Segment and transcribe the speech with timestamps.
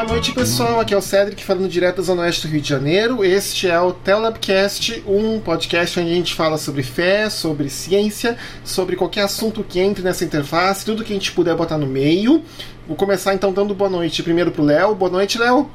[0.00, 0.80] Boa noite, pessoal.
[0.80, 3.22] Aqui é o Cedric falando direto da Zona Oeste do Rio de Janeiro.
[3.22, 8.96] Este é o Telabcast, um podcast onde a gente fala sobre fé, sobre ciência, sobre
[8.96, 12.42] qualquer assunto que entre nessa interface, tudo que a gente puder botar no meio.
[12.88, 14.94] Vou começar então dando boa noite primeiro pro Léo.
[14.94, 15.68] Boa noite, Léo.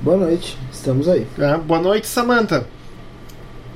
[0.00, 1.26] Boa noite, estamos aí.
[1.40, 2.68] Ah, boa noite, Samantha.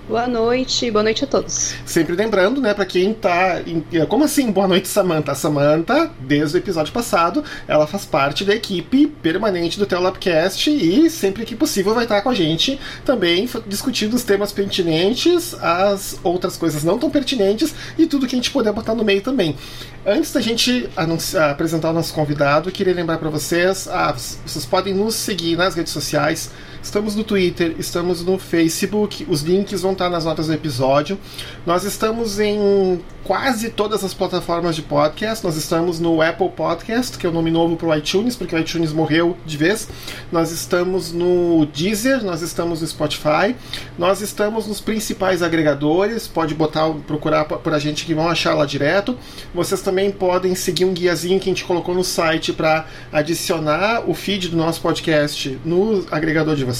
[0.09, 1.75] Boa noite, boa noite a todos.
[1.87, 3.63] Sempre lembrando, né, para quem tá.
[3.65, 3.85] Em...
[4.07, 5.31] Como assim, boa noite, Samantha?
[5.31, 11.09] A Samantha, desde o episódio passado, ela faz parte da equipe permanente do Telabcast e
[11.09, 16.57] sempre que possível vai estar com a gente também discutindo os temas pertinentes, as outras
[16.57, 19.57] coisas não tão pertinentes e tudo que a gente puder botar no meio também.
[20.05, 24.93] Antes da gente anunciar, apresentar o nosso convidado, queria lembrar para vocês: ah, vocês podem
[24.93, 26.51] nos seguir nas redes sociais.
[26.83, 31.17] Estamos no Twitter, estamos no Facebook, os links vão estar nas notas do episódio.
[31.65, 35.45] Nós estamos em quase todas as plataformas de podcast.
[35.45, 38.59] Nós estamos no Apple Podcast, que é o nome novo para o iTunes, porque o
[38.59, 39.89] iTunes morreu de vez.
[40.31, 43.55] Nós estamos no Deezer, nós estamos no Spotify,
[43.97, 46.27] nós estamos nos principais agregadores.
[46.27, 49.17] Pode botar, procurar por a gente que vão achar lá direto.
[49.55, 54.15] Vocês também podem seguir um guiazinho que a gente colocou no site para adicionar o
[54.15, 56.72] feed do nosso podcast no agregador de vocês,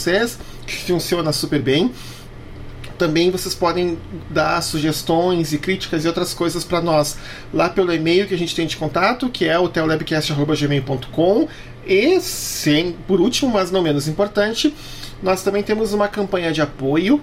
[0.67, 1.93] que funciona super bem.
[2.99, 3.99] Também vocês podem
[4.31, 7.17] dar sugestões e críticas e outras coisas para nós
[7.53, 11.49] lá pelo e-mail que a gente tem de contato, que é o telebcast.gmail.com.
[11.87, 12.19] E,
[13.09, 14.73] por último, mas não menos importante,
[15.23, 17.21] nós também temos uma campanha de apoio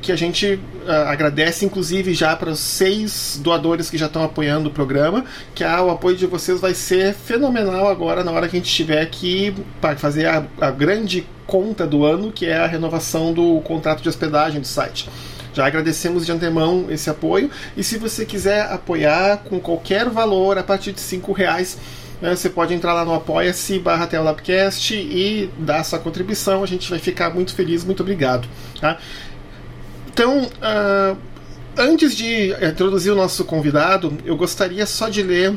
[0.00, 0.54] que a gente
[0.86, 5.24] uh, agradece, inclusive, já para os seis doadores que já estão apoiando o programa,
[5.54, 8.70] que ah, o apoio de vocês vai ser fenomenal agora na hora que a gente
[9.02, 14.02] aqui para fazer a, a grande conta do ano, que é a renovação do contrato
[14.02, 15.08] de hospedagem do site.
[15.52, 20.62] Já agradecemos de antemão esse apoio e se você quiser apoiar com qualquer valor a
[20.62, 21.76] partir de cinco reais
[22.20, 24.08] né, você pode entrar lá no apoia-se barra
[24.92, 26.62] e dar sua contribuição.
[26.62, 28.46] A gente vai ficar muito feliz, muito obrigado.
[28.80, 28.98] Tá?
[30.20, 31.16] Então, uh,
[31.78, 35.56] antes de introduzir o nosso convidado, eu gostaria só de ler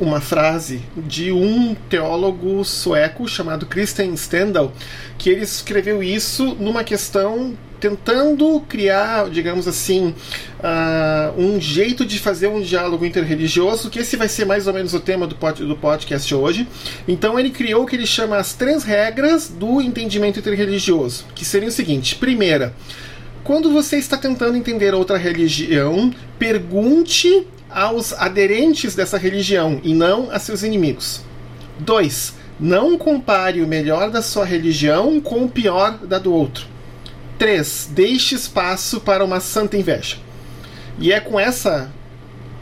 [0.00, 4.72] uma frase de um teólogo sueco chamado Christian Stendhal,
[5.16, 10.12] que ele escreveu isso numa questão tentando criar, digamos assim,
[10.58, 14.92] uh, um jeito de fazer um diálogo interreligioso, que esse vai ser mais ou menos
[14.92, 16.66] o tema do, pod, do podcast hoje.
[17.06, 21.68] Então ele criou o que ele chama as três regras do entendimento interreligioso, que seriam
[21.68, 22.74] o seguinte: primeira,
[23.48, 30.38] quando você está tentando entender outra religião, pergunte aos aderentes dessa religião e não a
[30.38, 31.22] seus inimigos.
[31.78, 32.34] 2.
[32.60, 36.66] Não compare o melhor da sua religião com o pior da do outro.
[37.38, 37.88] 3.
[37.92, 40.18] Deixe espaço para uma santa inveja.
[40.98, 41.90] E é com essa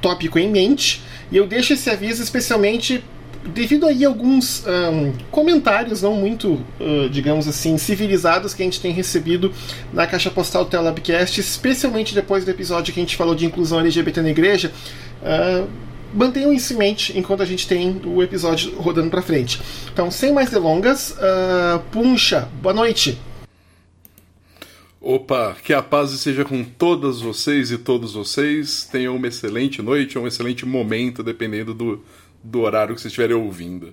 [0.00, 1.02] tópico em mente,
[1.32, 3.02] e eu deixo esse aviso especialmente
[3.48, 8.80] devido aí a alguns um, comentários não muito, uh, digamos assim, civilizados que a gente
[8.80, 9.52] tem recebido
[9.92, 14.22] na caixa postal Telabcast, especialmente depois do episódio que a gente falou de inclusão LGBT
[14.22, 14.72] na igreja.
[15.22, 15.68] Uh,
[16.14, 19.60] mantenham isso em mente enquanto a gente tem o episódio rodando para frente.
[19.92, 23.18] Então, sem mais delongas, uh, Puncha, boa noite.
[25.00, 28.88] Opa, que a paz seja com todas vocês e todos vocês.
[28.90, 32.02] Tenham uma excelente noite, um excelente momento, dependendo do,
[32.50, 33.92] do horário que vocês estiverem ouvindo.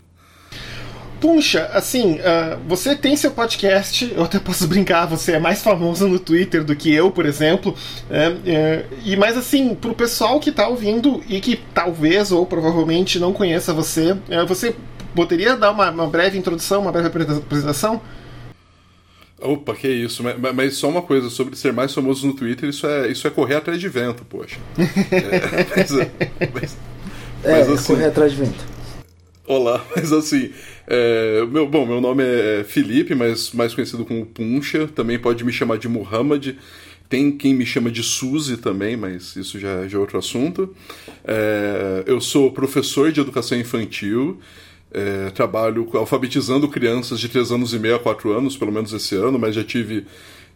[1.23, 6.05] Puxa, assim, uh, você tem seu podcast, eu até posso brincar, você é mais famoso
[6.05, 7.73] no Twitter do que eu, por exemplo.
[8.09, 13.19] É, é, e mais assim, pro pessoal que tá ouvindo e que talvez ou provavelmente
[13.19, 14.75] não conheça você, é, você
[15.15, 18.01] poderia dar uma, uma, breve introdução, uma breve apresentação?
[19.39, 22.85] Opa, que isso, mas, mas, só uma coisa, sobre ser mais famoso no Twitter, isso
[22.85, 24.57] é, isso é correr atrás de vento, poxa.
[24.77, 25.91] é, mas,
[26.53, 26.77] mas,
[27.43, 28.73] é, mas, assim, correr atrás de vento.
[29.45, 30.51] Olá, mas assim,
[30.87, 35.51] é, meu, bom, meu nome é Felipe, mas mais conhecido como Puncha, também pode me
[35.51, 36.55] chamar de Muhammad,
[37.09, 40.73] tem quem me chama de Suzy também, mas isso já, já é outro assunto.
[41.25, 44.39] É, eu sou professor de educação infantil,
[44.91, 49.15] é, trabalho alfabetizando crianças de 3 anos e meio a 4 anos, pelo menos esse
[49.15, 50.05] ano, mas já tive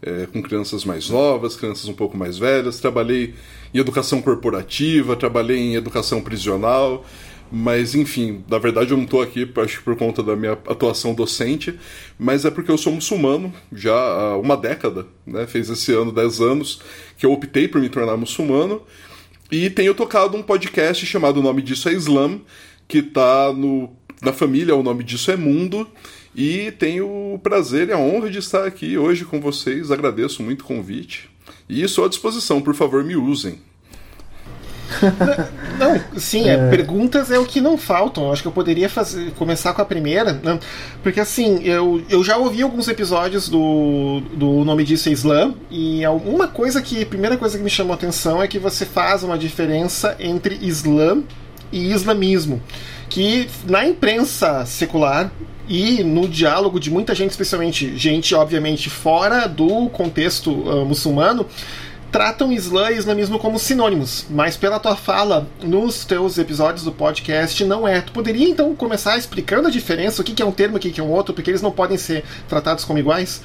[0.02, 3.34] é, com crianças mais novas, crianças um pouco mais velhas, trabalhei
[3.74, 7.06] em educação corporativa, trabalhei em educação prisional,
[7.52, 11.78] mas enfim, na verdade eu não estou aqui acho, por conta da minha atuação docente,
[12.20, 15.48] mas é porque eu sou muçulmano já há uma década, né?
[15.48, 16.82] fez esse ano 10 anos
[17.18, 18.82] que eu optei por me tornar muçulmano,
[19.50, 22.42] e tenho tocado um podcast chamado O Nome Disso é Islam,
[22.86, 25.88] que está no, na família, o nome disso é Mundo,
[26.38, 30.62] e tenho o prazer e a honra de estar aqui hoje com vocês, agradeço muito
[30.62, 31.28] o convite.
[31.68, 33.60] E estou à disposição, por favor, me usem.
[35.80, 36.70] não, sim, é.
[36.70, 38.32] Perguntas é o que não faltam.
[38.32, 40.60] Acho que eu poderia fazer, começar com a primeira, né?
[41.02, 46.06] porque assim, eu, eu já ouvi alguns episódios do, do Nome Disso é Islã, e
[46.06, 49.40] alguma coisa que, primeira coisa que me chamou a atenção é que você faz uma
[49.40, 51.24] diferença entre Islã
[51.72, 52.62] e islamismo.
[53.10, 55.32] Que na imprensa secular
[55.68, 61.46] e no diálogo de muita gente, especialmente gente, obviamente, fora do contexto uh, muçulmano,
[62.12, 67.64] tratam Islã e islamismo como sinônimos, mas pela tua fala nos teus episódios do podcast
[67.66, 68.02] não é.
[68.02, 71.04] Tu poderia então começar explicando a diferença, o que é um termo, o que é
[71.04, 73.42] um outro, porque eles não podem ser tratados como iguais?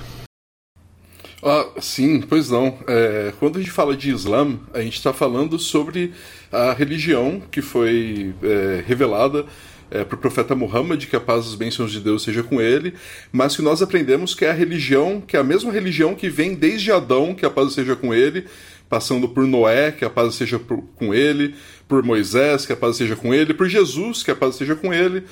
[1.44, 2.78] Ah, sim, pois não.
[2.86, 6.12] É, quando a gente fala de Islã, a gente está falando sobre
[6.52, 9.44] a religião que foi é, revelada
[9.90, 12.60] é, para o profeta Muhammad, que a paz e as bênçãos de Deus seja com
[12.60, 12.94] ele,
[13.32, 16.54] mas que nós aprendemos que é a religião, que é a mesma religião que vem
[16.54, 18.46] desde Adão, que a paz seja com ele,
[18.88, 21.56] passando por Noé, que a paz seja por, com ele,
[21.88, 24.94] por Moisés, que a paz seja com ele, por Jesus, que a paz seja com
[24.94, 25.24] ele,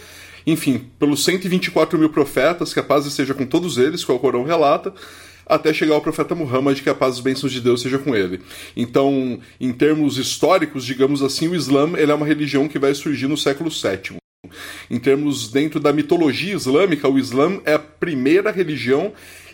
[0.44, 4.42] enfim, pelos 124 mil profetas, que a paz seja com todos eles, que o Corão
[4.42, 4.92] relata,
[5.50, 8.40] até chegar ao profeta Muhammad, que a paz e bênçãos de Deus seja com ele.
[8.76, 13.26] Então, em termos históricos, digamos assim, o Islã ele é uma religião que vai surgir
[13.26, 14.20] no século VII.
[14.90, 19.12] Em termos dentro da mitologia islâmica, o Islã é a primeira religião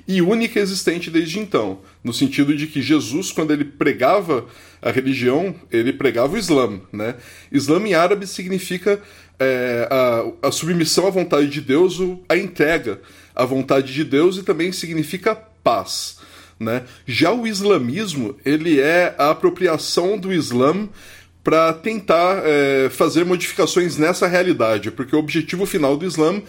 [0.09, 4.47] e única existente desde então, no sentido de que Jesus, quando ele pregava
[4.81, 6.81] a religião, ele pregava o Islã.
[6.93, 7.17] Né?
[7.51, 9.03] Islã em árabe significa
[9.39, 13.01] é, a, a submissão à vontade de Deus, a entrega
[13.35, 16.19] à vontade de Deus e também significa paz.
[16.61, 16.85] Né?
[17.05, 20.89] Já o islamismo, ele é a apropriação do Islã
[21.43, 26.41] para tentar é, fazer modificações nessa realidade, porque o objetivo final do Islã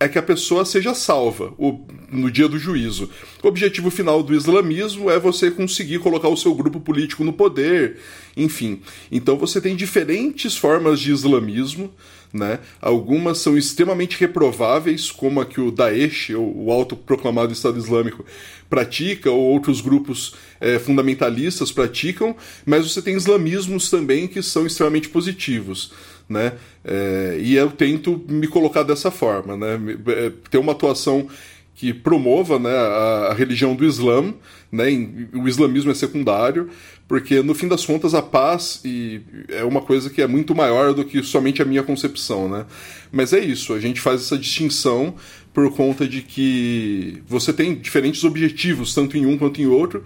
[0.00, 3.08] é que a pessoa seja salva o, no dia do juízo.
[3.42, 7.98] O objetivo final do islamismo é você conseguir colocar o seu grupo político no poder,
[8.36, 8.80] enfim.
[9.10, 11.92] Então você tem diferentes formas de islamismo
[12.32, 12.60] né?
[12.80, 18.24] Algumas são extremamente reprováveis, como a que o Daesh, o autoproclamado Estado Islâmico,
[18.70, 22.34] pratica, ou outros grupos é, fundamentalistas praticam,
[22.64, 25.92] mas você tem islamismos também que são extremamente positivos.
[26.28, 26.54] Né?
[26.82, 29.78] É, e eu tento me colocar dessa forma, né?
[30.08, 31.28] É, ter uma atuação
[31.82, 34.32] que promova né, a, religião do Islã,
[34.70, 34.84] né,
[35.34, 36.68] o islamismo é secundário,
[37.08, 38.80] porque no fim das contas a paz
[39.48, 42.66] é uma coisa que é muito maior do que somente a minha concepção, né?
[43.10, 45.16] Mas é isso, a gente faz essa distinção
[45.52, 50.04] por conta de que você tem diferentes objetivos, tanto em um quanto em outro,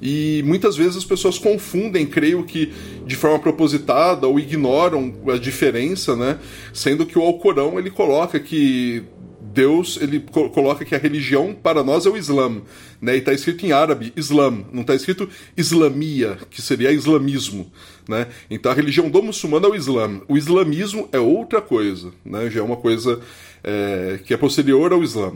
[0.00, 2.72] e muitas vezes as pessoas confundem, creio que
[3.06, 6.38] de forma propositada ou ignoram a diferença, né?
[6.72, 9.04] Sendo que o Alcorão ele coloca que
[9.52, 12.62] Deus ele coloca que a religião para nós é o Islã,
[13.00, 13.16] né?
[13.16, 17.70] E está escrito em árabe Islam, não está escrito Islamia, que seria islamismo,
[18.08, 18.28] né?
[18.48, 20.20] Então a religião do muçulmano é o Islã.
[20.28, 22.48] O islamismo é outra coisa, né?
[22.48, 23.20] Já é uma coisa
[23.64, 25.32] é, que é posterior ao Islã,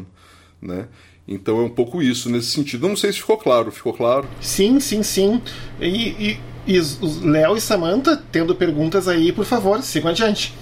[0.62, 0.87] né?
[1.26, 2.87] Então é um pouco isso nesse sentido.
[2.87, 3.72] Não sei se ficou claro.
[3.72, 4.28] Ficou claro?
[4.40, 5.40] Sim, sim, sim.
[5.80, 6.80] E, e, e
[7.23, 10.54] Léo e Samantha, tendo perguntas aí, por favor, sigam adiante.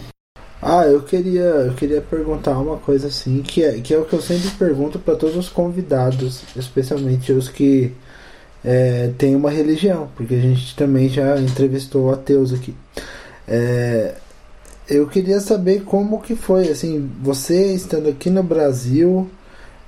[0.64, 4.12] Ah, eu queria, eu queria perguntar uma coisa assim, que é, que é o que
[4.12, 7.92] eu sempre pergunto para todos os convidados, especialmente os que
[8.64, 12.76] é, têm uma religião, porque a gente também já entrevistou ateus aqui.
[13.49, 14.14] É,
[14.88, 19.28] eu queria saber como que foi, assim, você estando aqui no Brasil,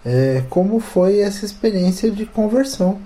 [0.04, 3.00] é, como foi essa experiência de conversão,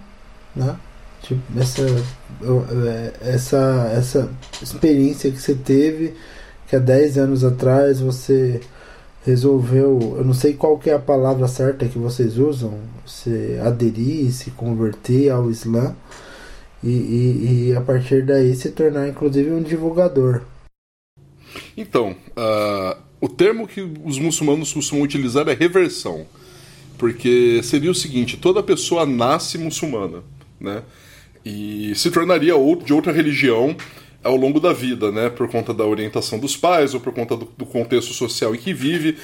[0.56, 0.74] né?
[1.22, 4.30] Tipo, essa, é, essa, essa
[4.62, 6.14] experiência que você teve
[6.68, 8.60] que há 10 anos atrás você
[9.24, 14.32] resolveu, eu não sei qual que é a palavra certa que vocês usam, se aderir,
[14.32, 15.94] se converter ao Islã
[16.82, 20.42] e, e, e a partir daí se tornar inclusive um divulgador.
[21.76, 26.26] Então, uh, o termo que os muçulmanos costumam utilizar é reversão,
[26.96, 30.22] porque seria o seguinte: toda pessoa nasce muçulmana,
[30.60, 30.82] né?
[31.44, 33.76] E se tornaria de outra religião
[34.28, 35.28] ao longo da vida, né?
[35.30, 38.72] Por conta da orientação dos pais ou por conta do, do contexto social em que
[38.72, 39.16] vive.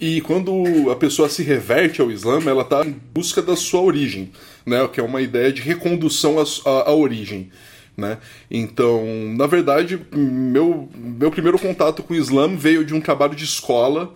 [0.00, 4.30] E quando a pessoa se reverte ao Islã, ela está em busca da sua origem,
[4.64, 4.86] né?
[4.88, 7.50] Que é uma ideia de recondução à, à, à origem.
[7.96, 8.18] Né?
[8.50, 13.44] Então, na verdade, meu, meu primeiro contato com o Islã veio de um trabalho de
[13.44, 14.12] escola,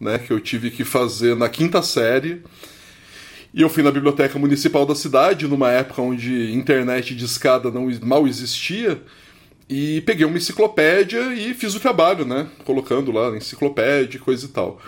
[0.00, 2.42] né, que eu tive que fazer na quinta série.
[3.52, 7.88] E eu fui na biblioteca municipal da cidade, numa época onde internet de escada não
[8.02, 9.02] mal existia,
[9.68, 12.48] e peguei uma enciclopédia e fiz o trabalho, né?
[12.64, 14.80] Colocando lá enciclopédia, coisa e tal.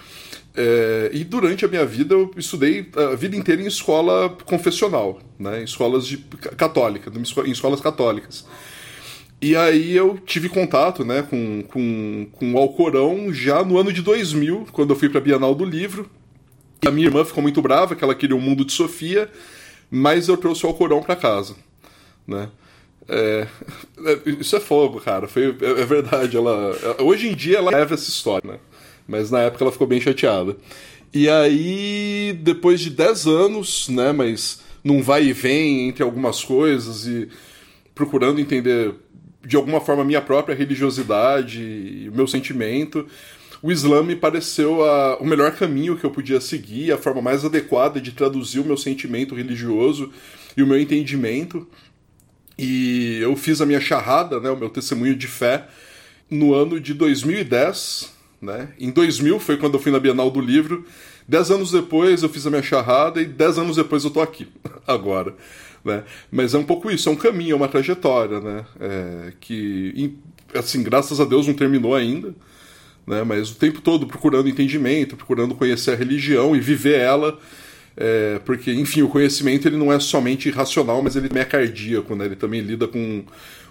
[0.57, 5.61] É, e durante a minha vida eu estudei a vida inteira em escola confessional, né?
[5.61, 6.19] Em escolas de
[6.57, 7.13] católica,
[7.47, 8.47] em escolas católicas.
[9.43, 14.03] E aí eu tive contato né, com, com, com o Alcorão já no ano de
[14.03, 16.11] 2000, quando eu fui para a Bienal do Livro.
[16.87, 19.31] A minha irmã ficou muito brava, que ela queria o mundo de Sofia,
[19.91, 21.57] mas eu trouxe o Alcorão para casa.
[22.27, 22.51] Né?
[23.13, 23.47] É,
[24.07, 25.27] é, isso é fogo, cara.
[25.27, 26.37] Foi, é, é, verdade.
[26.37, 28.59] Ela, hoje em dia ela leva essa história, né?
[29.07, 30.57] Mas na época ela ficou bem chateada.
[31.13, 34.13] E aí, depois de 10 anos, né?
[34.13, 37.29] Mas num vai e vem entre algumas coisas e
[37.95, 38.95] procurando entender
[39.45, 43.07] de alguma forma minha própria religiosidade e o meu sentimento,
[43.63, 47.45] o Islã me pareceu a, o melhor caminho que eu podia seguir, a forma mais
[47.45, 50.11] adequada de traduzir o meu sentimento religioso
[50.57, 51.67] e o meu entendimento.
[52.63, 55.67] E eu fiz a minha charrada, né, o meu testemunho de fé,
[56.31, 58.13] no ano de 2010.
[58.43, 58.69] Né?
[58.79, 60.85] Em 2000 foi quando eu fui na Bienal do Livro.
[61.27, 64.47] Dez anos depois eu fiz a minha charrada e dez anos depois eu tô aqui,
[64.87, 65.35] agora.
[65.83, 66.05] Né?
[66.31, 68.67] Mas é um pouco isso, é um caminho, é uma trajetória, né?
[68.79, 70.19] É, que,
[70.55, 72.35] assim, graças a Deus não terminou ainda,
[73.07, 73.23] né?
[73.23, 77.39] Mas o tempo todo procurando entendimento, procurando conhecer a religião e viver ela
[77.97, 82.15] é, porque, enfim, o conhecimento ele não é somente racional, mas ele também é cardíaco,
[82.15, 82.27] né?
[82.27, 83.25] ele também lida com,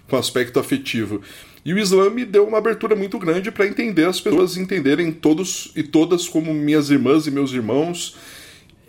[0.07, 1.21] com aspecto afetivo.
[1.63, 5.71] E o Islã me deu uma abertura muito grande para entender as pessoas entenderem todos
[5.75, 8.15] e todas como minhas irmãs e meus irmãos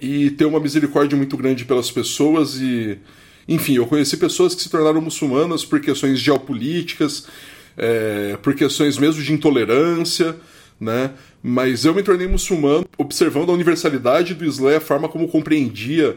[0.00, 2.96] e ter uma misericórdia muito grande pelas pessoas e
[3.46, 7.26] enfim eu conheci pessoas que se tornaram muçulmanas por questões geopolíticas
[7.76, 10.36] é, por questões mesmo de intolerância
[10.80, 11.10] né
[11.42, 16.16] mas eu me tornei muçulmano observando a universalidade do Islã, a forma como compreendia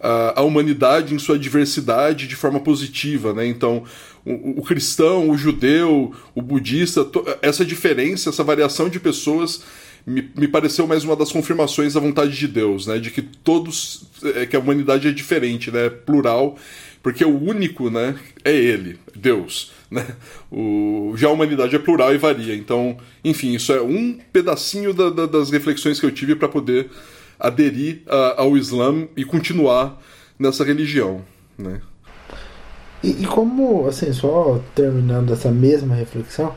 [0.00, 3.46] a, humanidade em sua diversidade de forma positiva, né?
[3.46, 3.82] Então,
[4.24, 7.06] o, o cristão, o judeu, o budista,
[7.42, 9.62] essa diferença, essa variação de pessoas
[10.06, 12.98] me, me, pareceu mais uma das confirmações da vontade de Deus, né?
[12.98, 14.04] De que todos,
[14.36, 15.90] é, que a humanidade é diferente, né?
[15.90, 16.56] Plural,
[17.02, 18.14] porque o único, né?
[18.44, 19.72] É Ele, Deus.
[19.90, 20.04] Né?
[20.50, 22.54] O, já a humanidade é plural e varia.
[22.54, 26.90] Então, enfim, isso é um pedacinho da, da, das reflexões que eu tive para poder
[27.38, 30.00] aderir a, ao Islã e continuar
[30.38, 31.22] nessa religião.
[31.56, 31.80] Né?
[33.02, 36.54] E, e, como, assim, só terminando essa mesma reflexão,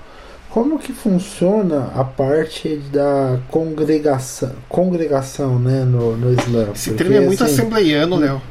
[0.50, 6.70] como que funciona a parte da congregação, congregação né, no, no Islã?
[6.74, 8.42] Esse termo é muito assim, assembleiano, Léo.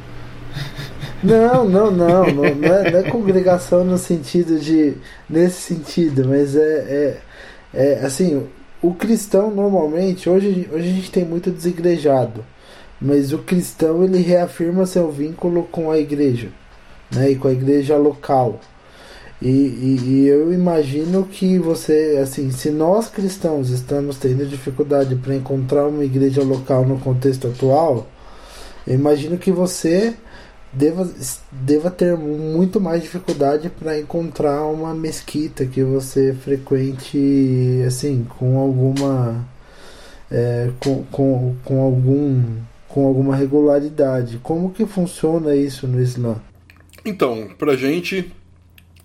[1.23, 4.95] Não, não, não, não, não, é, não é congregação no sentido de.
[5.29, 7.21] nesse sentido, mas é, é,
[7.73, 8.47] é assim,
[8.81, 12.43] o cristão normalmente, hoje, hoje a gente tem muito desigrejado,
[12.99, 16.49] mas o cristão ele reafirma seu vínculo com a igreja,
[17.11, 18.59] né, e com a igreja local.
[19.39, 25.35] E, e, e, eu imagino que você, assim, se nós cristãos estamos tendo dificuldade para
[25.35, 28.07] encontrar uma igreja local no contexto atual,
[28.85, 30.15] eu imagino que você
[30.71, 31.09] deva,
[31.51, 39.45] deva ter muito mais dificuldade para encontrar uma mesquita que você frequente assim com alguma
[40.29, 42.43] é, com, com, com algum
[42.87, 44.39] com alguma regularidade.
[44.43, 46.35] Como que funciona isso no Islã?
[47.05, 48.31] Então pra gente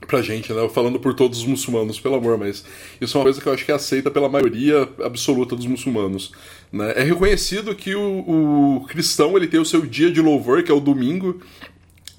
[0.06, 0.68] pra gente, né?
[0.68, 2.64] Falando por todos os muçulmanos, pelo amor, mas
[3.00, 6.32] isso é uma coisa que eu acho que é aceita pela maioria absoluta dos muçulmanos.
[6.72, 6.92] Né?
[6.96, 10.74] É reconhecido que o, o cristão ele tem o seu dia de louvor, que é
[10.74, 11.40] o domingo,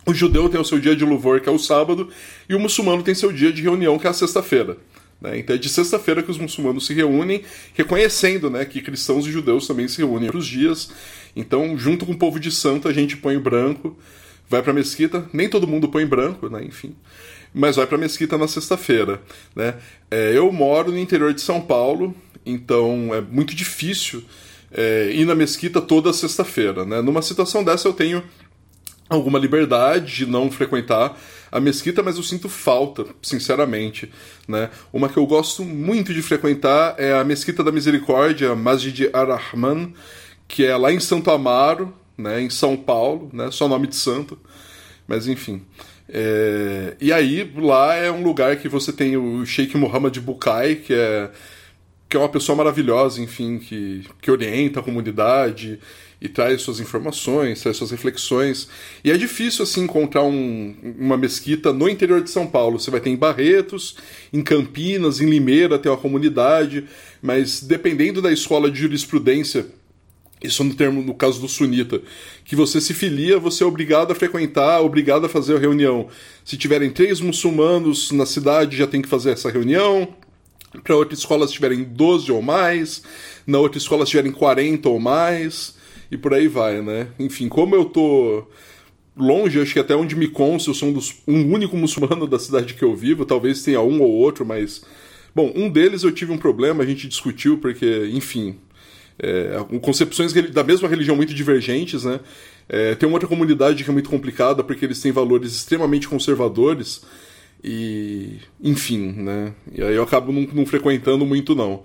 [0.05, 2.09] o judeu tem o seu dia de louvor, que é o sábado,
[2.47, 4.77] e o muçulmano tem seu dia de reunião, que é a sexta-feira.
[5.19, 5.39] Né?
[5.39, 9.65] Então é de sexta-feira que os muçulmanos se reúnem, reconhecendo né, que cristãos e judeus
[9.65, 10.91] também se reúnem para os dias.
[11.35, 13.97] Então, junto com o povo de santo, a gente põe o branco,
[14.49, 15.27] vai para a mesquita.
[15.33, 16.63] Nem todo mundo põe branco, né?
[16.63, 16.95] enfim
[17.53, 19.21] mas vai para mesquita na sexta-feira.
[19.55, 19.75] Né?
[20.09, 24.23] É, eu moro no interior de São Paulo, então é muito difícil
[24.71, 26.85] é, ir na mesquita toda sexta-feira.
[26.85, 27.01] Né?
[27.01, 28.23] Numa situação dessa, eu tenho
[29.09, 31.17] alguma liberdade de não frequentar
[31.51, 34.11] a mesquita, mas eu sinto falta, sinceramente.
[34.47, 34.69] Né?
[34.91, 39.93] Uma que eu gosto muito de frequentar é a Mesquita da Misericórdia, Masjid Ar-Rahman,
[40.47, 44.37] que é lá em Santo Amaro, né, em São Paulo, né, só nome de santo,
[45.07, 45.61] mas enfim.
[46.09, 50.93] É, e aí, lá é um lugar que você tem o Sheikh Muhammad Bukai, que
[50.93, 51.29] é,
[52.09, 55.79] que é uma pessoa maravilhosa, enfim, que, que orienta a comunidade
[56.19, 58.67] e traz suas informações, traz suas reflexões.
[59.03, 62.79] E é difícil, assim, encontrar um, uma mesquita no interior de São Paulo.
[62.79, 63.97] Você vai ter em Barretos,
[64.33, 66.85] em Campinas, em Limeira, tem uma comunidade,
[67.21, 69.67] mas dependendo da escola de jurisprudência
[70.41, 72.01] isso no termo, no caso do sunita,
[72.45, 76.07] que você se filia, você é obrigado a frequentar, obrigado a fazer a reunião.
[76.45, 80.07] Se tiverem três muçulmanos na cidade, já tem que fazer essa reunião.
[80.83, 83.01] Para outra escola, se tiverem 12 ou mais.
[83.47, 85.75] Na outra escola, se tiverem 40 ou mais.
[86.11, 87.07] E por aí vai, né?
[87.17, 88.47] Enfim, como eu tô
[89.15, 92.37] longe, acho que até onde me consta, eu sou um, dos, um único muçulmano da
[92.37, 94.83] cidade que eu vivo, talvez tenha um ou outro, mas.
[95.33, 98.57] Bom, um deles eu tive um problema, a gente discutiu, porque, enfim.
[99.19, 102.19] É, concepções da mesma religião muito divergentes, né?
[102.69, 107.01] É, tem uma outra comunidade que é muito complicada porque eles têm valores extremamente conservadores
[107.63, 108.37] e.
[108.61, 109.53] enfim, né?
[109.73, 111.83] E aí eu acabo não, não frequentando muito, não.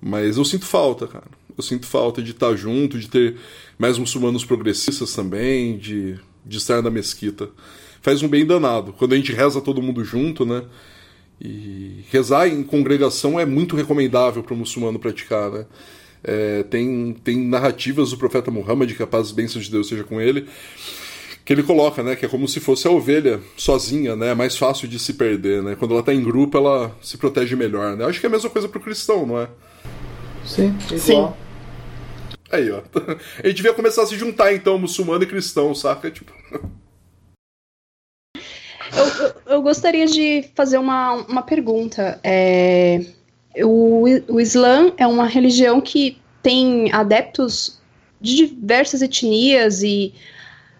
[0.00, 1.26] Mas eu sinto falta, cara.
[1.56, 3.36] Eu sinto falta de estar junto, de ter
[3.78, 7.50] mais muçulmanos progressistas também, de de estar na mesquita.
[8.00, 8.92] Faz um bem danado.
[8.92, 10.62] Quando a gente reza todo mundo junto, né?
[11.40, 15.66] E rezar em congregação é muito recomendável para o muçulmano praticar, né?
[16.28, 20.02] É, tem, tem narrativas do profeta Muhammad, que a paz e bênção de Deus seja
[20.02, 20.48] com ele,
[21.44, 22.16] que ele coloca, né?
[22.16, 24.30] Que é como se fosse a ovelha sozinha, né?
[24.30, 25.76] É mais fácil de se perder, né?
[25.76, 28.04] Quando ela está em grupo, ela se protege melhor, né?
[28.04, 29.48] Acho que é a mesma coisa para o cristão, não é?
[30.44, 31.38] Sim, igual.
[31.38, 31.46] Sim.
[32.50, 32.82] Aí, ó.
[33.42, 36.10] A gente devia começar a se juntar, então, muçulmano e cristão, saca?
[36.10, 36.32] Tipo.
[38.96, 42.18] Eu, eu, eu gostaria de fazer uma, uma pergunta.
[42.24, 43.00] É,
[43.64, 47.80] o, o Islã é uma religião que tem adeptos
[48.20, 50.14] de diversas etnias e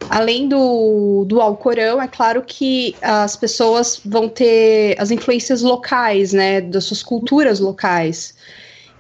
[0.09, 6.61] além do, do Alcorão, é claro que as pessoas vão ter as influências locais, né,
[6.61, 8.35] das suas culturas locais.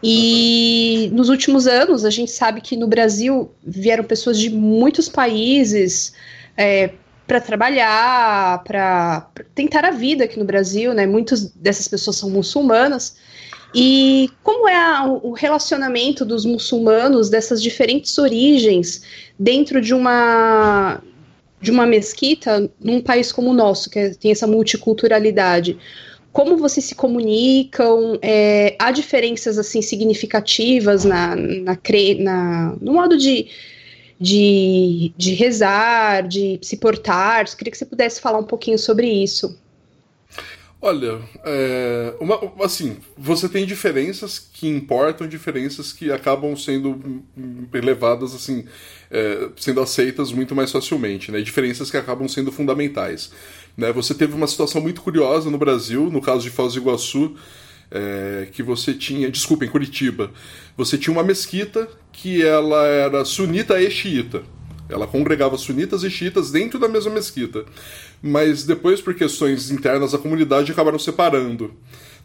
[0.02, 6.12] E nos últimos anos, a gente sabe que no Brasil vieram pessoas de muitos países
[6.56, 6.90] é,
[7.26, 11.06] para trabalhar, para tentar a vida aqui no Brasil, né?
[11.06, 13.16] Muitas dessas pessoas são muçulmanas.
[13.78, 19.02] E como é a, o relacionamento dos muçulmanos dessas diferentes origens
[19.38, 21.02] dentro de uma
[21.60, 25.78] de uma mesquita num país como o nosso, que tem essa multiculturalidade?
[26.32, 31.78] como vocês se comunicam, é, há diferenças assim significativas na, na,
[32.18, 33.48] na no modo de,
[34.20, 37.46] de, de rezar, de se portar.
[37.46, 39.58] Eu queria que você pudesse falar um pouquinho sobre isso.
[40.80, 47.24] Olha, é, uma, assim, você tem diferenças que importam, diferenças que acabam sendo
[47.72, 48.66] levadas, assim,
[49.10, 51.40] é, sendo aceitas muito mais facilmente, né?
[51.40, 53.32] Diferenças que acabam sendo fundamentais.
[53.76, 53.90] Né?
[53.92, 57.34] Você teve uma situação muito curiosa no Brasil, no caso de Foz do Iguaçu,
[57.90, 60.30] é, que você tinha, desculpa, em Curitiba,
[60.76, 64.42] você tinha uma mesquita que ela era sunita e xiita.
[64.88, 67.64] Ela congregava sunitas e xiitas dentro da mesma mesquita.
[68.22, 71.74] Mas depois, por questões internas da comunidade, acabaram separando.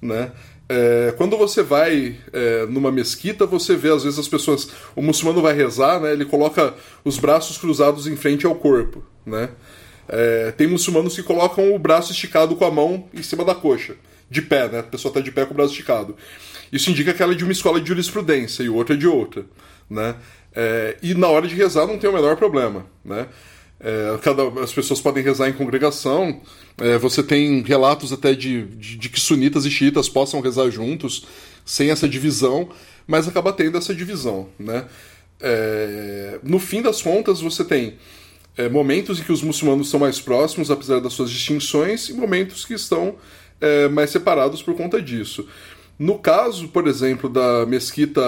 [0.02, 0.32] Né?
[0.70, 4.70] É, quando você vai é, numa mesquita, você vê às vezes as pessoas.
[4.96, 6.14] O muçulmano vai rezar, né?
[6.14, 9.04] ele coloca os braços cruzados em frente ao corpo.
[9.26, 9.50] Né?
[10.08, 13.96] É, tem muçulmanos que colocam o braço esticado com a mão em cima da coxa,
[14.30, 14.80] de pé, né?
[14.80, 16.18] A pessoa está de pé com o braço esticado.
[16.72, 19.08] Isso indica que ela é de uma escola de jurisprudência e o outro é de
[19.08, 19.46] outra,
[19.90, 20.16] né?
[20.54, 23.28] É, e na hora de rezar não tem o menor problema, né?
[23.84, 26.42] É, cada, as pessoas podem rezar em congregação.
[26.78, 31.26] É, você tem relatos até de, de, de, que sunitas e xiitas possam rezar juntos,
[31.66, 32.70] sem essa divisão,
[33.08, 34.50] mas acaba tendo essa divisão.
[34.60, 34.86] Né?
[35.40, 37.96] É, no fim das contas, você tem
[38.56, 42.64] é, momentos em que os muçulmanos estão mais próximos, apesar das suas distinções, e momentos
[42.64, 43.16] que estão
[43.60, 45.48] é, mais separados por conta disso.
[46.02, 48.22] No caso, por exemplo, da mesquita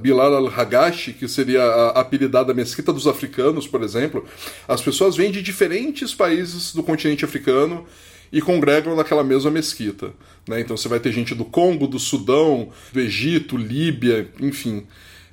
[0.00, 4.24] Bilal al-Hagashi, que seria a apelidada Mesquita dos Africanos, por exemplo,
[4.68, 7.84] as pessoas vêm de diferentes países do continente africano
[8.32, 10.12] e congregam naquela mesma mesquita.
[10.48, 10.60] Né?
[10.60, 14.86] Então você vai ter gente do Congo, do Sudão, do Egito, Líbia, enfim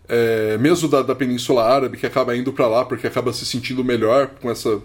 [0.08, 3.84] é, mesmo da, da Península Árabe, que acaba indo para lá porque acaba se sentindo
[3.84, 4.82] melhor com essa,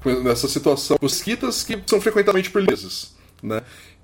[0.00, 0.96] com essa situação.
[1.00, 1.36] Os que
[1.86, 3.62] são frequentemente portugueses, né?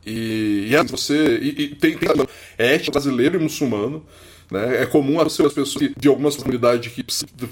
[0.09, 2.09] E, e assim, você e, e tem, tem
[2.57, 4.05] é brasileiro e muçulmano.
[4.51, 4.83] Né?
[4.83, 7.05] É comum as pessoas de algumas comunidades que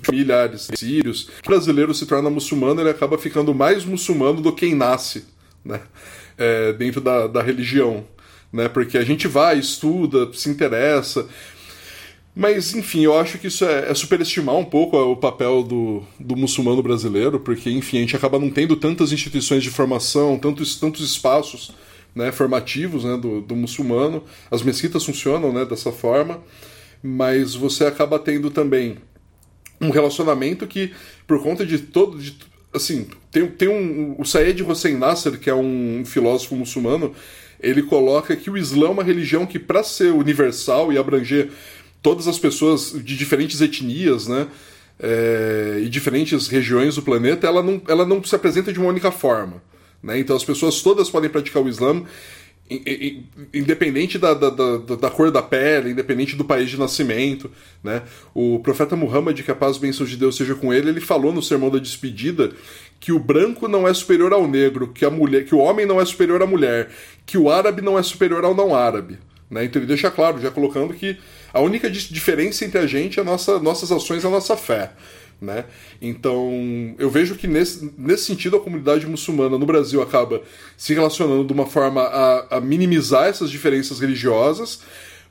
[0.03, 4.75] familiares sírios, o brasileiro se torna muçulmano, ele acaba ficando mais muçulmano do que quem
[4.75, 5.25] nasce,
[5.63, 5.81] né?
[6.39, 8.07] É, dentro da, da religião,
[8.51, 8.69] né?
[8.69, 11.27] Porque a gente vai, estuda, se interessa,
[12.35, 16.37] mas, enfim, eu acho que isso é, é superestimar um pouco o papel do, do
[16.37, 21.03] muçulmano brasileiro, porque, enfim, a gente acaba não tendo tantas instituições de formação, tantos, tantos
[21.03, 21.73] espaços
[22.17, 24.25] né, formativos né, do, do muçulmano.
[24.51, 26.43] As mesquitas funcionam né, dessa forma,
[27.03, 28.97] mas você acaba tendo também
[29.79, 30.93] um relacionamento que,
[31.27, 32.19] por conta de todo.
[32.19, 32.35] De,
[32.75, 34.17] assim, tem, tem um.
[34.19, 37.15] O Saed Hossein Nasser, que é um filósofo muçulmano,
[37.61, 41.51] ele coloca que o Islã é uma religião que, para ser universal e abranger
[42.01, 44.49] todas as pessoas de diferentes etnias, né?
[44.99, 49.11] É, e diferentes regiões do planeta, ela não, ela não se apresenta de uma única
[49.11, 49.63] forma.
[50.07, 50.21] Né?
[50.21, 52.05] Então as pessoas todas podem praticar o Islã,
[53.53, 57.51] independente da, da, da, da, cor da pele, independente do país de nascimento.
[57.83, 58.03] Né?
[58.33, 61.33] O profeta Muhammad, que a paz e bênção de Deus seja com ele, ele falou
[61.33, 62.53] no sermão da despedida
[63.01, 66.01] que o branco não é superior ao negro, que a mulher, que o homem não
[66.01, 66.89] é superior à mulher,
[67.27, 69.19] que o árabe não é superior ao não árabe.
[69.51, 69.65] Né?
[69.65, 71.17] Então ele deixa claro, já colocando que
[71.53, 74.93] a única diferença entre a gente é nossa, nossas ações e a nossa fé.
[75.41, 75.67] Né?
[76.01, 80.41] Então, eu vejo que nesse, nesse sentido a comunidade muçulmana no Brasil acaba
[80.77, 84.81] se relacionando de uma forma a, a minimizar essas diferenças religiosas,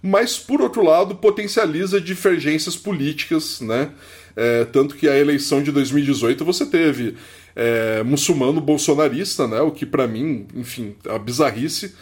[0.01, 3.61] mas, por outro lado, potencializa divergências políticas.
[3.61, 3.91] Né?
[4.35, 7.15] É, tanto que a eleição de 2018 você teve
[7.55, 9.61] é, muçulmano bolsonarista, né?
[9.61, 11.95] o que para mim, enfim, a bizarrice.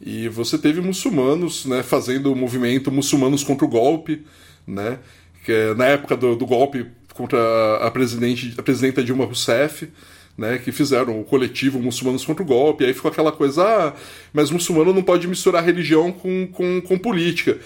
[0.00, 4.24] E você teve muçulmanos né, fazendo o movimento muçulmanos contra o golpe,
[4.66, 4.98] né?
[5.44, 9.88] Que é, na época do, do golpe contra a, presidente, a presidenta Dilma Rousseff,
[10.36, 13.92] né, que fizeram o coletivo Muçulmanos contra o Golpe, aí ficou aquela coisa, ah,
[14.32, 17.58] mas muçulmano não pode misturar religião com, com, com política.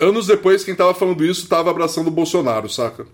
[0.00, 3.06] Anos depois, quem estava falando isso estava abraçando o Bolsonaro, saca?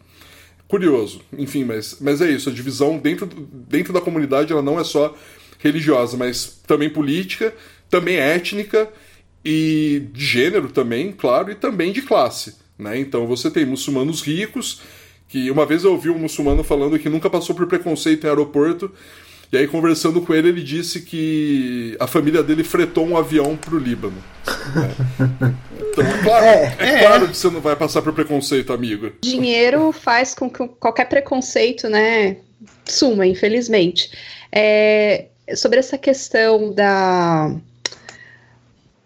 [0.66, 4.84] Curioso, enfim, mas, mas é isso, a divisão dentro, dentro da comunidade ela não é
[4.84, 5.14] só
[5.58, 7.54] religiosa, mas também política,
[7.90, 8.88] também étnica
[9.44, 12.56] e de gênero também, claro, e também de classe.
[12.78, 12.98] Né?
[12.98, 14.80] Então você tem muçulmanos ricos,
[15.28, 18.92] que uma vez eu ouvi um muçulmano falando que nunca passou por preconceito em aeroporto,
[19.52, 23.78] e aí conversando com ele, ele disse que a família dele fretou um avião pro
[23.78, 24.22] Líbano.
[24.48, 25.74] É.
[25.94, 29.12] Então, claro, é, é, é claro que você não vai passar por preconceito, amigo.
[29.22, 32.38] Dinheiro faz com que qualquer preconceito, né,
[32.84, 34.10] suma, infelizmente.
[34.50, 37.54] É, sobre essa questão da,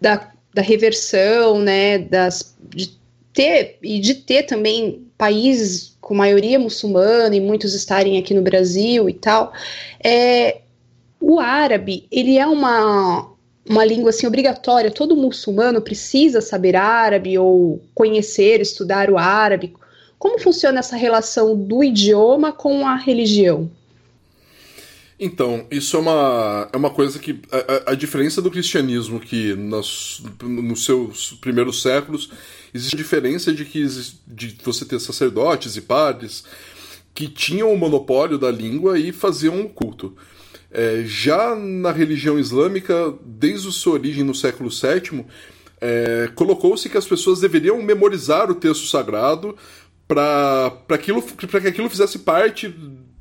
[0.01, 2.97] da, da reversão, né, das, de
[3.33, 9.09] ter e de ter também países com maioria muçulmana e muitos estarem aqui no Brasil
[9.09, 9.53] e tal,
[10.03, 10.61] é,
[11.19, 13.31] o árabe, ele é uma,
[13.67, 19.73] uma língua assim obrigatória, todo muçulmano precisa saber árabe ou conhecer, estudar o árabe.
[20.17, 23.69] Como funciona essa relação do idioma com a religião?
[25.19, 27.41] Então, isso é uma, é uma coisa que.
[27.51, 32.31] A, a diferença do cristianismo, que nos, nos seus primeiros séculos
[32.73, 33.85] existe a diferença de que
[34.27, 36.43] de você ter sacerdotes e padres
[37.13, 40.15] que tinham o monopólio da língua e faziam o culto.
[40.71, 45.25] É, já na religião islâmica, desde sua origem no século VII,
[45.81, 49.55] é, colocou-se que as pessoas deveriam memorizar o texto sagrado
[50.07, 52.73] para que aquilo fizesse parte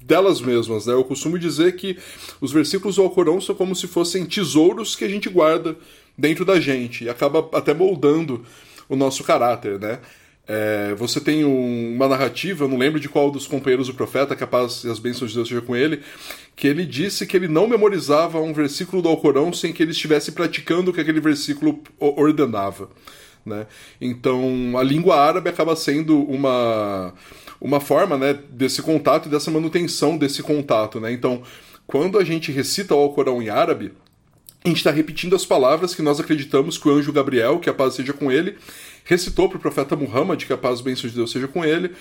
[0.02, 0.86] delas mesmas.
[0.86, 0.94] Né?
[0.94, 1.98] Eu costumo dizer que
[2.40, 5.76] os versículos do Alcorão são como se fossem tesouros que a gente guarda
[6.16, 8.44] dentro da gente e acaba até moldando
[8.88, 9.98] o nosso caráter, né?
[10.50, 14.34] É, você tem um, uma narrativa, eu não lembro de qual dos companheiros do profeta,
[14.34, 16.00] capaz e as bênçãos de Deus seja com ele,
[16.56, 20.32] que ele disse que ele não memorizava um versículo do Alcorão sem que ele estivesse
[20.32, 22.88] praticando o que aquele versículo ordenava.
[23.44, 23.66] Né?
[24.00, 27.12] Então, a língua árabe acaba sendo uma,
[27.60, 30.98] uma forma né, desse contato e dessa manutenção desse contato.
[30.98, 31.12] Né?
[31.12, 31.42] Então,
[31.86, 33.92] quando a gente recita o Alcorão em árabe,
[34.64, 37.74] a gente está repetindo as palavras que nós acreditamos que o anjo Gabriel, que a
[37.74, 38.56] paz seja com ele,
[39.04, 41.92] recitou para o profeta Muhammad, que a paz e bênção de Deus seja com ele.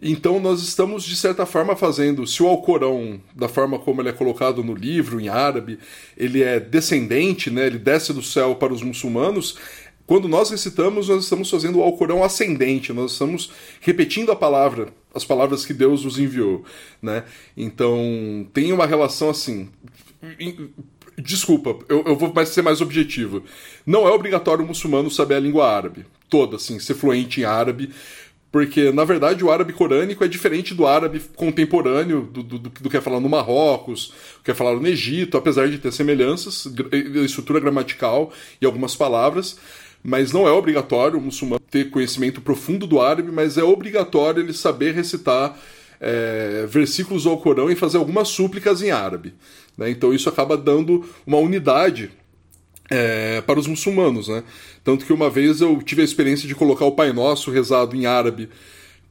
[0.00, 4.12] Então nós estamos, de certa forma, fazendo, se o Alcorão, da forma como ele é
[4.12, 5.78] colocado no livro, em árabe,
[6.16, 9.56] ele é descendente, né, ele desce do céu para os muçulmanos,
[10.06, 15.24] quando nós recitamos, nós estamos fazendo o Alcorão ascendente, nós estamos repetindo a palavra, as
[15.24, 16.64] palavras que Deus nos enviou,
[17.02, 17.24] né?
[17.56, 19.68] Então, tem uma relação assim,
[21.18, 23.42] Desculpa, eu, eu vou ser mais objetivo.
[23.86, 26.04] Não é obrigatório o muçulmano saber a língua árabe.
[26.28, 27.90] Toda, assim, ser fluente em árabe.
[28.52, 32.96] Porque, na verdade, o árabe corânico é diferente do árabe contemporâneo, do, do, do que
[32.96, 36.66] é falado no Marrocos, do que é falado no Egito, apesar de ter semelhanças,
[37.24, 39.58] estrutura gramatical e algumas palavras.
[40.02, 44.52] Mas não é obrigatório o muçulmano ter conhecimento profundo do árabe, mas é obrigatório ele
[44.52, 45.58] saber recitar
[46.00, 49.34] é, versículos do Alcorão e fazer algumas súplicas em árabe.
[49.76, 49.90] Né?
[49.90, 52.10] Então isso acaba dando uma unidade
[52.90, 54.28] é, para os muçulmanos.
[54.28, 54.42] Né?
[54.84, 58.06] Tanto que uma vez eu tive a experiência de colocar o Pai Nosso rezado em
[58.06, 58.48] árabe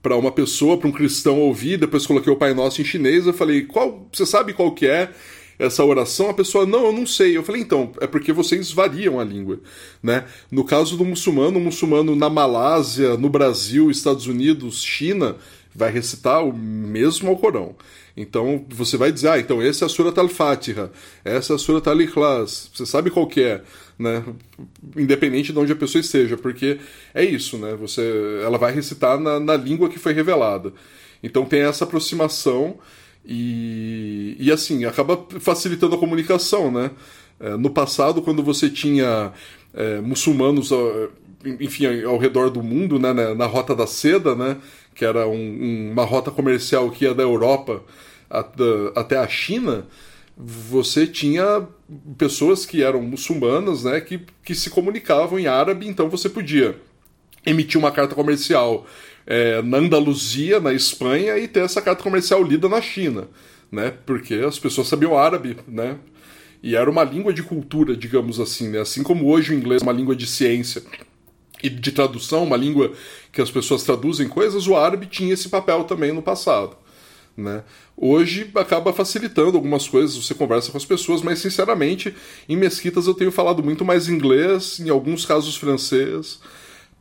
[0.01, 3.33] para uma pessoa, para um cristão ouvir, depois coloquei o Pai Nosso em chinês, eu
[3.33, 5.09] falei, qual, você sabe qual que é
[5.57, 6.29] essa oração?
[6.29, 7.35] A pessoa, não, eu não sei.
[7.35, 9.59] Eu falei, então, é porque vocês variam a língua,
[10.03, 10.25] né?
[10.51, 15.37] No caso do muçulmano, o muçulmano na Malásia, no Brasil, Estados Unidos, China,
[15.73, 17.75] vai recitar o mesmo Alcorão.
[18.17, 20.89] Então você vai dizer, ah, então essa é a Surat al-Fatiha,
[21.23, 23.61] essa é a Surat al-Ikhlas, você sabe qual que é,
[23.99, 24.23] né?
[24.95, 26.79] Independente de onde a pessoa esteja, porque
[27.13, 27.75] é isso, né?
[27.75, 28.01] Você,
[28.41, 30.71] ela vai recitar na, na língua que foi revelada.
[31.21, 32.77] Então tem essa aproximação
[33.25, 36.91] e, e assim, acaba facilitando a comunicação, né?
[37.37, 39.33] É, no passado, quando você tinha
[39.73, 40.71] é, muçulmanos,
[41.59, 44.57] enfim, ao redor do mundo, né, na, na Rota da Seda, né?
[44.95, 47.83] que era um, uma rota comercial que ia da Europa
[48.95, 49.85] até a China,
[50.35, 51.67] você tinha
[52.17, 56.75] pessoas que eram muçulmanas, né, que, que se comunicavam em árabe, então você podia
[57.45, 58.87] emitir uma carta comercial
[59.27, 63.27] é, na Andaluzia, na Espanha, e ter essa carta comercial lida na China,
[63.71, 65.97] né, porque as pessoas sabiam árabe, né,
[66.63, 69.85] e era uma língua de cultura, digamos assim, né, assim como hoje o inglês é
[69.85, 70.81] uma língua de ciência
[71.65, 72.91] e de tradução, uma língua
[73.31, 76.77] que as pessoas traduzem coisas, o árabe tinha esse papel também no passado.
[77.37, 77.63] Né?
[77.97, 82.15] Hoje acaba facilitando algumas coisas, você conversa com as pessoas, mas sinceramente,
[82.47, 86.39] em mesquitas eu tenho falado muito mais inglês, em alguns casos francês,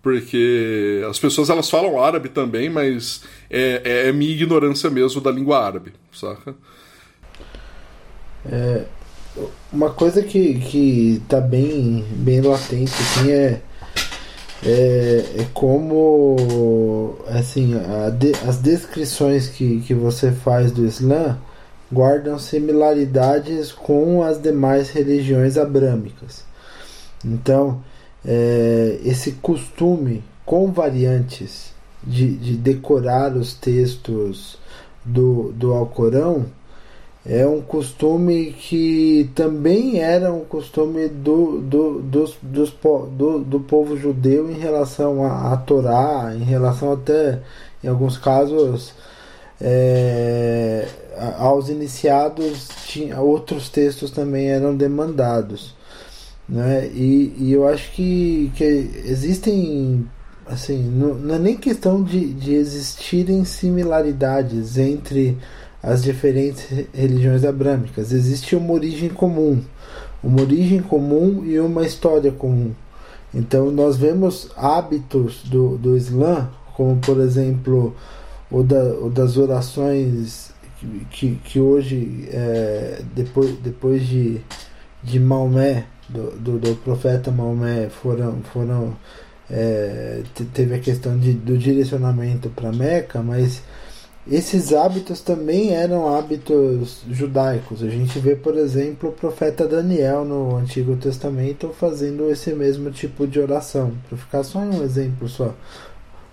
[0.02, 5.30] porque as pessoas elas falam árabe também, mas é, é, é minha ignorância mesmo da
[5.30, 6.54] língua árabe, saca?
[8.46, 8.84] É,
[9.72, 13.62] uma coisa que, que tá bem, bem latente assim é
[14.64, 17.74] é, é como assim
[18.18, 21.38] de, as descrições que, que você faz do Islã
[21.92, 26.44] guardam similaridades com as demais religiões abrâmicas.
[27.24, 27.82] Então,
[28.24, 31.72] é, esse costume com variantes
[32.02, 34.58] de, de decorar os textos
[35.04, 36.46] do, do Alcorão
[37.26, 42.70] é um costume que também era um costume do, do, dos, dos,
[43.16, 47.40] do, do povo judeu em relação à Torá, em relação até,
[47.82, 48.92] em alguns casos,
[49.58, 50.86] é,
[51.38, 55.74] aos iniciados, tinha, outros textos também eram demandados.
[56.46, 56.88] Né?
[56.88, 58.64] E, e eu acho que, que
[59.06, 60.06] existem
[60.46, 65.38] assim, não, não é nem questão de, de existirem similaridades entre
[65.84, 68.10] as diferentes religiões abrâmicas.
[68.10, 69.60] Existe uma origem comum,
[70.22, 72.72] uma origem comum e uma história comum.
[73.32, 77.94] Então nós vemos hábitos do, do Islã, como por exemplo
[78.50, 80.52] o, da, o das orações
[81.10, 84.40] que, que, hoje, é, depois, depois de,
[85.02, 88.94] de Maomé, do, do, do profeta Maomé, foram, foram
[89.50, 93.62] é, teve a questão de, do direcionamento para Meca, mas
[94.30, 97.82] esses hábitos também eram hábitos judaicos.
[97.82, 103.26] A gente vê, por exemplo, o profeta Daniel no Antigo Testamento fazendo esse mesmo tipo
[103.26, 103.92] de oração.
[104.08, 105.54] Para ficar só um exemplo só.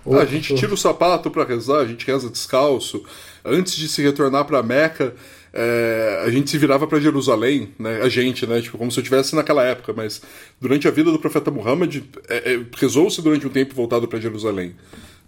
[0.04, 0.22] Outro...
[0.22, 3.02] A gente tira o sapato para rezar, a gente reza descalço.
[3.44, 5.14] Antes de se retornar para Meca,
[5.52, 8.00] é, a gente se virava para Jerusalém, né?
[8.02, 8.62] A gente, né?
[8.62, 10.22] Tipo, como se eu estivesse naquela época, mas
[10.58, 14.74] durante a vida do profeta Muhammad, é, é, rezou-se durante um tempo voltado para Jerusalém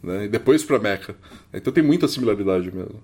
[0.05, 0.25] né?
[0.25, 1.15] E depois para Meca.
[1.53, 3.03] Então tem muita similaridade mesmo.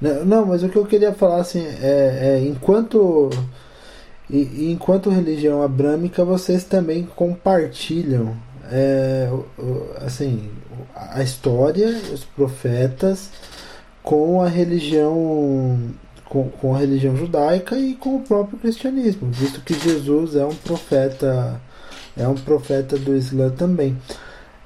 [0.00, 3.30] Não, não, mas o que eu queria falar assim é, é enquanto
[4.28, 8.36] e, enquanto religião abrâmica vocês também compartilham
[8.70, 9.28] é,
[9.98, 10.50] assim
[10.94, 13.30] a história, os profetas
[14.02, 15.92] com a religião
[16.24, 20.54] com, com a religião judaica e com o próprio cristianismo, visto que Jesus é um
[20.54, 21.60] profeta
[22.16, 23.96] é um profeta do Islã também.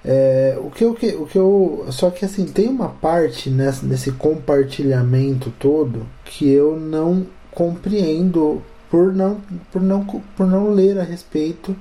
[0.08, 1.86] É, o, que o que eu.
[1.90, 9.12] Só que assim, tem uma parte nessa, nesse compartilhamento todo que eu não compreendo por
[9.12, 9.40] não,
[9.72, 11.74] por, não, por não ler a respeito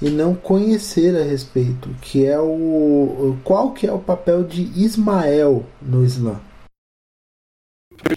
[0.00, 3.36] e não conhecer a respeito, que é o.
[3.42, 6.40] Qual que é o papel de Ismael no Islã?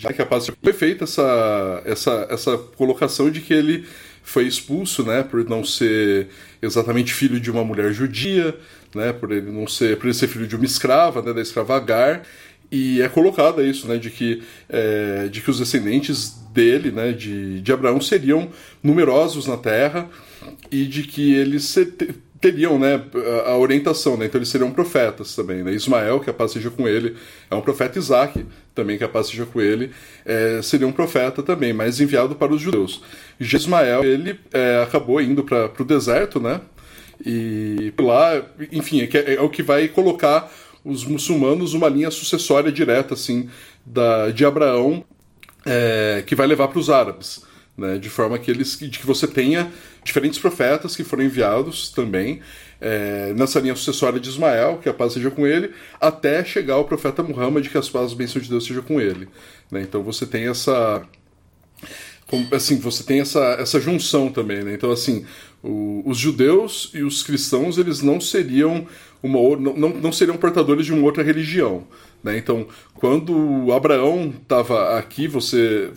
[0.08, 0.46] É capaz
[1.04, 3.88] essa, essa, essa colocação de que ele
[4.32, 6.30] foi expulso, né, por não ser
[6.62, 8.58] exatamente filho de uma mulher judia,
[8.96, 11.76] né, por ele não ser, por ele ser filho de uma escrava, né, da escrava
[11.76, 12.24] Agar,
[12.72, 17.60] e é colocado isso, né, de que, é, de que os descendentes dele, né, de,
[17.60, 18.50] de Abraão, seriam
[18.82, 20.10] numerosos na terra
[20.72, 21.78] e de que eles
[22.42, 23.00] teriam né,
[23.46, 24.26] a, orientação, né?
[24.26, 25.64] então eles seriam profetas também.
[25.64, 25.74] Né?
[25.74, 27.16] Ismael, que a paz seja com ele,
[27.50, 29.92] é um profeta Isaac, também que a paz seja com ele,
[30.26, 33.04] é, seria um profeta também, mas enviado para os judeus.
[33.40, 36.60] E Ismael, ele é, acabou indo para o deserto, né?
[37.24, 40.52] E lá, enfim, é, é, o que vai colocar
[40.84, 43.48] os muçulmanos uma linha sucessória direta, assim,
[43.86, 45.06] da, de Abraão,
[45.64, 47.44] é, que vai levar para os árabes.
[47.78, 49.72] Né, de forma que eles de que você tenha
[50.04, 52.42] diferentes profetas que foram enviados também
[52.82, 56.86] é, nessa linha sucessória de Ismael, que a paz seja com ele, até chegar ao
[56.86, 59.30] profeta Muhammad, que as paz e bênçãos de Deus seja com ele.
[59.72, 59.82] Né?
[59.84, 61.02] Então você tem essa
[62.52, 64.74] assim, você tem essa, essa junção também, né?
[64.74, 65.26] Então, assim,
[65.62, 68.88] o, os judeus e os cristãos, eles não seriam
[69.22, 71.84] uma não, não seriam portadores de uma outra religião,
[72.24, 72.38] né?
[72.38, 75.92] Então, quando Abraão estava aqui, você,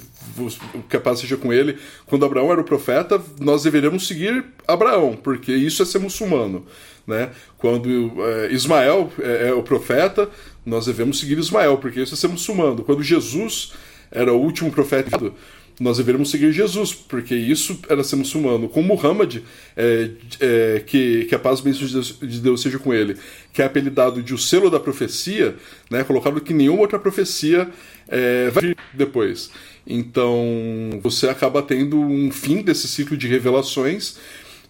[0.89, 5.83] capaz seja com ele, quando Abraão era o profeta, nós deveríamos seguir Abraão, porque isso
[5.83, 6.65] é ser muçulmano,
[7.07, 7.31] né?
[7.59, 10.29] Quando é, Ismael é, é o profeta,
[10.65, 12.83] nós devemos seguir Ismael, porque isso é ser muçulmano.
[12.85, 13.73] Quando Jesus
[14.11, 15.33] era o último profeta
[15.81, 18.69] nós deveríamos seguir Jesus, porque isso era ser muçulmano.
[18.69, 19.39] Com Muhammad,
[19.77, 23.17] é, é, que, que a paz e bênção de Deus, de Deus seja com ele,
[23.53, 25.57] que é apelidado de o selo da profecia,
[25.91, 27.69] né, colocado que nenhuma outra profecia
[28.09, 29.51] é, vai depois.
[29.87, 34.17] Então, você acaba tendo um fim desse ciclo de revelações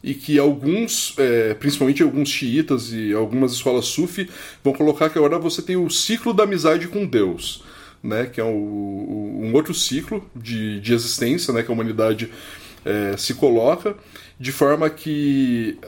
[0.03, 4.29] e que alguns, é, principalmente alguns xiitas e algumas escolas sufi,
[4.63, 7.63] vão colocar que agora você tem o ciclo da amizade com Deus
[8.05, 12.31] né, que é um, um outro ciclo de, de existência né, que a humanidade
[12.85, 13.97] é, se coloca,
[14.39, 15.79] de forma que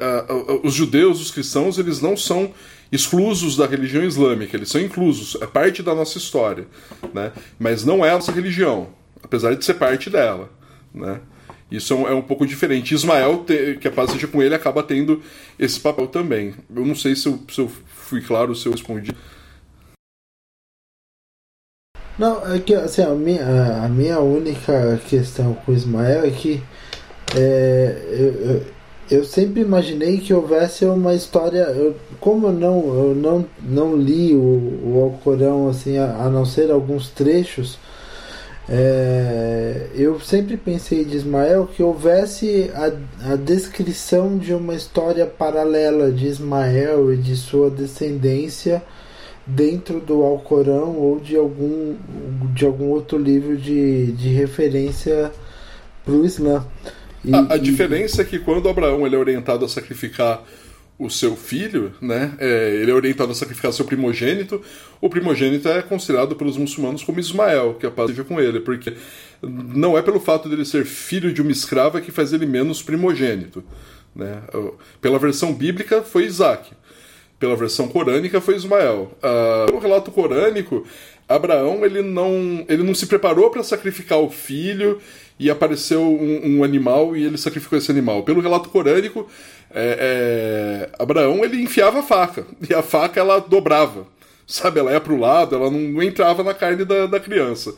[0.62, 2.54] os judeus, os cristãos, eles não são
[2.90, 6.66] exclusos da religião islâmica, eles são inclusos, é parte da nossa história,
[7.12, 8.88] né, mas não é a nossa religião,
[9.22, 10.50] apesar de ser parte dela.
[10.94, 11.20] Né.
[11.70, 12.94] Isso é um, é um pouco diferente.
[12.94, 15.20] Ismael, te, que a paz seja com ele, acaba tendo
[15.58, 16.54] esse papel também.
[16.74, 19.12] Eu não sei se eu, se eu fui claro, se eu respondi
[22.18, 26.62] não, é que assim, a minha, a minha única questão com Ismael é que
[27.36, 28.66] é, eu, eu,
[29.24, 31.62] sempre imaginei que houvesse uma história.
[31.62, 36.44] Eu, como eu não, eu não, não li o, o Alcorão assim, a, a não
[36.44, 37.78] ser alguns trechos,
[38.68, 46.10] é, eu sempre pensei de Ismael que houvesse a, a descrição de uma história paralela
[46.10, 48.82] de Ismael e de sua descendência
[49.46, 51.94] dentro do Alcorão ou de algum,
[52.52, 55.30] de algum outro livro de, de referência
[56.04, 56.64] para o Islã.
[57.26, 57.60] E, a, a e...
[57.60, 60.42] diferença é que quando Abraão ele é orientado a sacrificar
[60.98, 62.34] o seu filho, né?
[62.38, 64.62] É, ele é orientado a sacrificar seu primogênito.
[65.00, 68.94] O primogênito é considerado pelos muçulmanos como Ismael, que a paz seja com ele, porque
[69.42, 73.62] não é pelo fato dele ser filho de uma escrava que faz ele menos primogênito.
[74.14, 74.40] Né?
[75.00, 76.70] Pela versão bíblica foi Isaac
[77.38, 79.12] pela versão corânica foi Ismael.
[79.22, 80.86] Uh, no relato corânico,
[81.28, 84.98] Abraão ele não, ele não se preparou para sacrificar o filho
[85.38, 88.22] e apareceu um, um, animal e ele sacrificou esse animal.
[88.22, 89.28] Pelo relato corânico,
[89.70, 94.06] é, é, Abraão ele enfiava a faca e a faca ela dobrava,
[94.46, 94.80] sabe?
[94.80, 97.74] Ela ia para o lado, ela não, entrava na carne da, da criança.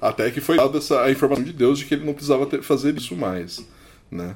[0.00, 2.62] Até que foi dada essa, a informação de Deus de que ele não precisava ter,
[2.62, 3.64] fazer isso mais,
[4.10, 4.34] né?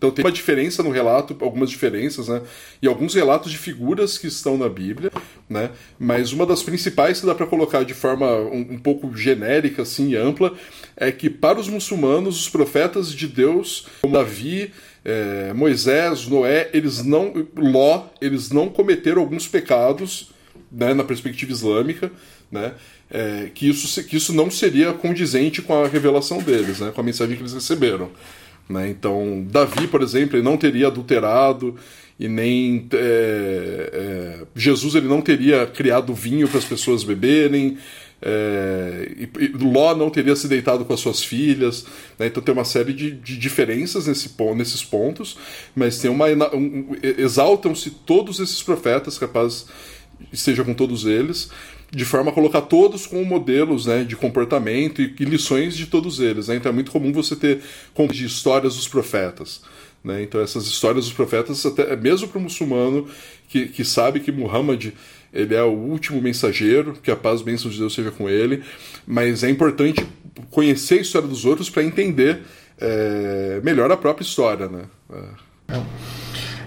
[0.00, 2.40] Então tem uma diferença no relato, algumas diferenças, né?
[2.80, 5.12] E alguns relatos de figuras que estão na Bíblia,
[5.46, 5.68] né?
[5.98, 10.16] Mas uma das principais que dá para colocar de forma um, um, pouco genérica, assim,
[10.16, 10.54] ampla,
[10.96, 14.72] é que para os muçulmanos, os profetas de Deus, como Davi,
[15.04, 20.30] é, Moisés, Noé, eles não, Ló, eles não cometeram alguns pecados,
[20.72, 20.94] né?
[20.94, 22.10] Na perspectiva islâmica,
[22.50, 22.72] né?
[23.10, 26.90] É, que, isso, que isso não seria condizente com a revelação deles, né?
[26.90, 28.10] Com a mensagem que eles receberam.
[28.70, 28.88] Né?
[28.88, 31.74] Então, Davi, por exemplo, ele não teria adulterado
[32.18, 37.78] e nem é, é, Jesus ele não teria criado vinho para as pessoas beberem.
[38.22, 41.86] É, e, e, Ló não teria se deitado com as suas filhas,
[42.18, 42.26] né?
[42.26, 45.38] então tem uma série de, de diferenças nesse, nesses pontos,
[45.74, 49.66] mas tem uma um, exaltam-se todos esses profetas, capaz
[50.34, 51.50] seja com todos eles,
[51.92, 56.20] de forma a colocar todos como modelos né, de comportamento e, e lições de todos
[56.20, 56.48] eles.
[56.48, 56.56] Né?
[56.56, 57.60] Então é muito comum você ter
[58.12, 59.62] de histórias dos profetas.
[60.02, 60.22] Né?
[60.22, 63.06] Então essas histórias dos profetas, até mesmo para o muçulmano
[63.48, 64.92] que, que sabe que Muhammad
[65.32, 68.62] ele é o último mensageiro, que a paz e bênção de Deus seja com ele,
[69.06, 70.06] mas é importante
[70.50, 72.42] conhecer a história dos outros para entender
[72.80, 74.68] é, melhor a própria história.
[74.68, 74.84] Né?
[75.12, 75.80] É.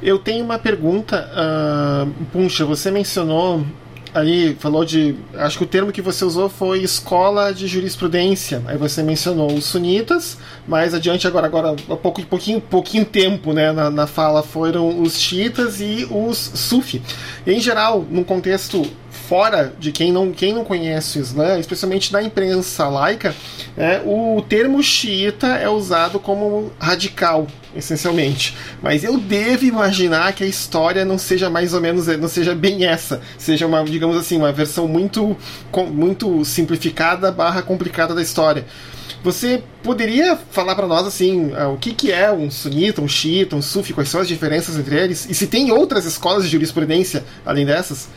[0.01, 1.29] Eu tenho uma pergunta.
[1.33, 3.65] Uh, Puncha, você mencionou
[4.13, 5.15] ali falou de.
[5.35, 8.61] Acho que o termo que você usou foi escola de jurisprudência.
[8.65, 13.71] Aí você mencionou os sunitas, mais adiante, agora, agora há pouco, pouquinho, pouquinho tempo né,
[13.71, 17.01] na, na fala, foram os xiitas e os sufi.
[17.45, 18.85] Em geral, num contexto
[19.33, 23.33] fora de quem não, quem não conhece o Islã, especialmente na imprensa laica,
[23.75, 28.55] é, o termo xiita é usado como radical, essencialmente.
[28.79, 32.85] Mas eu devo imaginar que a história não seja mais ou menos, não seja bem
[32.85, 35.35] essa, seja uma, digamos assim, uma versão muito,
[35.91, 38.67] muito simplificada barra complicada da história.
[39.23, 43.55] Você poderia falar para nós assim, ah, o que, que é um sunita, um xiita,
[43.55, 45.27] um sufi, quais são as diferenças entre eles?
[45.27, 48.09] E se tem outras escolas de jurisprudência além dessas?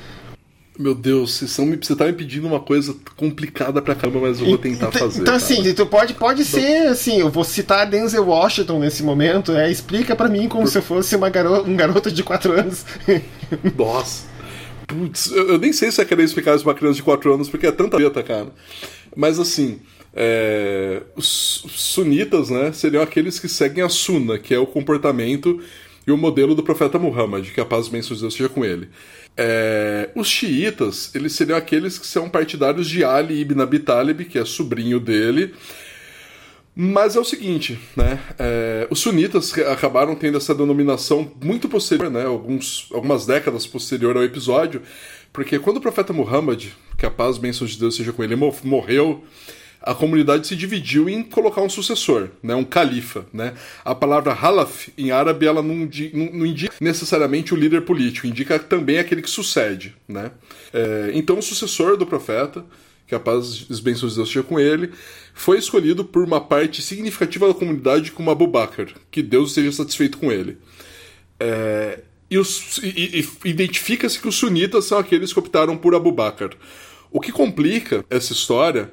[0.79, 4.41] Meu Deus, vocês estão me, você tá me pedindo uma coisa complicada pra caramba, mas
[4.41, 5.23] eu vou tentar então, fazer.
[5.23, 9.71] Então, assim, tu pode, pode ser, assim, eu vou citar Denzel Washington nesse momento, é,
[9.71, 10.71] explica para mim como Por...
[10.71, 12.85] se eu fosse uma garo um garoto de 4 anos.
[13.77, 14.27] Nossa.
[14.87, 17.35] Putz, eu, eu, nem sei se é querer explicar isso pra uma criança de 4
[17.35, 18.49] anos, porque é tanta treta, cara.
[19.17, 19.81] Mas assim,
[20.15, 25.61] é, os sunitas, né, seriam aqueles que seguem a suna, que é o comportamento
[26.07, 28.65] e o modelo do profeta Muhammad, que a paz e bênção de Deus seja com
[28.65, 28.89] ele.
[29.37, 34.39] É, os xiitas, eles seriam aqueles que são partidários de Ali ibn Abi Talib, que
[34.39, 35.55] é sobrinho dele,
[36.75, 38.21] mas é o seguinte, né?
[38.39, 42.25] É, os sunitas acabaram tendo essa denominação muito posterior, né?
[42.25, 44.83] Alguns, algumas décadas posterior ao episódio,
[45.33, 46.67] porque quando o profeta Muhammad,
[46.97, 49.25] que a paz e bênção de Deus seja com ele, morreu,
[49.87, 53.25] a comunidade se dividiu em colocar um sucessor, né, um califa.
[53.33, 53.55] Né?
[53.85, 55.89] A palavra halaf, em árabe, ela não,
[56.33, 59.95] não, indica necessariamente o líder político, indica também aquele que sucede.
[60.09, 60.33] Né?
[60.73, 62.65] É, então, o sucessor do profeta,
[63.07, 64.91] que a paz e as bênçãos de Deus com ele,
[65.33, 70.19] foi escolhido por uma parte significativa da comunidade como Abu Bakr, que Deus esteja satisfeito
[70.19, 70.59] com ele.
[71.39, 76.57] É, e, e, e identifica-se que os sunitas são aqueles que optaram por Abu Bakr.
[77.09, 78.91] O que complica essa história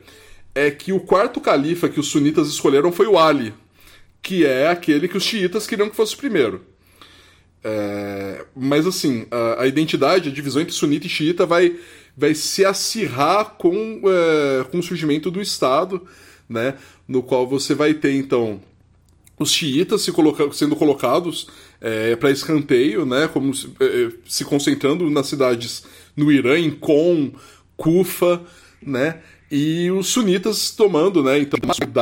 [0.55, 3.53] é que o quarto califa que os sunitas escolheram foi o Ali,
[4.21, 6.61] que é aquele que os xiitas queriam que fosse o primeiro.
[7.63, 11.77] É, mas assim, a, a, identidade, a divisão entre sunita e xiita vai,
[12.15, 16.05] vai se acirrar com, é, com o surgimento do Estado,
[16.47, 16.75] né,
[17.07, 18.61] no qual você vai ter então
[19.39, 21.47] os xiitas se coloca sendo colocados
[21.81, 25.85] é, para escanteio, né, como se, é, se concentrando nas cidades
[26.15, 27.31] no Irã, em Qom,
[27.75, 28.41] Kufa,
[28.81, 29.21] né,
[29.55, 31.59] e os sunitas tomando, né, então,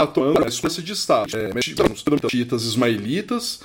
[0.08, 1.36] tomando a espécie de Estado.
[1.36, 3.60] É, os xiitas ismaelitas,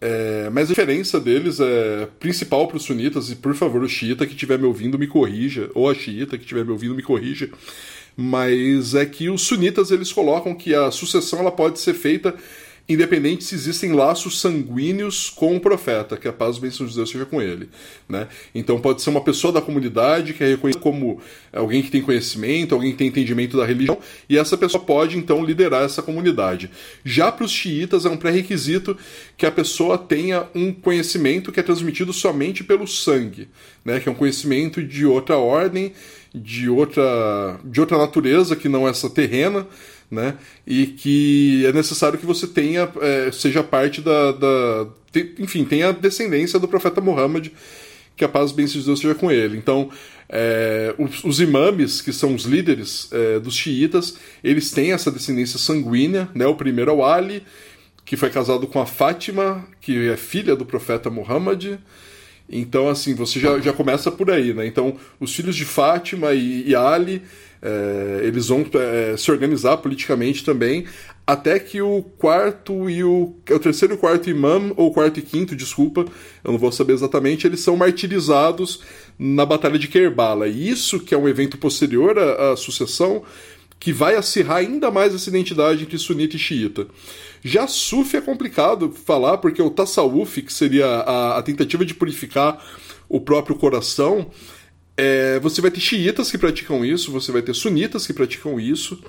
[0.00, 4.24] é, mas a diferença deles é principal para os sunitas, e por favor, o xiita
[4.28, 7.50] que estiver me ouvindo me corrija, ou a xiita que estiver me ouvindo me corrija,
[8.16, 12.32] mas é que os sunitas eles colocam que a sucessão ela pode ser feita
[12.88, 16.94] independente se existem laços sanguíneos com o profeta, que a paz e a bênção de
[16.94, 17.68] Deus seja com ele.
[18.08, 18.28] Né?
[18.54, 21.20] Então pode ser uma pessoa da comunidade que é reconhecida como
[21.52, 25.44] alguém que tem conhecimento, alguém que tem entendimento da religião, e essa pessoa pode então
[25.44, 26.70] liderar essa comunidade.
[27.04, 28.96] Já para os xiitas é um pré-requisito
[29.36, 33.48] que a pessoa tenha um conhecimento que é transmitido somente pelo sangue,
[33.84, 33.98] né?
[33.98, 35.92] que é um conhecimento de outra ordem,
[36.32, 39.66] de outra, de outra natureza que não essa terrena
[40.10, 40.36] né?
[40.66, 45.92] E que é necessário que você tenha, é, seja parte da, da te, enfim, tenha
[45.92, 47.48] descendência do profeta Muhammad,
[48.16, 49.56] que a paz bem de Deus seja com ele.
[49.56, 49.90] Então,
[50.28, 55.58] é, os, os, imames, que são os líderes é, dos xiitas, eles têm essa descendência
[55.58, 56.46] sanguínea, né?
[56.46, 57.42] O primeiro é o Ali,
[58.04, 61.78] que foi casado com a Fátima, que é filha do profeta Muhammad.
[62.48, 64.66] Então, assim, você já, já começa por aí, né?
[64.66, 67.22] Então, os filhos de Fátima e, e Ali
[67.62, 70.86] é, eles vão é, se organizar politicamente também,
[71.26, 73.34] até que o quarto e o.
[73.46, 76.04] É o terceiro e quarto imam, ou quarto e quinto, desculpa,
[76.44, 78.80] eu não vou saber exatamente, eles são martirizados
[79.18, 80.46] na Batalha de Kerbala.
[80.46, 83.24] E isso, que é um evento posterior à, à sucessão,
[83.78, 86.86] que vai acirrar ainda mais essa identidade entre sunita e xiita.
[87.42, 92.64] Já Sufi é complicado falar, porque o Tassawuf, que seria a, a tentativa de purificar
[93.08, 94.30] o próprio coração,
[94.96, 99.02] é, você vai ter xiitas que praticam isso, você vai ter sunitas que praticam isso,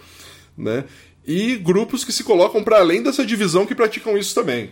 [0.57, 0.83] né?
[1.25, 4.71] E grupos que se colocam para além dessa divisão que praticam isso também.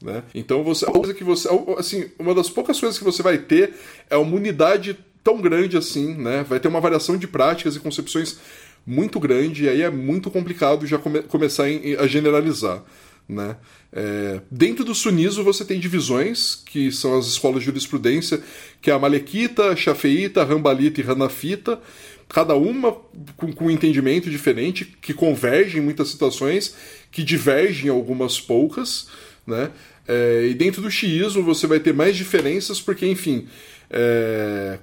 [0.00, 0.22] Né?
[0.32, 3.74] Então você, coisa que você, assim, uma das poucas coisas que você vai ter
[4.08, 6.44] é uma unidade tão grande assim, né?
[6.48, 8.38] Vai ter uma variação de práticas e concepções
[8.86, 11.64] muito grande e aí é muito complicado já come, começar
[11.98, 12.82] a generalizar.
[13.28, 13.56] Né?
[13.92, 18.42] É, dentro do sunismo você tem divisões, que são as escolas de jurisprudência,
[18.80, 21.78] que é a Malequita, Shafeita, Rambalita e Hanafita,
[22.26, 22.92] cada uma
[23.36, 26.74] com, com um entendimento diferente, que convergem em muitas situações,
[27.10, 29.08] que divergem em algumas poucas.
[29.46, 29.70] Né?
[30.06, 33.46] É, e dentro do xiismo você vai ter mais diferenças, porque, enfim,
[33.90, 34.78] é,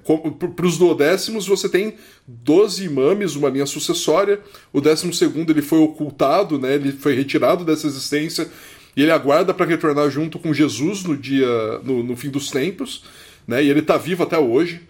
[0.56, 1.94] para os duodécimos você tem
[2.26, 4.40] 12 imames, uma linha sucessória.
[4.72, 8.48] O décimo segundo ele foi ocultado, né, ele foi retirado dessa existência
[8.96, 11.46] e ele aguarda para retornar junto com Jesus no dia
[11.84, 13.04] no, no fim dos tempos,
[13.46, 14.80] né, e ele está vivo até hoje.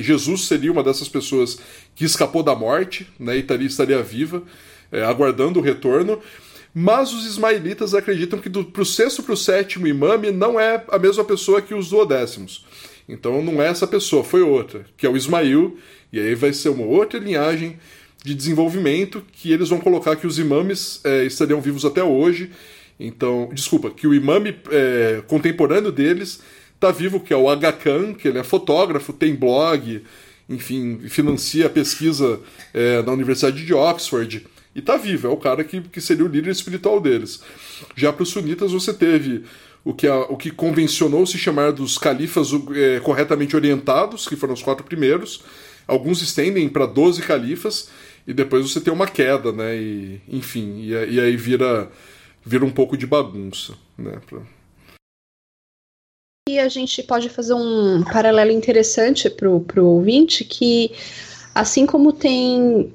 [0.00, 1.58] Jesus seria uma dessas pessoas
[1.94, 4.42] que escapou da morte né, e estaria, estaria viva,
[4.90, 6.20] é, aguardando o retorno.
[6.74, 10.98] Mas os ismaelitas acreditam que para o sexto para o sétimo imame não é a
[10.98, 12.64] mesma pessoa que os duodécimos.
[13.08, 15.78] Então não é essa pessoa, foi outra, que é o Ismail,
[16.12, 17.78] e aí vai ser uma outra linhagem
[18.22, 22.50] de desenvolvimento que eles vão colocar que os imames é, estariam vivos até hoje.
[22.98, 26.40] Então, desculpa, que o imame é, contemporâneo deles
[26.74, 30.02] está vivo, que é o Aga que ele é fotógrafo, tem blog,
[30.48, 32.40] enfim, financia a pesquisa
[32.74, 34.46] é, na Universidade de Oxford.
[34.74, 37.40] E está vivo, é o cara que, que seria o líder espiritual deles.
[37.96, 39.44] Já para os sunitas você teve
[39.84, 44.54] o que, a, o que convencionou se chamar dos califas é, corretamente orientados, que foram
[44.54, 45.42] os quatro primeiros.
[45.86, 47.88] Alguns estendem para 12 califas,
[48.26, 49.76] e depois você tem uma queda, né?
[49.76, 51.90] E, enfim, e, e aí vira,
[52.44, 54.20] vira um pouco de bagunça, né?
[54.28, 54.42] Pra,
[56.48, 60.90] que a gente pode fazer um paralelo interessante para o ouvinte, que
[61.54, 62.90] assim como tem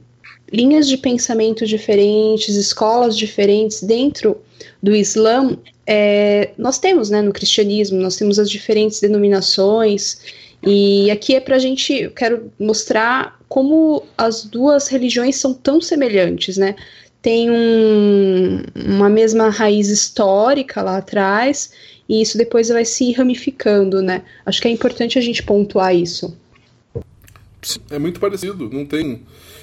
[0.51, 4.37] linhas de pensamento diferentes, escolas diferentes dentro
[4.81, 10.19] do Islã, é, nós temos, né, no cristianismo, nós temos as diferentes denominações,
[10.65, 15.81] e aqui é para a gente, eu quero mostrar como as duas religiões são tão
[15.81, 16.75] semelhantes, né?
[17.21, 21.71] Tem um, uma mesma raiz histórica lá atrás,
[22.07, 24.23] e isso depois vai se ramificando, né?
[24.45, 26.35] Acho que é importante a gente pontuar isso.
[27.89, 29.21] É muito parecido, não tem.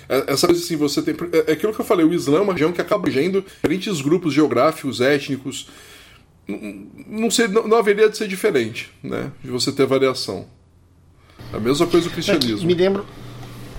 [0.08, 1.14] É, essa coisa assim, você tem.
[1.32, 4.00] É, é aquilo que eu falei, o Islã é uma região que acaba abrangendo diferentes
[4.00, 5.68] grupos geográficos, étnicos.
[6.46, 9.30] Não, não, sei, não, não haveria de ser diferente, né?
[9.42, 10.46] De você ter variação.
[11.52, 12.66] A mesma coisa do cristianismo.
[12.66, 13.06] Me lembro.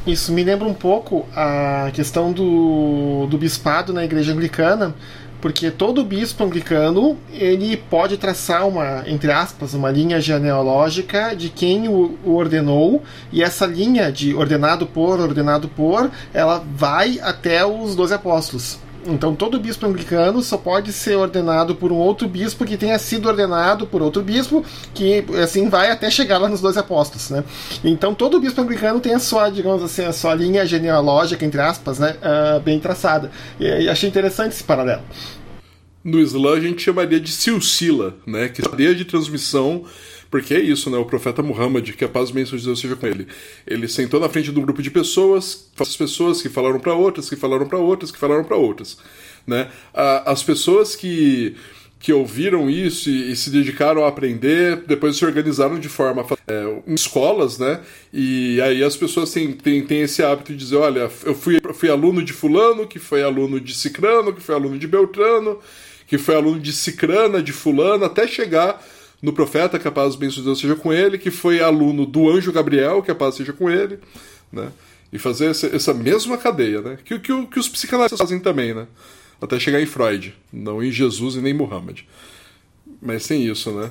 [0.05, 4.95] Isso me lembra um pouco a questão do, do bispado na igreja anglicana,
[5.42, 11.88] porque todo bispo anglicano ele pode traçar uma, entre aspas, uma linha genealógica de quem
[11.88, 17.96] o, o, ordenou, e essa linha de ordenado por, ordenado por, ela vai até os
[17.96, 18.80] doze apóstolos.
[19.06, 23.28] Então todo bispo anglicano só pode ser ordenado por um outro bispo que tenha sido
[23.28, 27.43] ordenado por outro bispo, que assim vai até chegar lá nos dois apóstolos, né?
[27.84, 31.99] Então todo bispo anglicano tem a sua, digamos assim, a sua linha genealógica, entre aspas,
[31.99, 33.32] né, uh, bem traçada.
[33.60, 35.02] E, e achei interessante esse paralelo.
[36.04, 39.86] No Islã a gente chamaria de silsila, né, que é a cadeia de transmissão
[40.32, 40.97] porque é isso, né?
[40.97, 43.27] O profeta Muhammad, que a paz e bênção de Deus seja com ele.
[43.67, 47.29] Ele sentou na frente de um grupo de pessoas, as pessoas que falaram para outras,
[47.29, 48.97] que falaram para outras, que falaram para outras,
[49.45, 49.69] né?
[49.93, 51.55] As pessoas que
[51.99, 56.82] que ouviram isso e, e, se dedicaram a aprender, depois se organizaram de forma é,
[56.88, 57.79] em escolas, né?
[58.11, 61.89] E aí as pessoas têm, têm, têm esse hábito de dizer, olha, eu fui, fui
[61.91, 65.59] aluno de fulano, que foi aluno de cicrano, que foi aluno de beltrano,
[66.07, 68.84] que foi aluno de cicrana, de fulano, até chegar
[69.22, 72.30] no profeta, que a paz bem de Deus seja com ele, que foi aluno do
[72.30, 73.99] anjo Gabriel, que a paz seja com ele,
[74.51, 74.72] né?
[75.13, 76.97] E fazer essa, essa mesma cadeia, né?
[77.03, 78.88] Que, que, que os psicanalistas fazem também, né?
[79.39, 82.01] Até chegar em Freud, não em Jesus e nem Muhammad.
[83.01, 83.89] Mas sem isso, né?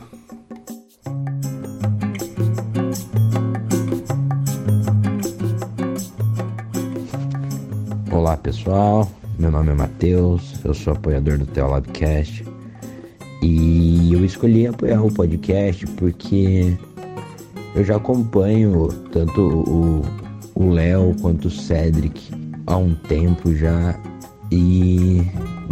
[8.10, 12.44] Olá pessoal, meu nome é Matheus, eu sou apoiador do Teolabcast
[13.42, 16.76] e eu escolhi apoiar o podcast porque
[17.74, 20.02] eu já acompanho tanto
[20.54, 22.30] o Léo quanto o Cedric
[22.66, 23.98] há um tempo já
[24.52, 25.22] e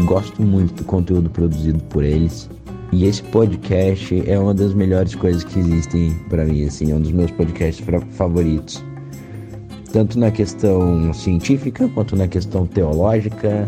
[0.04, 2.48] gosto muito do conteúdo produzido por eles.
[2.90, 7.00] E esse podcast é uma das melhores coisas que existem para mim, assim, é um
[7.00, 8.82] dos meus podcasts favoritos.
[9.92, 13.66] Tanto na questão científica quanto na questão teológica,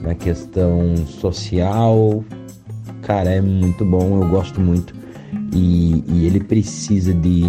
[0.00, 2.24] na questão social,
[3.04, 4.94] Cara, é muito bom, eu gosto muito.
[5.52, 7.44] E, e ele precisa de,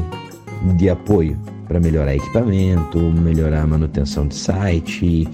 [0.78, 1.38] de apoio
[1.68, 5.28] para melhorar equipamento, melhorar a manutenção de site e,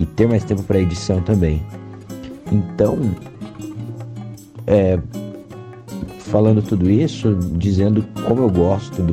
[0.00, 1.62] e ter mais tempo para edição também.
[2.52, 2.98] Então,
[4.66, 4.98] é,
[6.20, 9.12] falando tudo isso, dizendo como eu gosto do,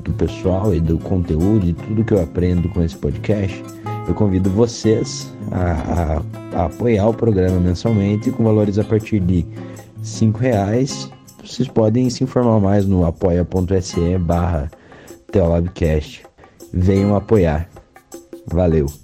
[0.00, 3.62] do pessoal e do conteúdo e tudo que eu aprendo com esse podcast,
[4.06, 6.22] eu convido vocês a,
[6.52, 9.46] a, a apoiar o programa mensalmente com valores a partir de
[10.04, 11.10] cinco reais.
[11.42, 14.70] Vocês podem se informar mais no apoia.se barra.
[16.72, 17.68] Venham apoiar.
[18.46, 19.03] Valeu!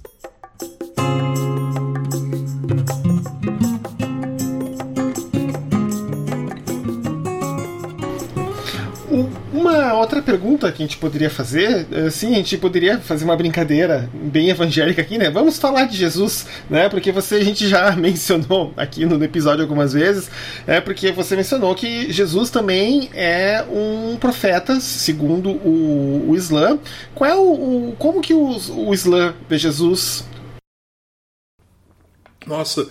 [10.51, 15.01] Pergunta que a gente poderia fazer, assim, a gente poderia fazer uma brincadeira bem evangélica
[15.01, 15.31] aqui, né?
[15.31, 16.89] Vamos falar de Jesus, né?
[16.89, 20.29] Porque você a gente já mencionou aqui no episódio algumas vezes,
[20.67, 26.79] é porque você mencionou que Jesus também é um profeta, segundo o, o Islã.
[27.15, 28.57] Qual é o, o como que o,
[28.89, 30.25] o Islã vê Jesus?
[32.45, 32.89] Nossa,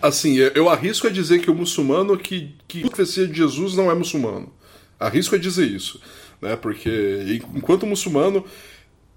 [0.00, 3.94] assim, eu arrisco a dizer que o muçulmano que, que profecia de Jesus não é
[3.94, 4.50] muçulmano.
[4.98, 6.00] Arrisco a dizer isso
[6.42, 6.56] né?
[6.56, 8.44] Porque enquanto muçulmano,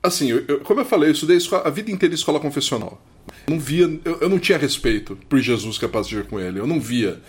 [0.01, 3.01] assim, eu, como eu falei, eu estudei a vida inteira em escola confessional.
[3.47, 6.59] Eu não via, eu, eu não tinha respeito por Jesus capaz de ir com ele.
[6.59, 7.19] Eu não via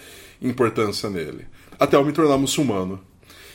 [0.40, 1.47] importância nele.
[1.80, 3.01] Até eu me tornar muçulmano.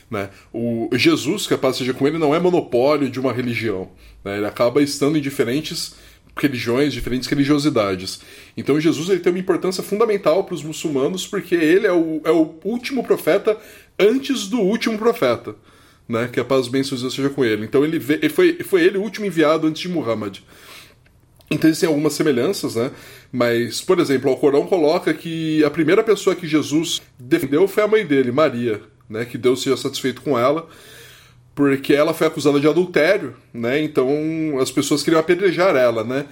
[0.09, 0.29] Né?
[0.51, 3.91] O Jesus capaz de ir com ele não é monopólio de uma religião.
[4.25, 4.37] Né?
[4.37, 5.95] Ele acaba estando em diferentes
[6.35, 8.21] religiões, diferentes religiosidades.
[8.57, 12.31] Então Jesus ele tem uma importância fundamental para os muçulmanos porque ele é o, é
[12.31, 13.57] o último profeta
[13.99, 15.55] antes do último profeta
[16.12, 16.30] né?
[16.32, 17.66] Que a paz bem seja com ele.
[17.66, 20.39] Então ele, veio, foi, foi ele o último enviado antes de Muhammad.
[21.49, 22.91] Então existem algumas semelhanças, né?
[23.32, 27.88] Mas, por exemplo, o Corão coloca que a primeira pessoa que Jesus defendeu foi a
[27.88, 28.82] mãe dele, Maria.
[29.09, 30.68] né, que Deus seja satisfeito com ela,
[31.53, 33.82] porque ela foi acusada de adultério, né?
[33.82, 34.07] Então
[34.62, 36.26] as pessoas queriam apedrejar ela, né?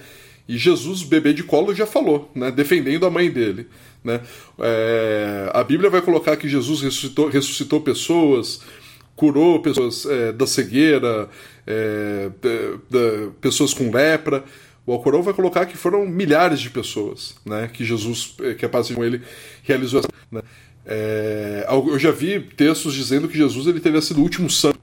[0.48, 2.50] E Jesus, bebê de colo, já falou, né?
[2.50, 3.68] Defendendo a mãe dele,
[4.02, 4.22] né?
[4.58, 8.62] É, a Bíblia vai colocar que Jesus ressuscitou, ressuscitou pessoas,
[9.20, 11.28] curou pessoas é, da cegueira,
[11.66, 12.30] é,
[13.38, 14.42] pessoas com lepra.
[14.86, 17.68] O Alcorão vai colocar que foram milhares de pessoas, né?
[17.70, 19.20] Que Jesus, é, que a paz com ele,
[19.62, 20.02] realizou.
[20.32, 20.40] Né?
[20.86, 24.80] É, eu já vi textos dizendo que Jesus ele teria sido o último santo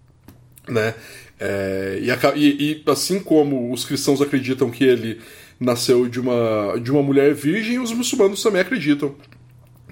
[0.70, 0.94] né?
[1.40, 2.00] É,
[2.36, 5.20] e, e, assim como os cristãos acreditam que ele
[5.60, 9.16] nasceu de uma, de uma mulher virgem, os muçulmanos também acreditam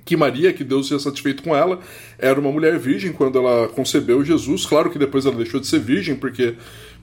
[0.06, 1.80] que Maria, que Deus seja satisfeito com ela,
[2.20, 4.66] era uma mulher virgem quando ela concebeu Jesus.
[4.66, 6.54] Claro que depois ela deixou de ser virgem, porque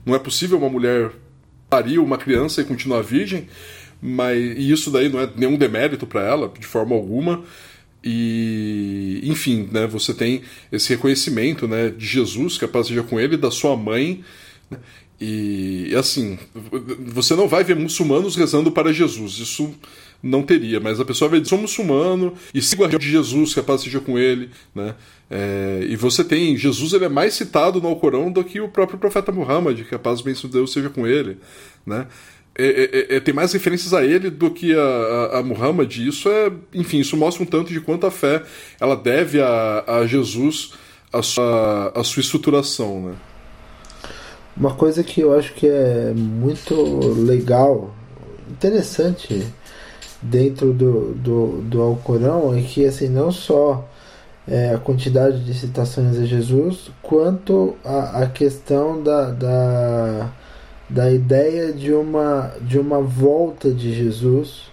[0.05, 1.11] não é possível uma mulher
[1.69, 3.47] parir uma criança e continuar virgem,
[4.01, 7.43] mas e isso daí não é nenhum demérito para ela, de forma alguma.
[8.03, 10.41] E, enfim, né, você tem
[10.71, 14.23] esse reconhecimento né, de Jesus, que a paz seja com ele, da sua mãe.
[14.69, 14.77] Né,
[15.19, 16.37] e, assim,
[16.99, 19.73] você não vai ver muçulmanos rezando para Jesus, isso
[20.23, 23.63] não teria, mas a pessoa dizer, sou muçulmano e sigo a de Jesus, que a
[23.63, 24.49] paz seja com ele.
[24.73, 24.95] Né?
[25.29, 28.97] É, e você tem, Jesus ele é mais citado no Alcorão do que o próprio
[28.97, 31.37] profeta Muhammad, que a paz bem de Deus seja com ele.
[31.85, 32.07] Né?
[32.57, 32.65] É,
[33.11, 35.93] é, é, tem mais referências a ele do que a, a, a, Muhammad.
[35.97, 38.43] Isso é, enfim, isso mostra um tanto de quanto a fé
[38.79, 40.71] ela deve a, a Jesus
[41.11, 43.15] a sua, a sua estruturação, né?
[44.55, 46.75] Uma coisa que eu acho que é muito
[47.25, 47.93] legal,
[48.49, 49.45] interessante
[50.23, 53.87] dentro do, do, do Alcorão é que assim não só
[54.47, 60.31] é, a quantidade de citações a Jesus, quanto a, a questão da, da
[60.89, 64.71] da ideia de uma, de uma volta de Jesus.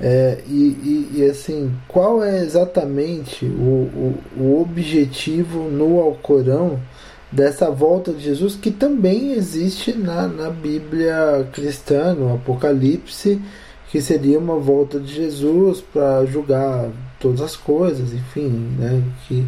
[0.00, 6.80] É, e, e, e, assim, qual é exatamente o, o, o objetivo no Alcorão
[7.30, 13.40] dessa volta de Jesus, que também existe na, na Bíblia cristã, no Apocalipse,
[13.94, 16.90] que seria uma volta de Jesus para julgar
[17.20, 19.46] todas as coisas, enfim, né, que,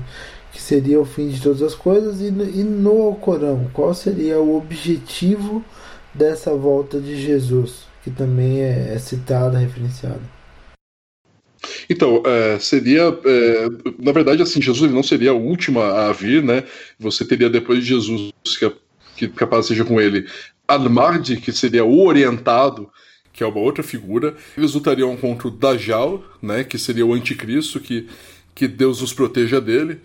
[0.52, 4.56] que seria o fim de todas as coisas, e, e no Alcorão, qual seria o
[4.56, 5.64] objetivo
[6.14, 10.22] dessa volta de Jesus, que também é, é citada, referenciada?
[11.90, 13.18] Então, é, seria.
[13.24, 13.68] É,
[13.98, 16.62] na verdade, assim, Jesus não seria a última a vir, né?
[17.00, 18.72] Você teria depois de Jesus, que,
[19.16, 20.24] que capaz seja com ele,
[20.68, 22.88] Al-Mahdi, que seria o orientado,
[23.36, 24.34] que é uma outra figura.
[24.56, 26.64] Eles lutariam contra o Dajjal, né?
[26.64, 28.08] Que seria o anticristo, que,
[28.54, 30.00] que Deus nos proteja dele.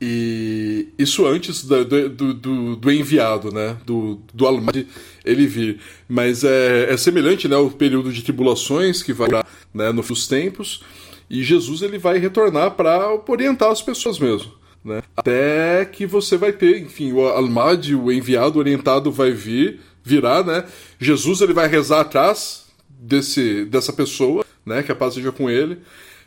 [0.00, 3.76] E isso antes do, do, do, do enviado, né?
[3.84, 4.86] Do, do Almad
[5.24, 5.80] ele vir.
[6.08, 7.56] Mas é, é semelhante, né?
[7.56, 9.28] O período de tribulações que vai
[9.74, 10.82] né, no fim dos tempos.
[11.28, 14.52] E Jesus ele vai retornar para orientar as pessoas mesmo.
[14.84, 15.02] Né?
[15.16, 20.64] Até que você vai ter, enfim, o Almad, o enviado orientado, vai vir, virar, né?
[20.98, 24.82] Jesus ele vai rezar atrás desse, dessa pessoa, né?
[24.82, 25.78] Que a paz seja com ele.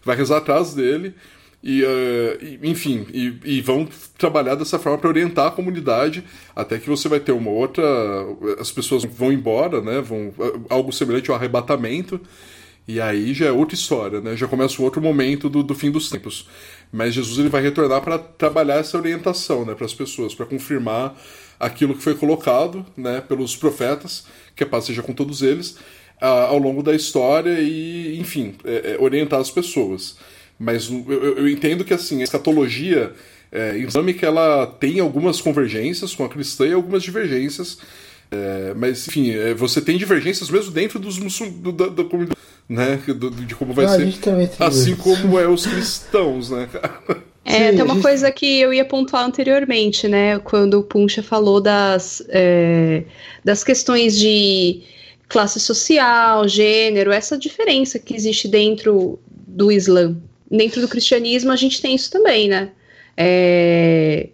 [0.03, 1.13] Vai rezar atrás dele
[1.63, 6.21] e, uh, enfim, e, e, vão trabalhar dessa forma para orientar a comunidade
[6.53, 7.83] até que você vai ter uma outra.
[8.59, 10.01] As pessoas vão embora, né?
[10.01, 10.33] Vão,
[10.69, 12.19] algo semelhante ao arrebatamento.
[12.85, 14.35] E aí já é outra história, né?
[14.35, 16.49] Já começa um outro momento do, do fim dos tempos.
[16.91, 21.15] Mas Jesus ele vai retornar para trabalhar essa orientação, né, para as pessoas, para confirmar
[21.59, 24.25] aquilo que foi colocado, né, pelos profetas,
[24.55, 25.77] que a paz seja com todos eles,
[26.19, 30.15] ao longo da história e, enfim, é, é, orientar as pessoas.
[30.57, 33.13] Mas eu, eu entendo que assim, a escatologia
[33.51, 37.77] é, islâmica ela tem algumas convergências com a cristã e algumas divergências.
[38.31, 42.99] É, mas, enfim, é, você tem divergências mesmo dentro dos muçulmanos, da, da comunidade, né?
[43.45, 44.07] de como vai ser.
[44.59, 46.67] Assim como é os cristãos, né,
[47.45, 48.03] É, Sim, tem uma gente...
[48.03, 50.39] coisa que eu ia pontuar anteriormente, né?
[50.39, 53.03] Quando o Puncha falou das, é,
[53.43, 54.81] das questões de
[55.27, 60.15] classe social, gênero, essa diferença que existe dentro do Islã,
[60.49, 62.69] dentro do cristianismo a gente tem isso também, né?
[63.17, 64.29] É,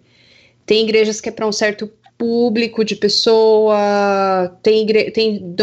[0.64, 5.54] tem igrejas que é para um certo público de pessoa, tem, tem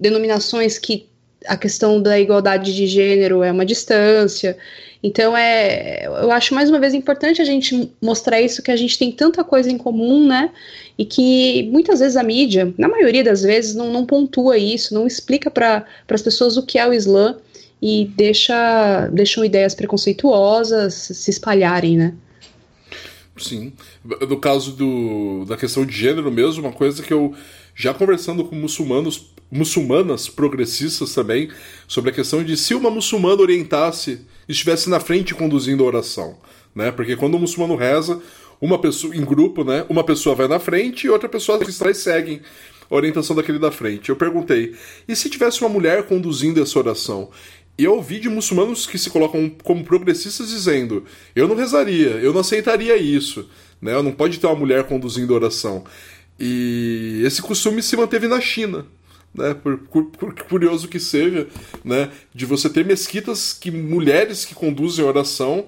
[0.00, 1.06] denominações que
[1.46, 4.56] a questão da igualdade de gênero é uma distância.
[5.02, 8.98] Então é, eu acho mais uma vez importante a gente mostrar isso que a gente
[8.98, 10.50] tem tanta coisa em comum, né?
[10.96, 15.06] E que muitas vezes a mídia, na maioria das vezes, não, não pontua isso, não
[15.06, 17.36] explica para as pessoas o que é o Islã
[17.80, 22.14] e deixa, deixam ideias preconceituosas se espalharem, né?
[23.36, 23.72] Sim.
[24.04, 27.34] No caso do, da questão de gênero mesmo, uma coisa que eu
[27.72, 31.50] já conversando com muçulmanos, muçulmanas progressistas também,
[31.86, 36.36] sobre a questão de se uma muçulmana orientasse, estivesse na frente conduzindo a oração,
[36.74, 36.90] né?
[36.90, 38.20] Porque quando o muçulmano reza,
[38.60, 39.84] uma pessoa em grupo, né?
[39.88, 42.40] Uma pessoa vai na frente e outra pessoa está seguem
[42.90, 44.08] a orientação daquele da frente.
[44.08, 44.74] Eu perguntei:
[45.06, 47.30] e se tivesse uma mulher conduzindo essa oração?
[47.78, 52.32] E eu ouvi de muçulmanos que se colocam como progressistas dizendo: eu não rezaria, eu
[52.32, 53.48] não aceitaria isso,
[53.80, 54.00] né?
[54.02, 55.84] Não pode ter uma mulher conduzindo a oração.
[56.40, 58.86] E esse costume se manteve na China,
[59.34, 59.54] né?
[59.54, 61.46] Por, por, por, curioso que seja,
[61.84, 62.10] né?
[62.34, 65.66] De você ter mesquitas que mulheres que conduzem oração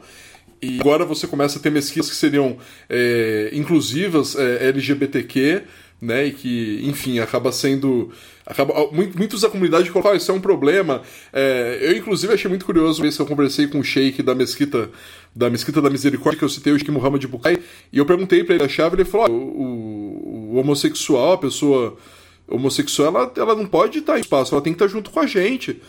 [0.63, 2.59] e agora você começa a ter mesquitas que seriam
[2.89, 5.63] é, inclusivas, é, LGBTQ,
[6.01, 6.27] né?
[6.27, 8.11] E que, enfim, acaba sendo.
[8.45, 11.03] Acaba, muitos da comunidade colocam, ah, isso é um problema.
[11.33, 14.91] É, eu, inclusive, achei muito curioso se eu conversei com o Sheik da mesquita
[15.35, 17.59] da Mesquita da Misericórdia, que eu citei o Sheik Muhammad Bukai,
[17.93, 21.97] e eu perguntei para ele a chave, ele falou: ah, o, o, homossexual, a pessoa
[22.51, 25.27] homossexual, ela, ela não pode estar em espaço, ela tem que estar junto com a
[25.27, 25.81] gente.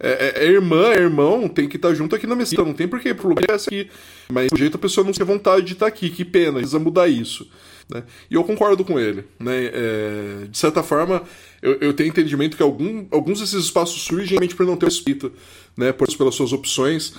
[0.00, 2.88] É, é, é irmã, é irmão, tem que estar junto aqui na mesquita, não tem
[2.88, 3.88] por que pro lugar é aqui.
[4.30, 7.08] Mas do jeito a pessoa não tem vontade de estar aqui, que pena, precisa mudar
[7.08, 7.48] isso.
[7.88, 8.02] Né?
[8.30, 9.24] E eu concordo com ele.
[9.38, 9.70] Né?
[9.72, 11.22] É, de certa forma,
[11.62, 15.32] eu, eu, tenho entendimento que algum, alguns desses espaços surgem por não ter respeito
[15.76, 15.92] né?
[15.92, 17.14] por, pelas suas opções.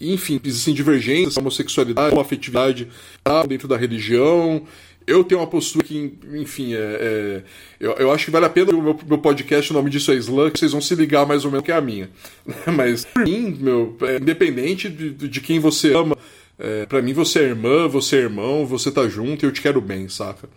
[0.00, 2.88] enfim, existem divergências, homossexualidade, afetividade
[3.22, 4.66] tá dentro da religião.
[5.10, 7.42] Eu tenho uma postura que, enfim, é, é
[7.80, 10.16] eu, eu, acho que vale a pena o meu, meu, podcast, o nome disso é
[10.16, 12.08] que vocês vão se ligar mais ou menos que é a minha.
[12.76, 16.16] Mas, por mim, meu, é, independente de, de quem você ama,
[16.56, 19.60] é, para mim você é irmã, você é irmão, você tá junto e eu te
[19.60, 20.48] quero bem, saca?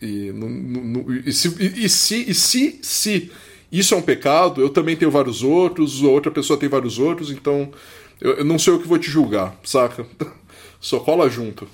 [0.00, 3.32] E, no, no, e, se, e, e, se, e se, se
[3.72, 7.72] isso é um pecado, eu também tenho vários outros, outra pessoa tem vários outros, então
[8.20, 10.06] eu, eu não sei o que vou te julgar, saca?
[10.80, 11.66] Só cola junto.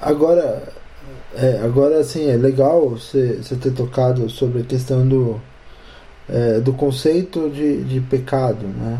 [0.00, 0.72] Agora,
[1.34, 5.40] é, agora assim, é legal você, ter tocado sobre a questão do,
[6.28, 8.98] é, do conceito de, de pecado, né?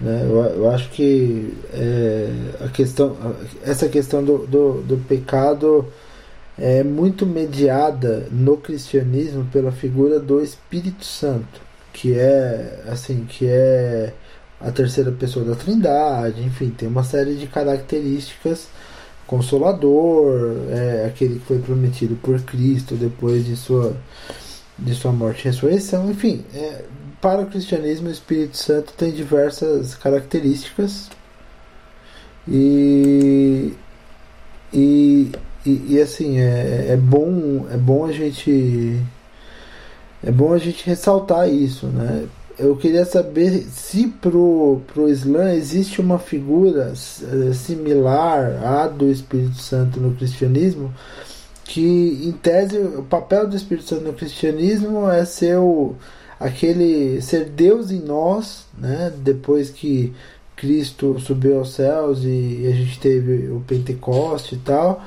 [0.00, 0.22] Né?
[0.24, 2.28] Eu, eu acho que é,
[2.64, 3.16] a questão,
[3.62, 5.86] essa questão do, do, do pecado
[6.58, 11.60] é muito mediada no cristianismo pela figura do Espírito Santo,
[11.92, 14.12] que é assim, que é
[14.60, 18.68] a terceira pessoa da Trindade, enfim, tem uma série de características
[19.30, 23.96] consolador, é aquele que foi prometido por Cristo depois de sua
[24.76, 26.84] de sua morte e ressurreição, enfim, é,
[27.20, 31.10] para o cristianismo, o Espírito Santo tem diversas características
[32.48, 33.74] e,
[34.72, 35.30] e,
[35.66, 38.98] e, e assim é, é bom é bom a gente
[40.24, 42.26] é bom a gente ressaltar isso, né?
[42.60, 49.56] Eu queria saber se pro, pro Islã existe uma figura eh, similar à do Espírito
[49.56, 50.92] Santo no cristianismo,
[51.64, 55.94] que em tese o papel do Espírito Santo no cristianismo é ser o,
[56.38, 59.10] aquele ser Deus em nós, né?
[59.16, 60.12] Depois que
[60.54, 65.02] Cristo subiu aos céus e a gente teve o Pentecoste e tal,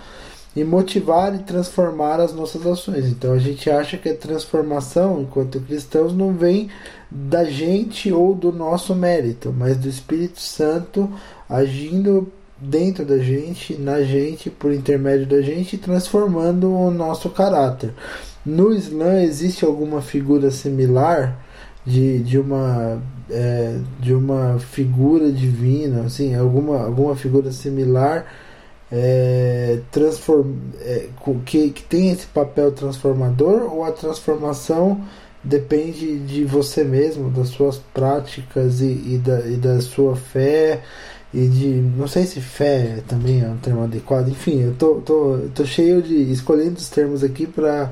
[0.56, 3.08] e motivar e transformar as nossas ações.
[3.08, 6.70] Então a gente acha que a transformação, enquanto cristãos, não vem
[7.10, 11.10] da gente ou do nosso mérito, mas do Espírito Santo
[11.50, 17.94] agindo dentro da gente, na gente, por intermédio da gente, transformando o nosso caráter.
[18.46, 21.38] No Islã existe alguma figura similar
[21.86, 28.26] de, de uma é, de uma figura divina, assim, alguma, alguma figura similar
[28.96, 31.08] é, transform, é,
[31.46, 35.04] que, que tem esse papel transformador ou a transformação
[35.44, 40.84] depende de você mesmo, das suas práticas e, e, da, e da sua fé
[41.34, 41.68] e de.
[41.98, 46.00] Não sei se fé também é um termo adequado, enfim, eu tô, tô, tô cheio
[46.04, 46.32] de.
[46.32, 47.90] escolhendo os termos aqui para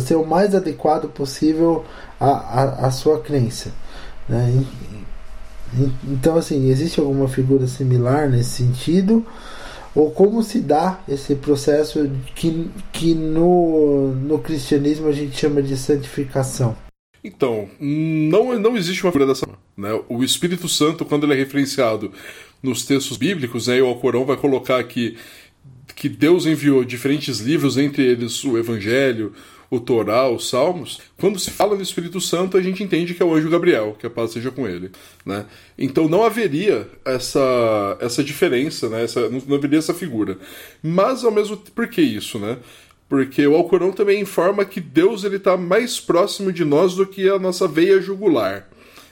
[0.00, 1.84] ser o mais adequado possível
[2.18, 3.70] à, sua crença.
[4.28, 4.64] Né?
[6.04, 9.24] Então, assim, existe alguma figura similar nesse sentido?
[9.94, 15.76] Ou como se dá esse processo que, que no, no cristianismo a gente chama de
[15.76, 16.76] santificação?
[17.22, 19.46] Então, não, não existe uma figura dessa.
[19.76, 20.00] Né?
[20.08, 22.12] O Espírito Santo, quando ele é referenciado
[22.62, 25.16] nos textos bíblicos, né, o Alcorão vai colocar que,
[25.94, 29.32] que Deus enviou diferentes livros, entre eles o Evangelho,
[29.70, 33.24] o Torá, os Salmos, quando se fala do Espírito Santo, a gente entende que é
[33.24, 34.90] o anjo Gabriel, que a paz seja com ele.
[35.24, 35.46] Né?
[35.78, 39.04] Então não haveria essa, essa diferença, né?
[39.04, 40.36] essa, não haveria essa figura.
[40.82, 42.36] Mas ao mesmo tempo, por que isso?
[42.36, 42.58] Né?
[43.08, 47.38] Porque o Alcorão também informa que Deus está mais próximo de nós do que a
[47.38, 48.68] nossa veia jugular.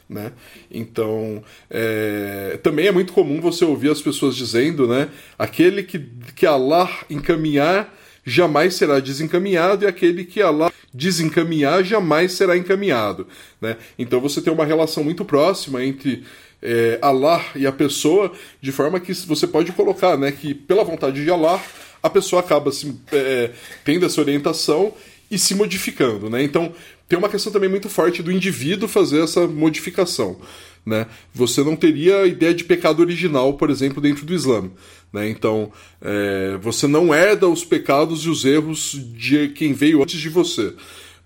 [0.09, 0.33] Né?
[0.71, 5.11] Então, é, também é muito comum você ouvir as pessoas dizendo, né?
[5.39, 5.99] Aquele que,
[6.35, 7.95] que Allah encaminhar
[8.29, 13.27] jamais será desencaminhado e aquele que Allah desencaminhar jamais será encaminhado,
[13.61, 13.77] né?
[13.99, 16.25] Então você tem uma relação muito próxima entre
[16.63, 20.31] é, Allah e a pessoa, de forma que você pode colocar, né?
[20.31, 21.63] Que pela vontade de Allah
[22.03, 23.51] a pessoa acaba se, é,
[23.85, 24.93] tendo essa orientação
[25.31, 26.43] e se modificando, né?
[26.43, 26.73] Então
[27.09, 30.37] tem uma questão também muito forte do indivíduo fazer essa modificação.
[30.85, 31.07] Né?
[31.35, 34.71] Você não teria a ideia de pecado original, por exemplo, dentro do Islã.
[35.13, 35.29] Né?
[35.29, 40.29] Então, é, você não herda os pecados e os erros de quem veio antes de
[40.29, 40.75] você.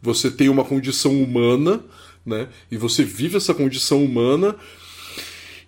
[0.01, 1.81] Você tem uma condição humana,
[2.25, 2.49] né?
[2.71, 4.57] e você vive essa condição humana.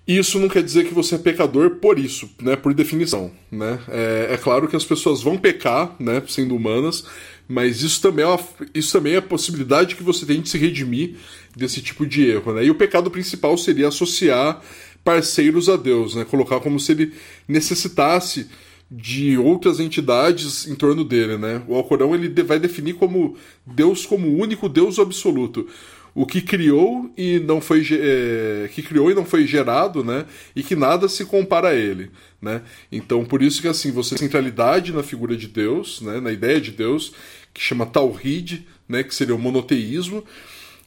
[0.07, 2.57] Isso não quer dizer que você é pecador por isso, né?
[2.57, 3.81] Por definição, né?
[3.89, 6.23] É, é claro que as pessoas vão pecar, né?
[6.29, 7.07] Sendo humanas,
[7.49, 8.41] mas isso também, é uma,
[8.75, 11.17] isso também é a possibilidade que você tem de se redimir
[11.55, 12.53] desse tipo de erro.
[12.55, 12.67] Né?
[12.67, 14.61] E o pecado principal seria associar
[15.05, 16.25] parceiros a Deus, né?
[16.25, 17.13] colocar como se ele
[17.47, 18.49] necessitasse
[18.91, 21.37] de outras entidades em torno dele.
[21.37, 21.63] Né?
[21.69, 23.37] O Alcorão ele vai definir como
[23.67, 25.69] Deus como único Deus absoluto
[26.15, 30.25] o que criou e não foi é, que criou e não foi gerado, né?
[30.55, 32.63] E que nada se compara a ele, né?
[32.93, 36.71] Então, por isso que assim, você centralidade na figura de Deus, né, na ideia de
[36.71, 37.13] Deus,
[37.53, 40.25] que chama Tawhid, né, que seria o monoteísmo.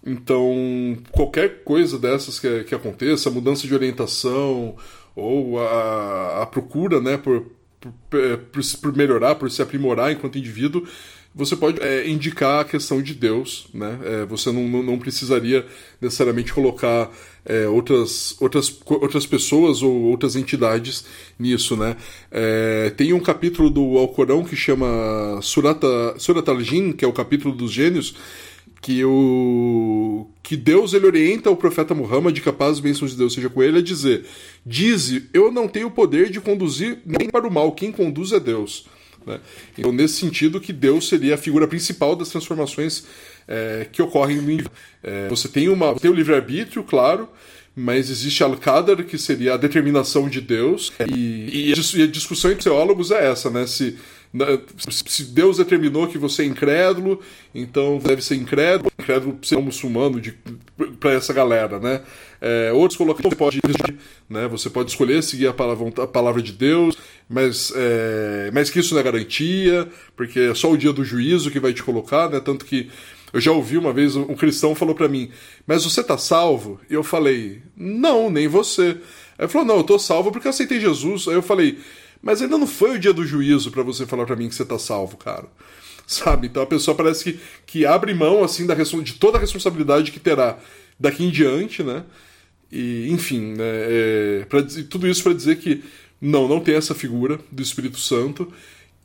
[0.07, 4.77] Então, qualquer coisa dessas que, que aconteça, mudança de orientação
[5.13, 7.45] ou a, a procura, né, por,
[7.81, 10.87] por, por, por melhorar, por se aprimorar enquanto indivíduo,
[11.37, 13.99] você pode é, indicar a questão de Deus, né?
[14.03, 15.63] É, você não, não, precisaria
[16.01, 17.11] necessariamente colocar
[17.45, 21.05] é, outras, outras, outras pessoas ou outras entidades
[21.37, 21.95] nisso, né?
[22.97, 25.83] Tem um capítulo do Alcorão que chama Surat
[26.47, 28.15] al-Jin, que é o capítulo dos gênios,
[28.81, 33.17] que o que Deus ele orienta o profeta Muhammad, que a paz e bênçãos de
[33.17, 34.25] Deus seja com ele, a dizer:
[34.65, 38.39] Dize, eu não tenho o poder de conduzir nem para o mal, quem conduz é
[38.39, 38.87] Deus.
[39.25, 39.41] Né?
[39.77, 43.03] Então, nesse sentido, que Deus seria a figura principal das transformações
[43.47, 44.71] é, que ocorrem no inverno.
[45.03, 47.27] É, você tem, uma, tem o livre-arbítrio, claro,
[47.75, 53.11] mas existe Al-Qadar, que seria a determinação de Deus, e, e, a discussão entre teólogos
[53.11, 53.67] é essa, né?
[53.67, 53.97] Se,
[54.89, 57.21] se Deus determinou que você é incrédulo,
[57.55, 60.21] então deve ser incrédulo, incrédulo ser um muçulmano
[60.99, 62.01] para essa galera, né?
[62.39, 63.59] É, outros colocam que você pode,
[64.29, 64.47] né?
[64.47, 66.97] Você pode escolher seguir a palavra, a palavra de Deus,
[67.29, 71.49] mas, é, mas que isso não é garantia, porque é só o dia do juízo
[71.49, 72.39] que vai te colocar, né?
[72.39, 72.89] Tanto que
[73.33, 75.29] eu já ouvi uma vez um cristão falou para mim,
[75.65, 76.79] mas você tá salvo?
[76.89, 78.97] E eu falei, não, nem você.
[79.37, 81.27] Aí ele falou, não, eu tô salvo porque eu aceitei Jesus.
[81.27, 81.77] Aí eu falei,
[82.21, 84.65] mas ainda não foi o dia do juízo para você falar para mim que você
[84.65, 85.47] tá salvo, cara.
[86.07, 86.47] Sabe?
[86.47, 90.19] Então a pessoa parece que, que abre mão assim da de toda a responsabilidade que
[90.19, 90.57] terá
[90.99, 92.03] daqui em diante, né?
[92.71, 95.83] E, enfim, né, é, pra, tudo isso para dizer que
[96.21, 98.51] não, não tem essa figura do Espírito Santo.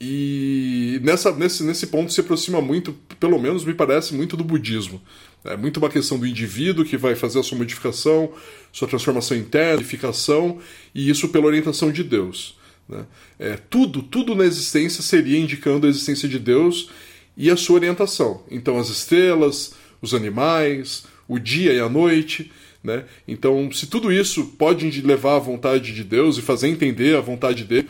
[0.01, 5.01] E nessa, nesse, nesse ponto se aproxima muito, pelo menos me parece, muito do budismo.
[5.45, 8.33] É muito uma questão do indivíduo que vai fazer a sua modificação,
[8.73, 10.59] sua transformação interna, modificação,
[10.93, 12.57] e isso pela orientação de Deus.
[12.93, 13.07] Né?
[13.39, 16.91] É, tudo, tudo na existência seria indicando a existência de Deus
[17.37, 18.43] e a sua orientação.
[18.51, 22.53] Então, as estrelas, os animais, o dia e a noite.
[22.85, 23.05] Né?
[23.27, 27.65] Então, se tudo isso pode levar à vontade de Deus e fazer entender a vontade
[27.65, 27.89] dele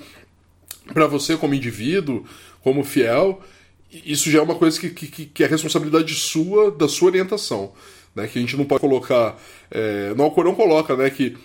[0.93, 2.25] para você como indivíduo,
[2.61, 3.43] como fiel,
[3.91, 7.73] isso já é uma coisa que, que, que é responsabilidade sua, da sua orientação.
[8.15, 8.29] Né?
[8.29, 9.37] Que a gente não pode colocar.
[9.71, 11.37] É, no Alcorão coloca né, que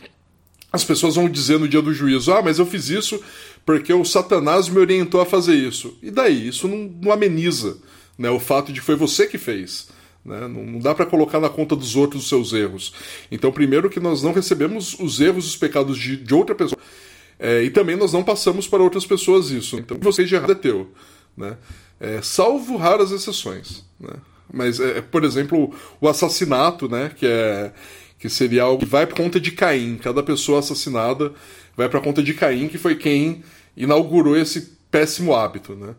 [0.72, 3.22] as pessoas vão dizer no dia do juízo: ah, mas eu fiz isso
[3.66, 5.98] porque o Satanás me orientou a fazer isso.
[6.02, 6.48] E daí?
[6.48, 7.78] Isso não, não ameniza
[8.18, 9.90] né, o fato de que foi você que fez.
[10.24, 10.42] Né?
[10.42, 12.94] Não, não dá para colocar na conta dos outros os seus erros.
[13.32, 16.80] Então, primeiro, que nós não recebemos os erros e os pecados de, de outra pessoa.
[17.40, 19.78] É, e também nós não passamos para outras pessoas isso.
[19.78, 20.92] Então, você de errado é teu.
[21.36, 21.56] Né?
[22.00, 23.86] É, salvo raras exceções.
[24.00, 24.14] Né?
[24.52, 27.12] Mas, é, por exemplo, o assassinato, né?
[27.16, 27.72] que, é,
[28.20, 29.98] que seria algo que vai para conta de Caim.
[29.98, 31.34] Cada pessoa assassinada
[31.76, 33.44] vai para conta de Caim, que foi quem
[33.76, 35.76] inaugurou esse péssimo hábito.
[35.76, 35.94] Né?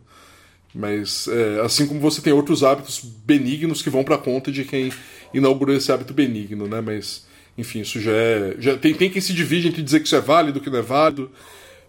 [0.74, 4.92] Mas é, assim como você tem outros hábitos benignos que vão para conta de quem
[5.32, 6.80] inaugurou esse hábito benigno, né?
[6.80, 10.16] Mas enfim, isso já é, já tem, tem quem se divide entre dizer que isso
[10.16, 11.30] é válido, que não é válido.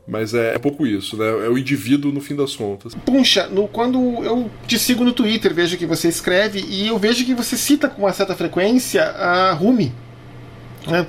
[0.08, 1.28] Mas é, é, pouco isso, né?
[1.28, 2.96] É o indivíduo no fim das contas.
[2.96, 7.24] Puxa, no, quando eu te sigo no Twitter, vejo que você escreve e eu vejo
[7.24, 9.94] que você cita com uma certa frequência a Rumi.
[10.90, 11.06] Né?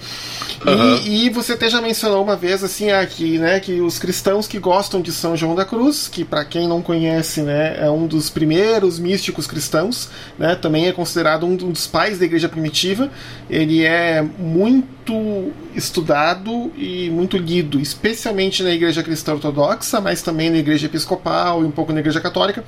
[0.66, 0.96] Uhum.
[1.04, 4.58] E, e, você até já mencionou uma vez assim aqui, né, que os cristãos que
[4.58, 8.28] gostam de São João da Cruz, que para quem não conhece, né, é um dos
[8.28, 13.10] primeiros místicos cristãos, né, também é considerado um dos pais da Igreja primitiva.
[13.48, 20.58] Ele é muito estudado e muito lido, especialmente na Igreja Cristã Ortodoxa, mas também na
[20.58, 22.64] Igreja Episcopal e um pouco na Igreja Católica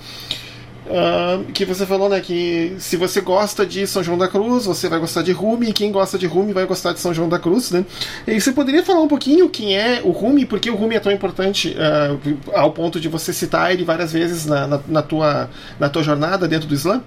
[0.92, 4.90] Uh, que você falou, né, que se você gosta de São João da Cruz, você
[4.90, 7.38] vai gostar de Rumi, e quem gosta de Rumi vai gostar de São João da
[7.38, 7.82] Cruz, né?
[8.26, 11.00] E você poderia falar um pouquinho quem é o Rumi, por que o Rumi é
[11.00, 15.48] tão importante uh, ao ponto de você citar ele várias vezes na, na, na, tua,
[15.80, 17.02] na tua jornada dentro do Islã?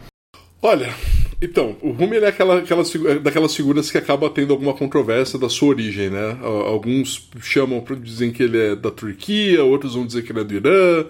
[0.63, 0.91] Olha,
[1.39, 2.83] então, o Rumi é aquela, aquela,
[3.21, 6.39] daquelas figuras que acaba tendo alguma controvérsia da sua origem, né?
[6.41, 10.55] Alguns chamam, dizem que ele é da Turquia, outros vão dizer que ele é do
[10.55, 11.05] Irã,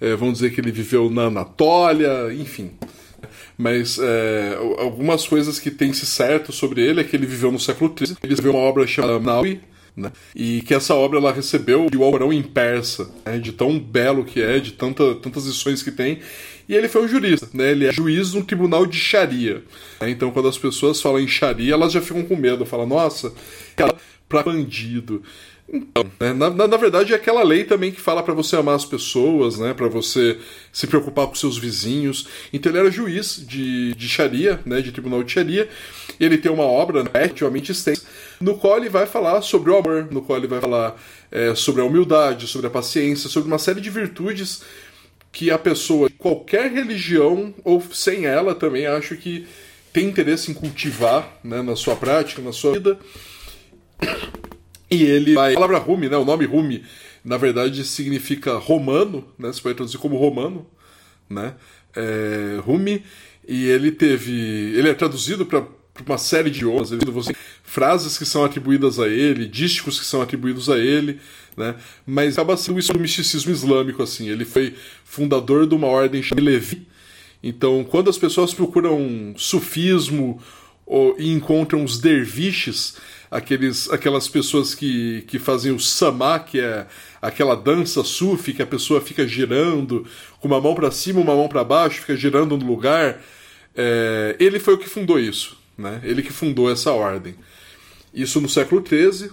[0.00, 2.72] é, vão dizer que ele viveu na Anatólia, enfim.
[3.56, 7.58] Mas é, algumas coisas que tem se certo sobre ele é que ele viveu no
[7.58, 9.60] século XIII, ele escreveu uma obra chamada Naui,
[9.96, 10.12] né?
[10.34, 13.38] E que essa obra ela recebeu o Alcorão em persa, né?
[13.38, 16.20] de tão belo que é, de tanta, tantas lições que tem.
[16.68, 17.72] E ele foi um jurista, né?
[17.72, 19.64] Ele é juiz um tribunal de Sharia.
[20.00, 20.10] Né?
[20.10, 23.32] Então, quando as pessoas falam em Sharia, elas já ficam com medo, falam, nossa,
[24.28, 25.22] para bandido.
[25.70, 28.74] Então, né, na, na, na, verdade, é aquela lei também que fala para você amar
[28.74, 30.38] as pessoas, né, para você
[30.72, 32.26] se preocupar com seus vizinhos.
[32.52, 35.68] Então, ele era juiz de, de Sharia, né, de tribunal de Sharia,
[36.18, 38.02] e ele tem uma obra né, relativamente extensa,
[38.40, 40.96] no qual ele vai falar sobre o amor, no qual ele vai falar
[41.30, 44.62] é, sobre a humildade, sobre a paciência, sobre uma série de virtudes
[45.30, 49.46] que a pessoa de qualquer religião, ou sem ela também, acho que
[49.92, 52.98] tem interesse em cultivar né, na sua prática, na sua vida.
[54.90, 55.52] E ele vai.
[55.52, 56.16] A palavra Rumi, né?
[56.16, 56.84] O nome Rumi,
[57.24, 59.52] na verdade, significa romano, né?
[59.52, 60.66] Você pode traduzir como romano,
[61.28, 61.54] né?
[61.94, 63.02] É, Rumi.
[63.46, 64.32] E ele teve.
[64.76, 65.64] Ele é traduzido para
[66.06, 66.92] uma série de idiomas.
[66.92, 71.18] Ele, você, frases que são atribuídas a ele, dísticos que são atribuídos a ele,
[71.56, 71.74] né?
[72.06, 74.28] Mas acaba sendo isso do misticismo islâmico, assim.
[74.28, 74.74] Ele foi
[75.04, 76.86] fundador de uma ordem chamada Levi.
[77.42, 80.42] Então, quando as pessoas procuram sufismo
[80.84, 82.96] ou, e encontram os derviches,
[83.30, 86.86] aqueles, aquelas pessoas que, que fazem o samá, que é
[87.20, 90.06] aquela dança sufi que a pessoa fica girando
[90.40, 93.20] com uma mão para cima, uma mão para baixo, fica girando no lugar.
[93.74, 96.00] É, ele foi o que fundou isso, né?
[96.02, 97.34] Ele que fundou essa ordem.
[98.12, 99.30] Isso no século XIII.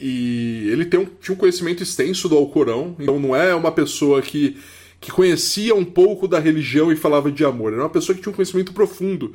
[0.00, 4.22] E ele tem um, tinha um conhecimento extenso do Alcorão, então não é uma pessoa
[4.22, 4.56] que,
[5.00, 7.72] que conhecia um pouco da religião e falava de amor.
[7.72, 9.34] Era uma pessoa que tinha um conhecimento profundo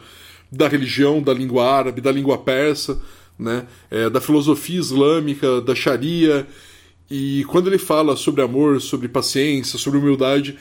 [0.49, 2.97] da religião, da língua árabe, da língua persa
[3.37, 3.65] né?
[3.89, 6.47] É, da filosofia islâmica, da Sharia.
[7.09, 10.57] E quando ele fala sobre amor, sobre paciência, sobre humildade,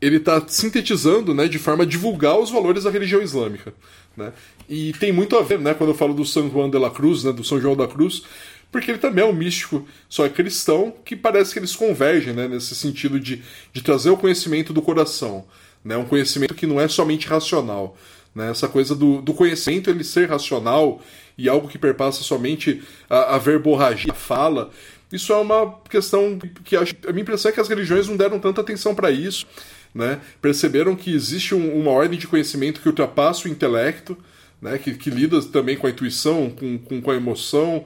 [0.00, 3.72] ele está sintetizando né, de forma a divulgar os valores da religião islâmica.
[4.16, 4.32] Né?
[4.68, 7.24] E tem muito a ver, né, quando eu falo do São João de la Cruz,
[7.24, 8.22] né, do São João da Cruz,
[8.70, 12.48] porque ele também é um místico, só é cristão, que parece que eles convergem né,
[12.48, 13.42] nesse sentido de,
[13.72, 15.46] de trazer o conhecimento do coração.
[15.84, 17.96] Né, um conhecimento que não é somente racional.
[18.34, 21.00] Né, essa coisa do, do conhecimento ele ser racional
[21.38, 24.70] e algo que perpassa somente a, a verborragia, a fala,
[25.12, 28.38] isso é uma questão que acho, a minha impressão é que as religiões não deram
[28.38, 29.46] tanta atenção para isso.
[29.94, 30.20] Né?
[30.42, 34.16] Perceberam que existe um, uma ordem de conhecimento que ultrapassa o intelecto,
[34.60, 34.78] né?
[34.78, 37.84] que, que lida também com a intuição, com, com, com a emoção.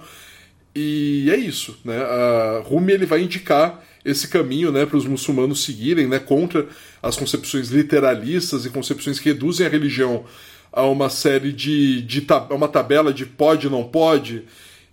[0.75, 1.79] E é isso.
[1.85, 1.97] Né?
[1.99, 6.67] A Rumi ele vai indicar esse caminho né, para os muçulmanos seguirem né, contra
[7.03, 10.25] as concepções literalistas e concepções que reduzem a religião
[10.73, 14.45] a uma série de, de tab uma tabela de pode não pode,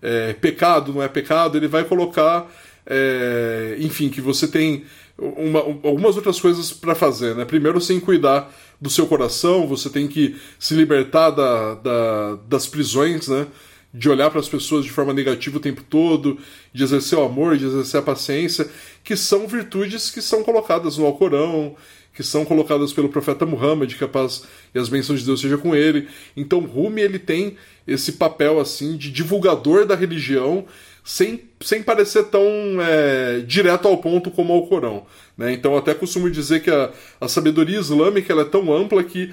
[0.02, 2.50] é, pecado não é pecado, ele vai colocar,
[2.86, 4.86] é, enfim, que você tem
[5.18, 7.36] uma, algumas outras coisas para fazer.
[7.36, 7.46] Né?
[7.46, 13.28] Primeiro, sem cuidar do seu coração, você tem que se libertar da, da das prisões,
[13.28, 13.48] né?
[13.94, 16.38] de olhar para as pessoas de forma negativa o tempo todo,
[16.72, 18.70] de exercer o amor, de exercer a paciência,
[19.04, 21.76] que são virtudes que são colocadas no Alcorão,
[22.18, 24.44] que são colocadas pelo profeta Muhammad, que a paz
[24.74, 26.08] e as bênçãos de Deus seja com ele.
[26.36, 27.56] Então Rumi ele tem
[27.88, 30.66] esse papel assim de divulgador da religião,
[31.04, 32.42] sem, sem parecer tão
[32.82, 35.06] é, direto ao ponto como ao Corão.
[35.38, 35.54] Né?
[35.54, 36.90] Então até costumo dizer que a,
[37.22, 39.32] a sabedoria islâmica ela é tão ampla que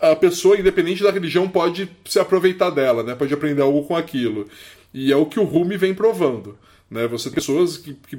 [0.00, 3.14] a pessoa, independente da religião, pode se aproveitar dela, né?
[3.14, 4.48] pode aprender algo com aquilo.
[4.92, 6.58] E é o que o Rumi vem provando.
[6.94, 7.08] Né?
[7.08, 7.92] Você tem pessoas que.
[7.92, 8.16] que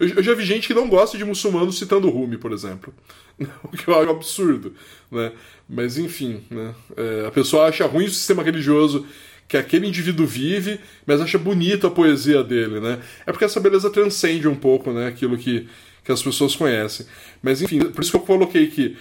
[0.00, 2.92] eu, eu, já vi gente que não gosta de muçulmanos citando Rumi, por exemplo.
[3.62, 4.72] o que eu acho absurdo.
[5.12, 5.30] Né?
[5.68, 6.74] Mas enfim, né?
[6.96, 9.06] É, a pessoa acha ruim o sistema religioso
[9.46, 12.80] que aquele indivíduo vive, mas acha bonita a poesia dele.
[12.80, 12.98] Né?
[13.26, 15.06] É porque essa beleza transcende um pouco né?
[15.06, 15.68] aquilo que,
[16.02, 17.04] que as pessoas conhecem.
[17.42, 18.96] Mas enfim, por isso que eu coloquei que,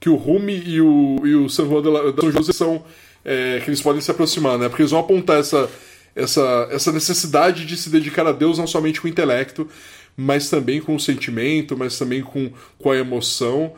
[0.00, 2.84] que o Rumi e o, e o de la, São José são.
[3.24, 4.68] É, que eles podem se aproximar, né?
[4.68, 5.70] Porque eles vão apontar essa,
[6.14, 9.68] essa, essa necessidade de se dedicar a Deus não somente com o intelecto,
[10.16, 13.72] mas também com o sentimento, mas também com, com a emoção.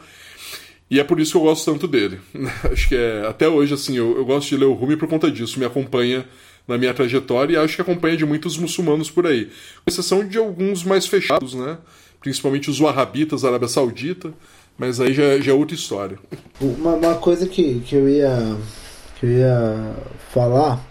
[0.90, 2.20] E é por isso que eu gosto tanto dele.
[2.70, 5.30] acho que é, até hoje, assim, eu, eu gosto de ler o Rumi por conta
[5.30, 6.26] disso, me acompanha
[6.68, 9.46] na minha trajetória e acho que acompanha de muitos muçulmanos por aí.
[9.46, 11.78] Com exceção de alguns mais fechados, né?
[12.20, 14.32] Principalmente os wahhabitas da Arábia Saudita,
[14.76, 16.18] Mas aí já, já é outra história.
[16.60, 18.56] Uma, uma coisa que, que, eu ia,
[19.18, 19.94] que eu ia
[20.32, 20.84] falar,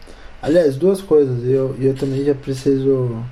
[0.45, 3.23] aliás, duas coisas, e eu, eu também já preciso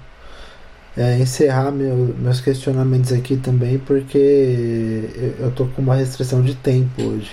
[0.97, 5.09] é, encerrar meu, meus questionamentos aqui também, porque
[5.39, 7.31] eu, tô com uma restrição de tempo hoje.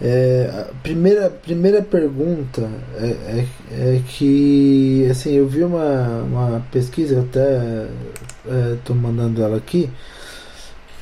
[0.00, 2.68] É, a primeira, primeira pergunta
[2.98, 7.86] é, é, é, que assim eu vi uma, uma pesquisa, eu até
[8.74, 9.90] estou é, mandando ela aqui,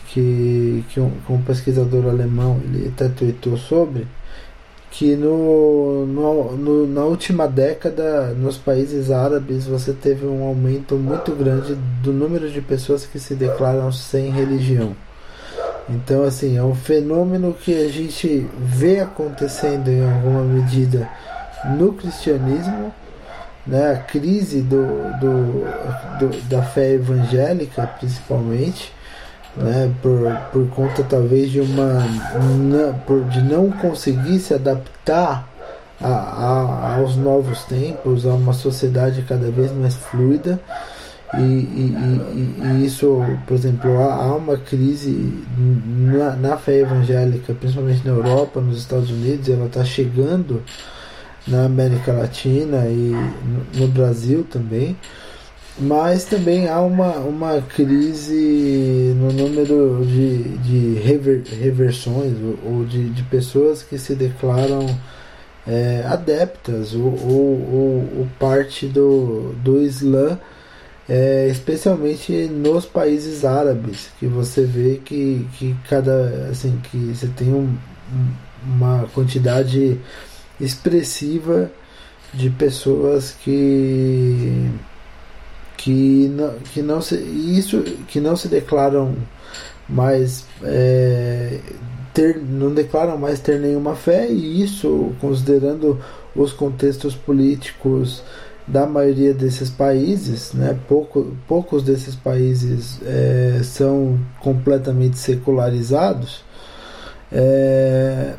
[0.08, 4.06] que, que um, um, pesquisador alemão ele até tweetou sobre
[4.94, 11.32] que no, no, no, na última década nos países árabes você teve um aumento muito
[11.32, 14.94] grande do número de pessoas que se declaram sem religião.
[15.90, 21.08] Então, assim, é um fenômeno que a gente vê acontecendo em alguma medida
[21.76, 22.94] no cristianismo,
[23.66, 23.94] né?
[23.94, 24.86] a crise do,
[25.18, 28.93] do, do da fé evangélica, principalmente,
[29.56, 29.92] né?
[30.02, 32.02] por, por conta talvez de uma
[33.30, 35.48] de não conseguir se adaptar
[36.00, 40.60] a, a, aos novos tempos, a uma sociedade cada vez mais fluida.
[41.36, 47.52] E, e, e, e, isso, por exemplo, há, há uma crise na, na, fé evangélica,
[47.54, 50.62] principalmente na Europa, nos Estados Unidos, ela está chegando
[51.46, 53.12] na América Latina e
[53.44, 54.96] no, no, Brasil também,
[55.78, 62.32] mas também há uma, uma crise no número de, de rever, reversões
[62.64, 64.86] ou, de, de pessoas que se declaram
[65.66, 70.38] é, adeptas ou, ou, ou, parte do, do Islã
[71.08, 77.52] é, especialmente nos países árabes, que você vê que, que cada assim que você tem
[77.52, 77.76] um,
[78.64, 80.00] uma quantidade
[80.60, 81.70] expressiva
[82.32, 84.70] de pessoas que
[85.84, 89.14] que não, que não se isso que não se declaram
[89.86, 91.60] mais é,
[92.14, 96.00] ter não declaram mais ter nenhuma fé e isso considerando
[96.34, 98.22] os contextos políticos
[98.66, 106.42] da maioria desses países, né, pouco, poucos desses países é, são completamente secularizados,
[107.30, 108.36] é,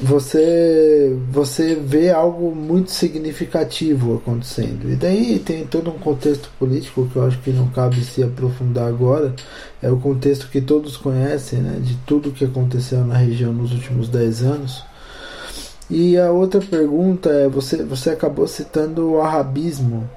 [0.00, 4.90] você, você vê algo muito significativo acontecendo.
[4.90, 8.88] E daí tem todo um contexto político que eu acho que não cabe se aprofundar
[8.88, 9.34] agora.
[9.82, 14.08] É o contexto que todos conhecem, né, de tudo que aconteceu na região nos últimos
[14.08, 14.84] 10 anos.
[15.90, 20.08] E a outra pergunta é: você, você acabou citando o arabismo.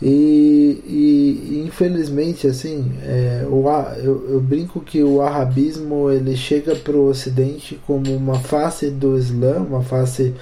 [0.00, 3.64] E, e, infelizmente, assim, é, o,
[3.96, 9.18] eu, eu brinco que o arabismo ele chega para o Ocidente como uma face do
[9.18, 10.34] Islã, uma face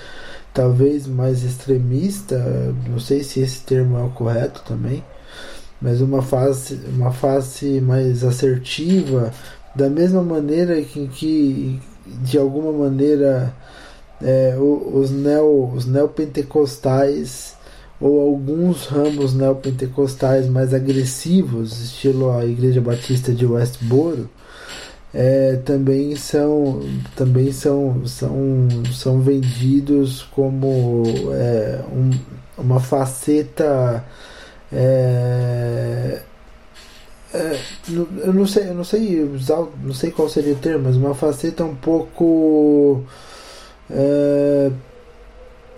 [0.52, 2.38] talvez mais extremista,
[2.88, 5.02] não sei se esse termo é o correto também,
[5.80, 9.32] mas uma face, uma face mais assertiva,
[9.74, 13.54] da mesma maneira que, que de alguma maneira
[14.22, 17.55] é, os, neo, os neopentecostais
[18.00, 24.28] ou alguns ramos neopentecostais mais agressivos, estilo a Igreja Batista de Westboro,
[25.14, 26.82] é, também são
[27.14, 32.10] também são, são, são vendidos como é, um,
[32.58, 34.04] uma faceta
[34.70, 36.20] é,
[37.32, 40.96] é, eu não sei eu não sei usar não sei qual seria o termo mas
[40.96, 43.02] uma faceta um pouco
[43.90, 44.70] é,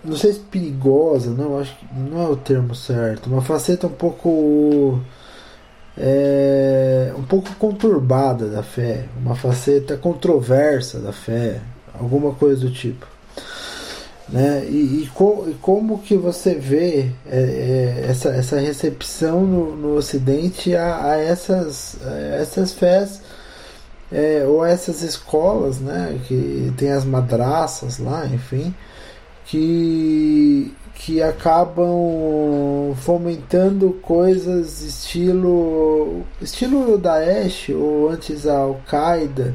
[0.05, 3.29] não sei se perigosa, não, acho que não é o termo certo.
[3.29, 5.01] Uma faceta um pouco.
[6.01, 11.61] É, um pouco conturbada da fé, uma faceta controversa da fé,
[11.99, 13.05] alguma coisa do tipo.
[14.29, 14.65] Né?
[14.69, 19.97] E, e, co, e como que você vê é, é, essa, essa recepção no, no
[19.97, 23.21] Ocidente a, a essas, a essas fés
[24.11, 28.75] é, ou essas escolas, né, que tem as madraças lá, enfim,
[29.49, 39.55] que que acabam fomentando coisas estilo estilo Daesh ou antes a Al-Qaeda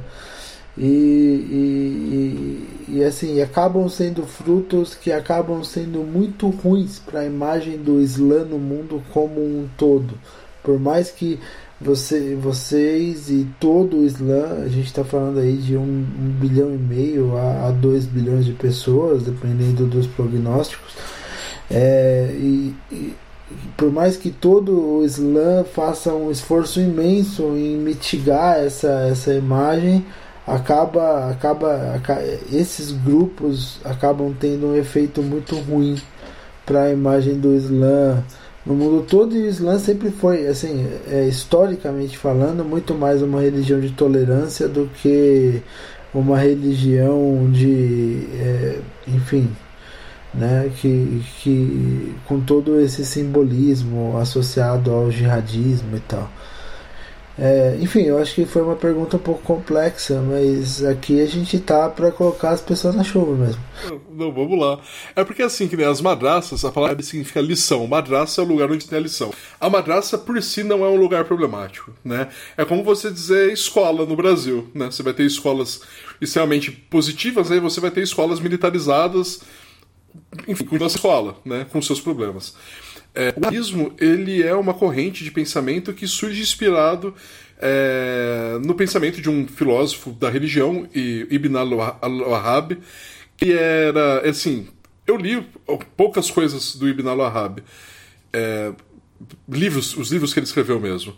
[0.75, 7.25] e, e, e, e, assim acabam sendo frutos que acabam sendo muito ruins para a
[7.25, 10.15] imagem do Islã no mundo como um todo.
[10.63, 11.39] Por mais que
[11.83, 16.73] você, vocês e todo o Islã, a gente está falando aí de um, um, bilhão
[16.73, 20.93] e meio a, a dois bilhões de pessoas, dependendo dos prognósticos.
[21.69, 23.13] É, e, e,
[23.75, 30.05] por mais que todo o Islã faça um esforço imenso em mitigar essa, essa imagem,
[30.47, 31.79] acaba, acaba,
[32.51, 36.01] esses grupos acabam tendo um efeito muito ruim
[36.65, 38.23] para a imagem do Islã
[38.65, 43.41] no mundo todo e o Islã sempre foi, assim, é, historicamente falando, muito mais uma
[43.41, 45.61] religião de tolerância do que
[46.13, 49.49] uma religião de, é, enfim,
[50.33, 56.29] né, que, que com todo esse simbolismo associado ao jihadismo e tal.
[57.37, 61.59] É, enfim, eu acho que foi uma pergunta um pouco complexa, mas aqui a gente
[61.59, 63.61] tá para colocar as pessoas na chuva mesmo.
[64.11, 64.79] Não, vamos lá.
[65.15, 67.87] É porque assim, que nem as madraças, a palavra significa lição.
[67.87, 69.33] Madraça é o lugar onde tem a lição.
[69.59, 72.29] A madraça por si não é um lugar problemático, né?
[72.55, 74.85] É como você dizer escola no Brasil, né?
[74.85, 75.81] Você vai ter escolas
[76.21, 79.41] extremamente positivas, aí você vai ter escolas militarizadas,
[80.47, 81.65] enfim, com a escola, né?
[81.71, 82.55] Com seus problemas.
[83.15, 87.13] É, o budismo ele é uma corrente de pensamento que surge inspirado
[87.59, 91.55] é, no pensamento de um filósofo da religião, Ibn
[92.01, 92.77] al-Wahhab,
[93.37, 94.67] que era, assim,
[95.05, 95.45] eu li
[95.95, 97.63] poucas coisas do Ibn al-Wahhab,
[98.33, 98.73] é,
[99.47, 101.15] livros, os livros que ele escreveu mesmo.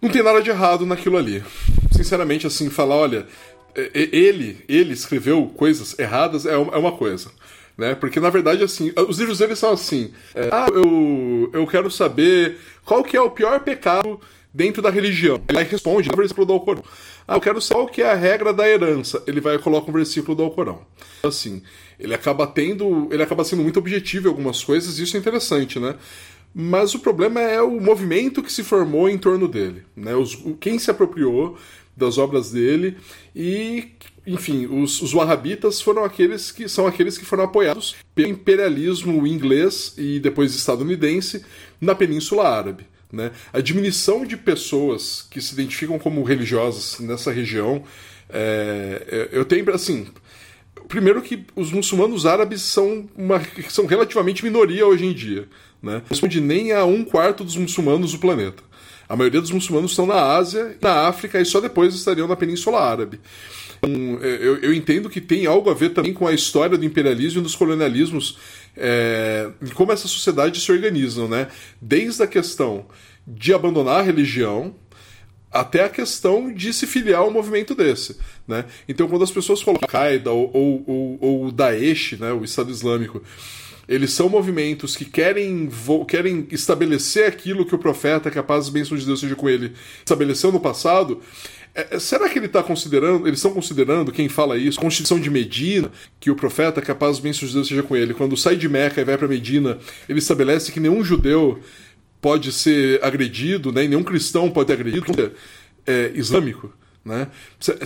[0.00, 1.42] Não tem nada de errado naquilo ali.
[1.90, 3.26] Sinceramente, assim, falar, olha,
[3.92, 7.30] ele, ele escreveu coisas erradas é uma coisa
[7.78, 7.94] né?
[7.94, 12.58] Porque na verdade assim, os livros dele são assim: é, ah, eu, eu quero saber
[12.84, 14.20] qual que é o pior pecado
[14.52, 15.40] dentro da religião.
[15.48, 16.82] Ele responde no versículo do Alcorão.
[17.26, 19.22] Ah, eu quero saber qual que é a regra da herança.
[19.26, 20.82] Ele vai e coloca um versículo do Alcorão.
[21.22, 21.62] Assim,
[21.98, 25.78] ele acaba tendo, ele acaba sendo muito objetivo em algumas coisas, e isso é interessante,
[25.78, 25.94] né?
[26.60, 30.16] Mas o problema é o movimento que se formou em torno dele, né?
[30.16, 31.56] Os, quem se apropriou
[31.96, 32.96] das obras dele
[33.32, 33.92] e
[34.26, 39.94] enfim, os, os wahhabitas foram aqueles que são aqueles que foram apoiados pelo imperialismo inglês
[39.96, 41.44] e depois estadunidense
[41.80, 42.84] na Península Árabe.
[43.12, 43.30] Né?
[43.52, 47.84] A diminuição de pessoas que se identificam como religiosas nessa região,
[48.28, 50.08] é, eu tenho assim.
[50.88, 55.46] Primeiro que os muçulmanos árabes são, uma, são relativamente minoria hoje em dia.
[55.82, 56.02] Né?
[56.08, 58.62] Responde nem a um quarto dos muçulmanos do planeta.
[59.08, 62.78] A maioria dos muçulmanos estão na Ásia, na África e só depois estariam na Península
[62.78, 63.18] Árabe.
[63.78, 66.84] Então, é, eu, eu, entendo que tem algo a ver também com a história do
[66.84, 68.38] imperialismo e dos colonialismos,
[68.76, 71.48] é, como essa sociedade se organizam, né?
[71.80, 72.86] Desde a questão
[73.26, 74.74] de abandonar a religião
[75.50, 78.66] até a questão de se filiar a um movimento desse, né?
[78.86, 83.22] Então, quando as pessoas falam Al-Qaeda ou, ou, ou, ou Daesh, né, o Estado Islâmico,
[83.88, 85.70] eles são movimentos que querem,
[86.06, 89.34] querem estabelecer aquilo que o profeta, que a paz e a bênção de Deus seja
[89.34, 91.20] com ele, estabeleceu no passado.
[91.74, 95.18] É, é, será que ele está considerando, eles estão considerando, quem fala isso, a Constituição
[95.18, 95.90] de Medina,
[96.20, 99.00] que o profeta, capaz de bem de Deus seja com ele, quando sai de Meca
[99.00, 101.58] e vai para Medina, ele estabelece que nenhum judeu
[102.20, 105.32] pode ser agredido, né, nenhum cristão pode ser agredido,
[105.86, 106.72] é, islâmico.
[107.04, 107.28] Né?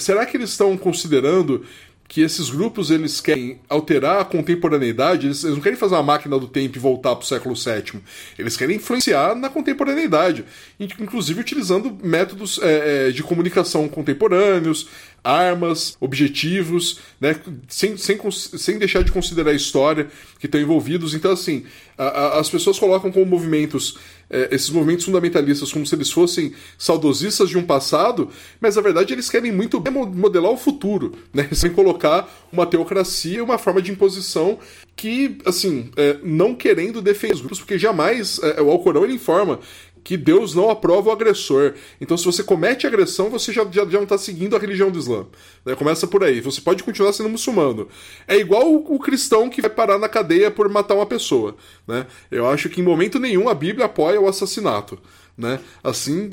[0.01, 1.65] Será que eles estão considerando
[2.13, 6.39] que esses grupos eles querem alterar a contemporaneidade, eles, eles não querem fazer uma máquina
[6.39, 8.03] do tempo e voltar para o século VII.
[8.39, 10.45] Eles querem influenciar na contemporaneidade,
[10.79, 14.89] inclusive utilizando métodos é, é, de comunicação contemporâneos,
[15.25, 17.37] armas, objetivos, né,
[17.69, 20.09] sem, sem, sem deixar de considerar a história
[20.39, 21.15] que estão envolvidos.
[21.15, 21.65] Então, assim,
[21.97, 23.97] a, a, as pessoas colocam como movimentos
[24.33, 29.13] é, esses movimentos fundamentalistas como se eles fossem saudosistas de um passado, mas na verdade
[29.13, 31.49] eles querem muito bem modelar o futuro, né?
[31.53, 34.59] Sem colocar uma teocracia, uma forma de imposição
[34.97, 39.61] que, assim, é, não querendo defender os grupos, porque jamais é, o Alcorão ele informa
[40.05, 41.75] que Deus não aprova o agressor.
[42.01, 44.99] Então, se você comete agressão, você já, já, já não está seguindo a religião do
[44.99, 45.27] Islã.
[45.65, 45.75] Né?
[45.75, 46.41] Começa por aí.
[46.41, 47.89] Você pode continuar sendo muçulmano.
[48.27, 51.57] É igual o, o, cristão que vai parar na cadeia por matar uma pessoa.
[51.87, 52.07] Né?
[52.31, 54.99] Eu acho que em momento nenhum a Bíblia apoia o assassinato.
[55.37, 55.61] Né?
[55.83, 56.31] Assim,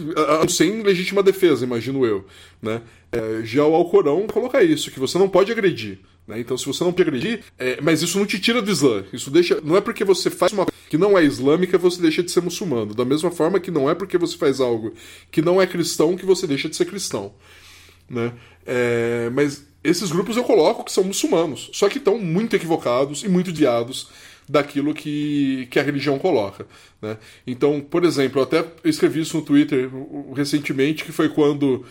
[0.50, 2.26] sem legítima defesa, imagino eu.
[2.62, 2.82] Né?
[3.12, 6.00] É, já o Alcorão coloca isso, que você não pode agredir.
[6.30, 6.40] Né?
[6.40, 9.04] Então, se você não pode agredir, é, mas isso não te tira do Islã.
[9.12, 9.60] Isso deixa.
[9.64, 12.94] Não é porque você faz uma que não é islâmica, você deixa de ser muçulmano.
[12.94, 14.94] Da mesma forma que não é porque você faz algo
[15.32, 17.34] que não é cristão que você deixa de ser cristão.
[18.08, 18.32] Né?
[18.64, 23.30] É, mas esses grupos eu coloco que são muçulmanos, só que estão muito equivocados e
[23.30, 24.10] muito guiados
[24.48, 26.68] daquilo que, que a religião coloca.
[27.02, 27.18] Né?
[27.46, 29.90] Então, por exemplo, eu até escrevi isso no Twitter
[30.36, 31.86] recentemente, que foi quando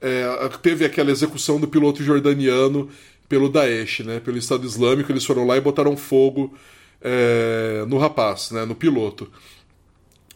[0.00, 0.24] é,
[0.62, 2.88] teve aquela execução do piloto jordaniano
[3.28, 6.54] pelo Daesh, né, pelo Estado Islâmico, eles foram lá e botaram fogo
[7.00, 9.30] é, no rapaz, né, no piloto.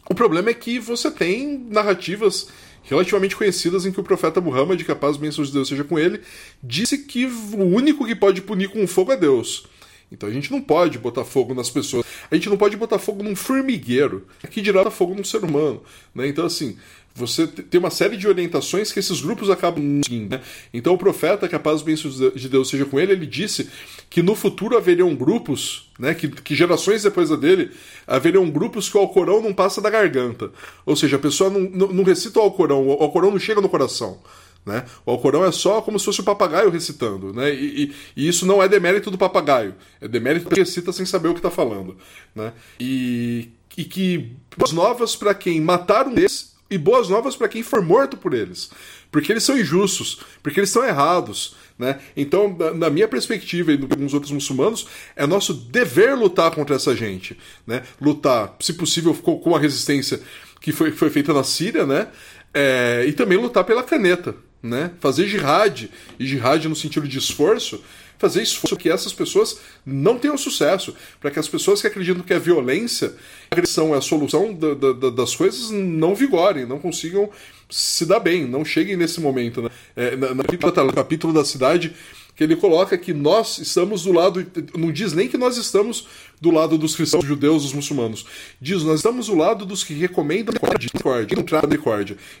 [0.09, 2.49] O problema é que você tem narrativas
[2.83, 6.21] relativamente conhecidas em que o profeta Muhammad, capaz de bênção de Deus seja com ele,
[6.61, 9.65] disse que o único que pode punir com fogo é Deus.
[10.11, 12.05] Então a gente não pode botar fogo nas pessoas.
[12.29, 14.27] A gente não pode botar fogo num formigueiro.
[14.43, 15.81] Aqui dirá botar fogo num ser humano.
[16.13, 16.27] Né?
[16.27, 16.77] Então, assim,
[17.13, 20.31] você tem uma série de orientações que esses grupos acabam seguindo.
[20.31, 20.41] Né?
[20.73, 23.69] Então, o profeta, que a paz e de Deus seja com ele, ele disse
[24.09, 27.71] que no futuro haveriam grupos, né, que, que gerações depois da dele,
[28.07, 30.51] haveriam grupos que o Alcorão não passa da garganta.
[30.85, 33.69] Ou seja, a pessoa não, não, não recita o Alcorão, o Alcorão não chega no
[33.69, 34.19] coração.
[34.65, 34.85] Né?
[35.05, 37.51] O Alcorão é só como se fosse o papagaio recitando, né?
[37.51, 41.29] E, e, e, isso não é demérito do papagaio, é demérito que recita sem saber
[41.29, 41.97] o que está falando,
[42.35, 42.53] né?
[42.79, 47.81] E, e que boas novas para quem mataram eles e boas novas para quem for
[47.81, 48.71] morto por eles,
[49.11, 51.99] porque eles são injustos, porque eles estão errados, né?
[52.15, 56.95] Então, na minha perspectiva e de alguns outros muçulmanos, é nosso dever lutar contra essa
[56.95, 57.37] gente,
[57.67, 57.83] né?
[57.99, 60.21] Lutar, se possível, com a resistência
[60.61, 62.07] que foi, foi feita na Síria, né?
[62.53, 64.33] É, e também lutar pela caneta,
[64.63, 64.91] né?
[65.01, 67.83] Fazer jihad, e jihad no sentido de esforço,
[68.21, 72.33] fazer esforço que essas pessoas não tenham sucesso, para que as pessoas que acreditam que
[72.33, 73.15] a violência,
[73.49, 77.31] a agressão é a solução da, da, das coisas não vigorem, não consigam
[77.67, 79.63] se dar bem, não cheguem nesse momento.
[79.63, 79.69] Né?
[79.95, 81.95] É, na, no capítulo da cidade,
[82.35, 84.45] que ele coloca que nós estamos do lado,
[84.77, 86.07] não diz nem que nós estamos
[86.39, 88.25] do lado dos cristãos, dos judeus, dos muçulmanos.
[88.61, 91.35] Diz, nós estamos do lado dos que recomendam a discórdia.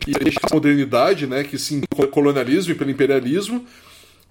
[0.07, 1.81] E a modernidade, né, que sim,
[2.11, 3.65] colonialismo e pelo imperialismo,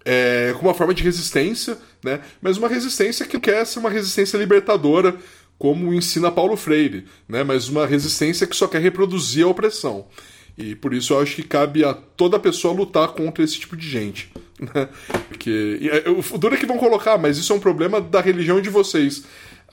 [0.05, 4.37] é, com uma forma de resistência, né, mas uma resistência que quer ser uma resistência
[4.37, 5.17] libertadora,
[5.59, 10.07] como ensina Paulo Freire, né, mas uma resistência que só quer reproduzir a opressão.
[10.57, 13.89] E por isso eu acho que cabe a toda pessoa lutar contra esse tipo de
[13.89, 14.31] gente.
[14.61, 14.91] Né?
[15.27, 18.61] Porque, é, o duro é que vão colocar, mas isso é um problema da religião
[18.61, 19.25] de vocês.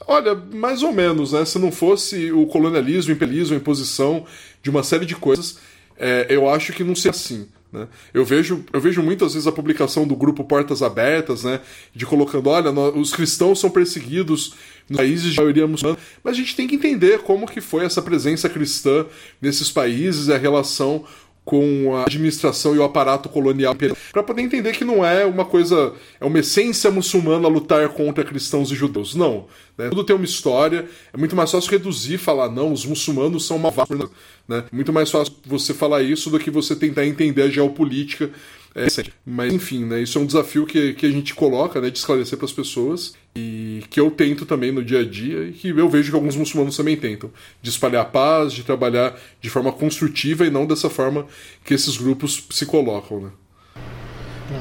[0.08, 1.44] Olha, mais ou menos, né?
[1.44, 4.26] Se não fosse o colonialismo, o imperialismo, a imposição
[4.64, 5.60] de uma série de coisas,
[5.98, 7.49] é, eu acho que não seria assim.
[7.72, 7.88] Né?
[8.14, 11.60] Eu, vejo, eu vejo muitas vezes a publicação do grupo Portas Abertas, né?
[11.94, 14.53] De colocando, olha, nós, os cristãos são perseguidos
[14.89, 18.02] nos países de maioria muçulmana, mas a gente tem que entender como que foi essa
[18.02, 19.06] presença cristã
[19.41, 21.03] nesses países e a relação
[21.48, 23.74] com a administração e o aparato colonial
[24.11, 28.69] para poder entender que não é uma coisa, é uma essência muçulmana lutar contra cristãos
[28.69, 29.15] e judeus.
[29.15, 29.45] Não.
[29.78, 29.88] Né?
[29.88, 30.86] Tudo tem uma história.
[31.14, 34.10] É muito mais fácil reduzir falar, não, os muçulmanos são malvados.
[34.45, 34.65] Né?
[34.74, 38.30] Muito mais fácil você falar isso do que você tentar entender a geopolítica
[38.78, 41.98] é, mas enfim, né, isso é um desafio que, que a gente coloca, né, de
[41.98, 45.70] esclarecer para as pessoas e que eu tento também no dia a dia e que
[45.70, 47.32] eu vejo que alguns muçulmanos também tentam,
[47.62, 51.26] de espalhar paz, de trabalhar de forma construtiva e não dessa forma
[51.66, 53.30] que esses grupos se colocam, né.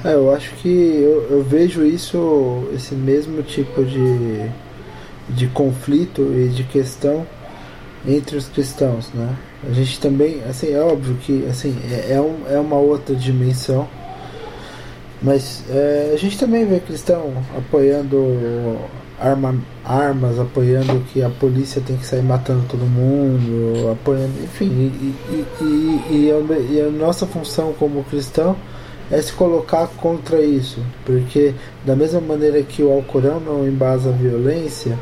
[0.05, 4.51] É, eu acho que eu, eu vejo isso, esse mesmo tipo de,
[5.29, 7.27] de conflito e de questão
[8.07, 9.37] entre os cristãos, né?
[9.69, 13.89] A gente também, assim, é óbvio que assim, é, é, um, é uma outra dimensão
[15.23, 18.79] mas é, a gente também vê cristão apoiando
[19.19, 25.15] arma, armas, apoiando que a polícia tem que sair matando todo mundo, apoiando, enfim, e,
[25.31, 28.57] e, e, e, a, nossa função como cristão
[29.11, 34.13] é se colocar contra isso, porque da mesma maneira que o Alcorão não embasa a
[34.13, 34.99] violência,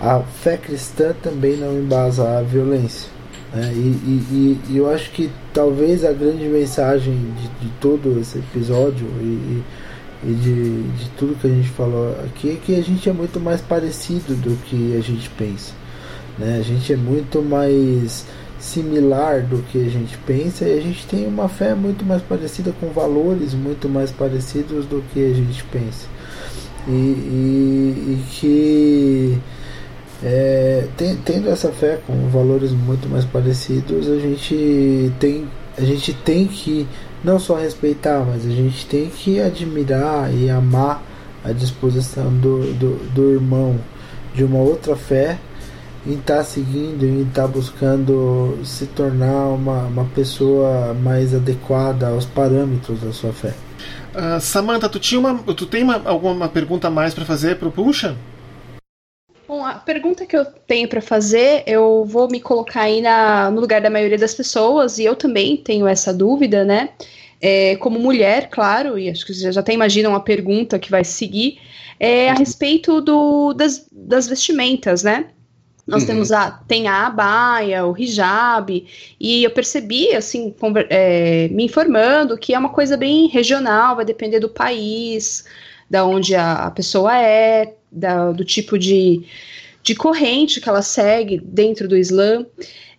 [0.00, 3.19] a fé cristã também não embasa a violência.
[3.52, 3.72] Né?
[3.74, 9.06] E, e, e, eu acho que talvez a grande mensagem de, de todo esse episódio
[9.20, 9.62] e,
[10.24, 13.40] e de, de tudo que a gente falou aqui é que a gente é muito
[13.40, 15.72] mais parecido do que a gente pensa.
[16.38, 16.58] Né?
[16.58, 18.24] A gente é muito mais
[18.58, 22.72] similar do que a gente pensa e a gente tem uma fé muito mais parecida
[22.78, 26.06] com valores muito mais parecidos do que a gente pensa.
[26.86, 29.38] E, e que
[30.22, 35.46] é, tem, tendo essa fé com valores muito mais parecidos, a gente tem,
[35.78, 36.86] a gente tem que
[37.24, 41.02] não só respeitar, mas a gente tem que admirar e amar
[41.44, 43.76] a disposição do, do, do irmão
[44.34, 45.38] de uma outra fé
[46.06, 52.08] em estar tá seguindo e estar tá buscando se tornar uma, uma pessoa mais adequada
[52.08, 53.54] aos parâmetros da sua fé.
[54.14, 57.72] Uh, Samantha, tu tinha uma, tu tem uma, alguma pergunta mais para fazer para o
[57.72, 58.16] Puxa?
[59.70, 63.80] A pergunta que eu tenho para fazer, eu vou me colocar aí na, no lugar
[63.80, 66.90] da maioria das pessoas, e eu também tenho essa dúvida, né?
[67.40, 71.04] É, como mulher, claro, e acho que vocês já até imaginam a pergunta que vai
[71.04, 71.58] seguir,
[71.98, 75.26] é a respeito do, das, das vestimentas, né?
[75.86, 76.08] Nós uhum.
[76.08, 78.86] temos a, tem a abaia, o hijab,
[79.18, 80.54] e eu percebi, assim,
[80.88, 85.44] é, me informando que é uma coisa bem regional, vai depender do país,
[85.88, 89.24] da onde a, a pessoa é, da, do tipo de,
[89.82, 92.44] de corrente que ela segue dentro do Islã.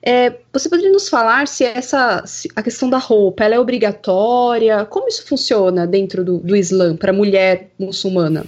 [0.03, 4.83] É, você poderia nos falar se essa se a questão da roupa ela é obrigatória?
[4.85, 8.45] Como isso funciona dentro do, do Islã para mulher muçulmana?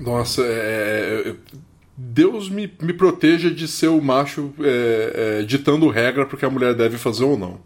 [0.00, 1.34] Nossa, é, é, é,
[1.96, 6.74] Deus me, me proteja de ser o macho é, é, ditando regra porque a mulher
[6.74, 7.60] deve fazer ou não.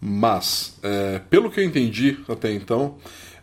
[0.00, 2.96] Mas, é, pelo que eu entendi até então,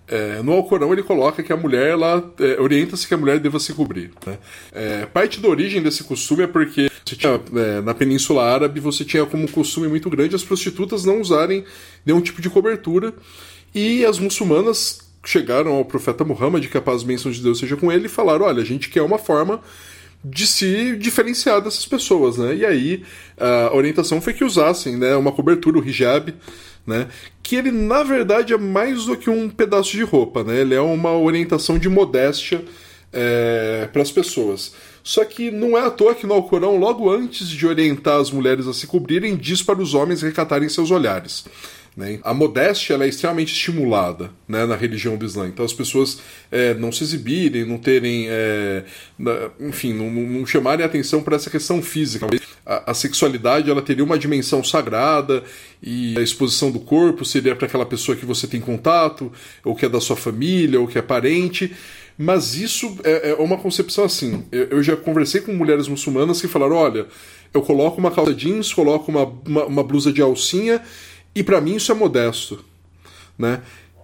[0.08, 3.60] é, no Alcorão ele coloca que a mulher, ela é, orienta-se que a mulher deva
[3.60, 4.12] se cobrir.
[4.26, 4.38] Né?
[4.72, 9.26] É, parte da origem desse costume é porque tinha, é, na Península Árabe você tinha
[9.26, 11.64] como costume muito grande as prostitutas não usarem
[12.06, 13.14] nenhum tipo de cobertura
[13.74, 17.78] e as muçulmanas chegaram ao profeta Muhammad, que a paz e bênção de Deus seja
[17.78, 19.62] com ele, e falaram: olha, a gente quer uma forma
[20.24, 22.56] de se diferenciar dessas pessoas, né?
[22.56, 23.04] E aí
[23.38, 26.34] a orientação foi que usassem, né, uma cobertura, o hijab,
[26.86, 27.08] né?
[27.42, 30.62] Que ele na verdade é mais do que um pedaço de roupa, né?
[30.62, 32.64] Ele é uma orientação de modéstia
[33.12, 34.74] é, para as pessoas.
[35.04, 38.68] Só que não é à toa que no Alcorão, logo antes de orientar as mulheres
[38.68, 41.46] a se cobrirem, diz para os homens recatarem seus olhares.
[41.96, 42.20] Né?
[42.24, 45.48] A modéstia é extremamente estimulada né, na religião do Islã.
[45.48, 46.20] Então as pessoas
[46.52, 48.26] é, não se exibirem, não terem.
[48.30, 48.84] É,
[49.60, 52.26] enfim, não, não, chamarem atenção para essa questão física.
[52.66, 55.44] A, a, sexualidade ela teria uma dimensão sagrada
[55.82, 59.32] e a exposição do corpo seria para aquela pessoa que você tem contato,
[59.64, 61.74] ou que é da sua família, ou que é parente.
[62.18, 64.46] Mas isso é, é uma concepção assim.
[64.52, 67.06] Eu, eu já conversei com mulheres muçulmanas que falaram: olha,
[67.54, 70.82] eu coloco uma calça jeans, coloco uma, uma, uma blusa de alcinha
[71.36, 72.64] e para mim isso é modesto,
[73.38, 73.62] né?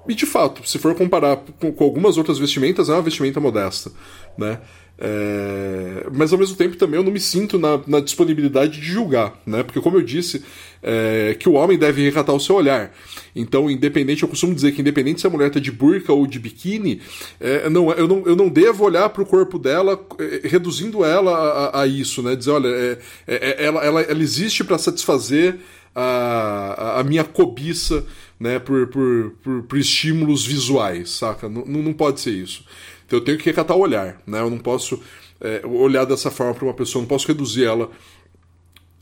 [0.07, 3.91] E de fato, se for comparar com, com algumas outras vestimentas, é uma vestimenta modesta,
[4.37, 4.59] né?
[5.01, 6.07] É...
[6.11, 9.63] mas ao mesmo tempo também eu não me sinto na, na disponibilidade de julgar, né?
[9.63, 10.43] Porque como eu disse,
[10.81, 11.35] é...
[11.39, 12.91] que o homem deve recatar o seu olhar.
[13.35, 16.39] Então, independente, eu costumo dizer que independente se a mulher está de burca ou de
[16.39, 17.01] biquíni,
[17.39, 21.31] é, não, eu, não, eu não devo olhar para o corpo dela é, reduzindo ela
[21.31, 22.35] a, a, isso, né?
[22.35, 22.97] Dizer, olha, é,
[23.27, 25.57] é, é ela, ela, ela existe para satisfazer
[25.93, 28.05] a, a minha cobiça
[28.39, 31.49] né, por, por, por, por estímulos visuais, saca?
[31.49, 32.63] Não, não pode ser isso.
[33.05, 34.39] Então eu tenho que recatar o olhar, né?
[34.39, 35.01] Eu não posso
[35.41, 37.89] é, olhar dessa forma para uma pessoa, não posso reduzir ela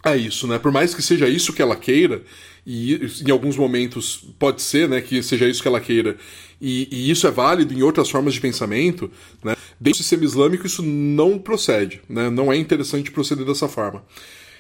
[0.04, 0.58] a isso, né?
[0.58, 2.24] Por mais que seja isso que ela queira,
[2.66, 6.18] e em alguns momentos pode ser, né, que seja isso que ela queira,
[6.60, 9.12] e, e isso é válido em outras formas de pensamento,
[9.44, 9.56] né?
[9.80, 12.30] Dentro do sistema islâmico isso não procede, né?
[12.30, 14.04] Não é interessante proceder dessa forma.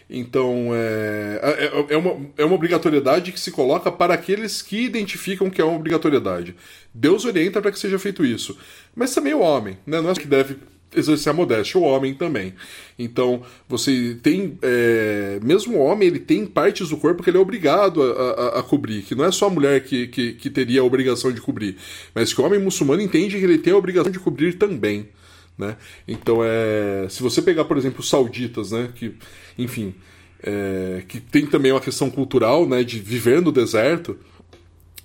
[0.10, 4.86] Então, é, é, é, é, uma, é uma obrigatoriedade que se coloca para aqueles que
[4.86, 6.56] identificam que é uma obrigatoriedade.
[6.94, 8.58] Deus orienta para que seja feito isso.
[8.96, 10.00] Mas também o homem, né?
[10.00, 10.58] não é que deve
[10.96, 12.54] exercer a modéstia, o homem também.
[12.98, 14.58] Então, você tem.
[14.62, 18.60] É, mesmo o homem, ele tem partes do corpo que ele é obrigado a, a,
[18.60, 21.42] a, cobrir, que não é só a mulher que, que, que teria a obrigação de
[21.42, 21.76] cobrir,
[22.16, 25.10] mas que o homem muçulmano entende que ele tem a obrigação de cobrir também.
[25.58, 25.76] Né?
[26.08, 29.16] Então, é, se você pegar, por exemplo, os sauditas, né, que,
[29.58, 29.96] enfim,
[30.44, 34.18] é, que tem também uma questão cultural né, de viver no deserto,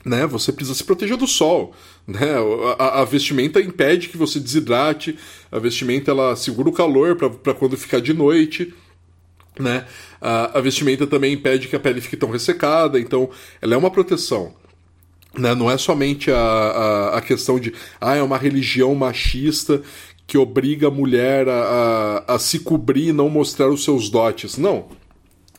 [0.05, 1.75] né, você precisa se proteger do sol.
[2.07, 2.35] Né?
[2.79, 5.17] A, a vestimenta impede que você desidrate,
[5.51, 8.75] a vestimenta ela segura o calor para quando ficar de noite.
[9.59, 9.87] Né?
[10.21, 13.31] A, a, vestimenta também impede que a pele fique tão ressecada, então
[13.61, 14.55] ela é uma proteção.
[15.37, 15.55] Né?
[15.55, 19.83] Não é somente a, a, a questão de ah, é uma religião machista
[20.27, 24.57] que obriga a mulher a, a, a se cobrir e não mostrar os seus dotes.
[24.57, 24.89] Não.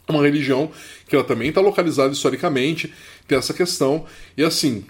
[0.07, 0.71] É uma religião
[1.07, 2.93] que ela também está localizada historicamente,
[3.27, 4.05] tem essa questão.
[4.35, 4.83] E assim,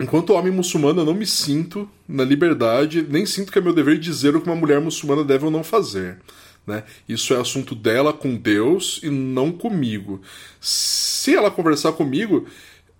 [0.00, 3.98] enquanto homem muçulmano, eu não me sinto na liberdade, nem sinto que é meu dever
[3.98, 6.18] dizer o que uma mulher muçulmana deve ou não fazer.
[6.66, 6.84] Né?
[7.08, 10.20] Isso é assunto dela com Deus e não comigo.
[10.60, 12.46] Se ela conversar comigo,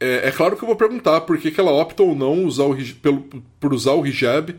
[0.00, 2.64] é, é claro que eu vou perguntar por que, que ela opta ou não usar
[2.64, 3.20] o, pelo,
[3.60, 4.54] por usar o hijab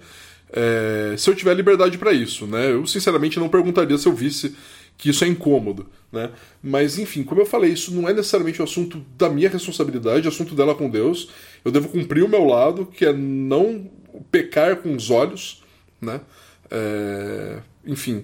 [0.56, 2.72] é, se eu tiver liberdade para isso, né?
[2.72, 4.56] Eu sinceramente não perguntaria se eu visse
[4.96, 6.30] que isso é incômodo, né?
[6.62, 10.28] Mas enfim, como eu falei, isso não é necessariamente o um assunto da minha responsabilidade,
[10.28, 11.30] é assunto dela com Deus.
[11.66, 13.90] Eu devo cumprir o meu lado, que é não
[14.32, 15.64] pecar com os olhos,
[16.00, 16.22] né?
[16.70, 18.24] É, enfim,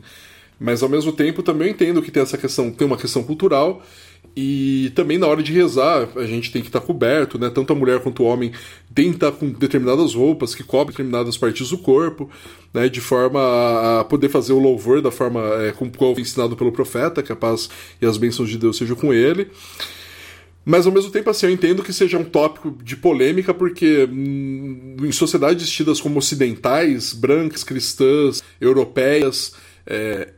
[0.59, 3.81] mas ao mesmo tempo também entendo que tem essa questão, tem uma questão cultural
[4.35, 7.49] e também na hora de rezar, a gente tem que estar coberto, né?
[7.49, 8.51] Tanto a mulher quanto o homem
[8.99, 12.29] tem que estar com determinadas roupas que cobrem determinadas partes do corpo,
[12.73, 12.89] né?
[12.89, 13.39] De forma
[14.01, 17.35] a poder fazer o louvor da forma é, como foi ensinado pelo profeta, que a
[17.35, 17.69] paz
[18.01, 19.49] e as bênçãos de Deus sejam com ele.
[20.65, 24.97] Mas ao mesmo tempo, assim, eu entendo que seja um tópico de polêmica, porque hum,
[25.01, 29.53] em sociedades tidas como ocidentais, brancas, cristãs, europeias,
[29.87, 30.33] é,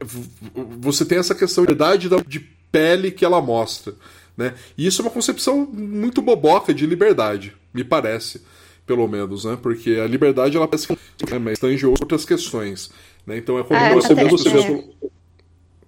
[0.79, 2.39] você tem essa questão de verdade de
[2.71, 3.95] pele que ela mostra.
[4.37, 4.53] Né?
[4.77, 8.41] E isso é uma concepção muito boboca de liberdade, me parece,
[8.85, 9.57] pelo menos, né?
[9.61, 10.93] Porque a liberdade ela parece que
[11.31, 11.39] né?
[11.39, 12.91] mas tange outras questões.
[13.25, 13.37] Né?
[13.37, 14.37] Então é como é, você mesmo.
[14.37, 14.93] Você mesmo...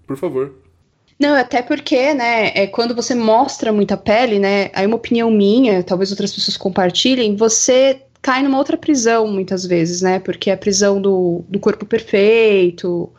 [0.06, 0.54] Por favor.
[1.20, 5.84] Não, até porque, né, é, quando você mostra muita pele, né, aí uma opinião minha,
[5.84, 10.18] talvez outras pessoas compartilhem, você cai numa outra prisão muitas vezes, né?
[10.18, 13.12] Porque a prisão do, do corpo perfeito,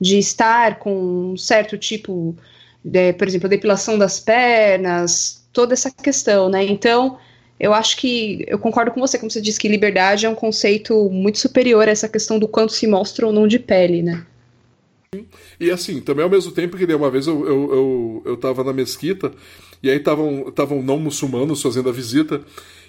[0.00, 2.36] de estar com um certo tipo,
[2.82, 6.64] de, por exemplo, a depilação das pernas, toda essa questão, né?
[6.64, 7.18] Então,
[7.58, 11.08] eu acho que eu concordo com você, como você disse que liberdade é um conceito
[11.10, 14.26] muito superior a essa questão do quanto se mostra ou não de pele, né?
[15.60, 18.72] E assim, também ao mesmo tempo que uma vez eu, eu, eu, eu tava na
[18.72, 19.32] mesquita
[19.80, 22.42] e aí estavam não muçulmanos fazendo a visita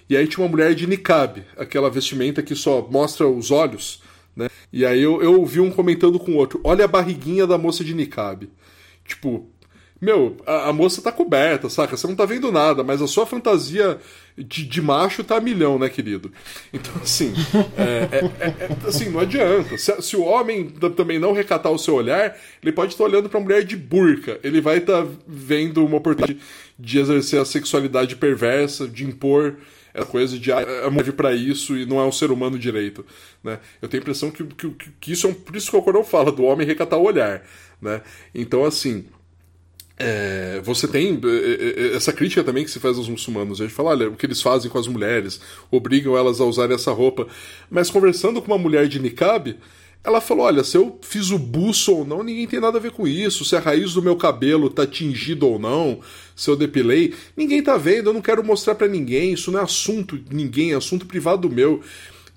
[0.09, 4.01] e aí tinha uma mulher de niqab, aquela vestimenta que só mostra os olhos,
[4.35, 4.49] né?
[4.73, 7.83] E aí eu, eu ouvi um comentando com o outro, olha a barriguinha da moça
[7.83, 8.49] de niqab.
[9.05, 9.47] Tipo,
[10.05, 11.97] meu, a, a, moça tá coberta, saca?
[11.97, 13.97] Você não tá vendo nada, mas a sua fantasia
[14.37, 16.31] de, de macho tá a milhão, né, querido?
[16.71, 17.33] Então, assim,
[17.75, 19.75] é, é, é, é assim não adianta.
[19.79, 23.39] Se, se, o homem também não recatar o seu olhar, ele pode estar olhando pra
[23.39, 24.39] mulher de burca.
[24.43, 26.39] Ele vai estar tá vendo uma oportunidade
[26.77, 29.55] de exercer a sexualidade perversa, de impor
[29.95, 33.05] é coisa de ah, move para isso e não é um ser humano direito,
[33.41, 33.59] né?
[33.81, 34.69] Eu tenho a impressão que, que,
[34.99, 37.41] que isso é um, por isso que o Corão fala do homem recatar o olhar,
[37.81, 38.01] né?
[38.33, 39.05] Então assim,
[39.97, 43.61] é, você tem é, é, essa crítica também que se faz aos muçulmanos.
[43.61, 45.39] A gente fala, olha, o que eles fazem com as mulheres,
[45.71, 47.27] obrigam elas a usarem essa roupa.
[47.69, 49.57] Mas conversando com uma mulher de niqab,
[50.05, 52.91] ela falou: olha, se eu fiz o buço ou não, ninguém tem nada a ver
[52.91, 53.43] com isso.
[53.43, 55.99] Se a raiz do meu cabelo tá tingida ou não,
[56.35, 59.33] se eu depilei, ninguém tá vendo, eu não quero mostrar para ninguém.
[59.33, 61.81] Isso não é assunto de ninguém, é assunto privado meu.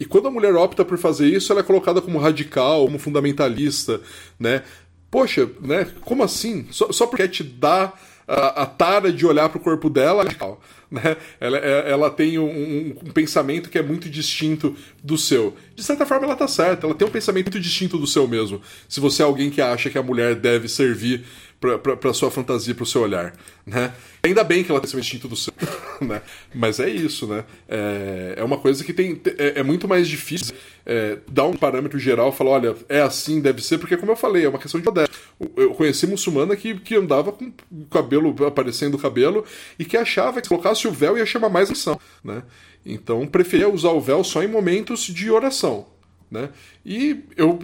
[0.00, 4.00] E quando a mulher opta por fazer isso, ela é colocada como radical, como fundamentalista,
[4.38, 4.62] né?
[5.10, 5.86] Poxa, né?
[6.02, 6.66] Como assim?
[6.70, 7.92] Só, só porque te dá
[8.26, 10.56] a, a tara de olhar pro corpo dela, é.
[10.90, 11.16] Né?
[11.38, 15.56] Ela, é, ela tem um, um, pensamento que é muito distinto do seu.
[15.74, 18.60] De certa forma, ela tá certa, ela tem um pensamento muito distinto do seu mesmo.
[18.88, 21.24] Se você é alguém que acha que a mulher deve servir
[21.60, 23.34] para sua fantasia, para o seu olhar,
[23.66, 23.92] né?
[24.22, 25.52] Ainda bem que ela tem esse instinto do seu,
[26.00, 26.22] né?
[26.54, 27.44] Mas é isso, né?
[27.68, 30.54] É, é uma coisa que tem é, é muito mais difícil
[30.86, 34.44] é, dar um parâmetro geral, falar, olha, é assim, deve ser, porque como eu falei,
[34.44, 35.14] é uma questão de modéstia.
[35.56, 39.44] Eu conheci muçulmana que, que andava com o cabelo aparecendo o cabelo
[39.78, 42.42] e que achava que colocasse o véu ia chamar mais atenção, né?
[42.86, 45.86] Então preferia usar o véu só em momentos de oração,
[46.30, 46.50] né?
[46.84, 47.58] E eu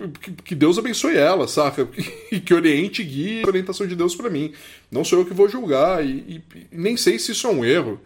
[0.45, 1.89] que Deus abençoe ela, saca?
[2.33, 4.53] E que oriente e guie a orientação de Deus para mim.
[4.91, 8.01] Não sou eu que vou julgar e, e, nem sei se isso é um erro,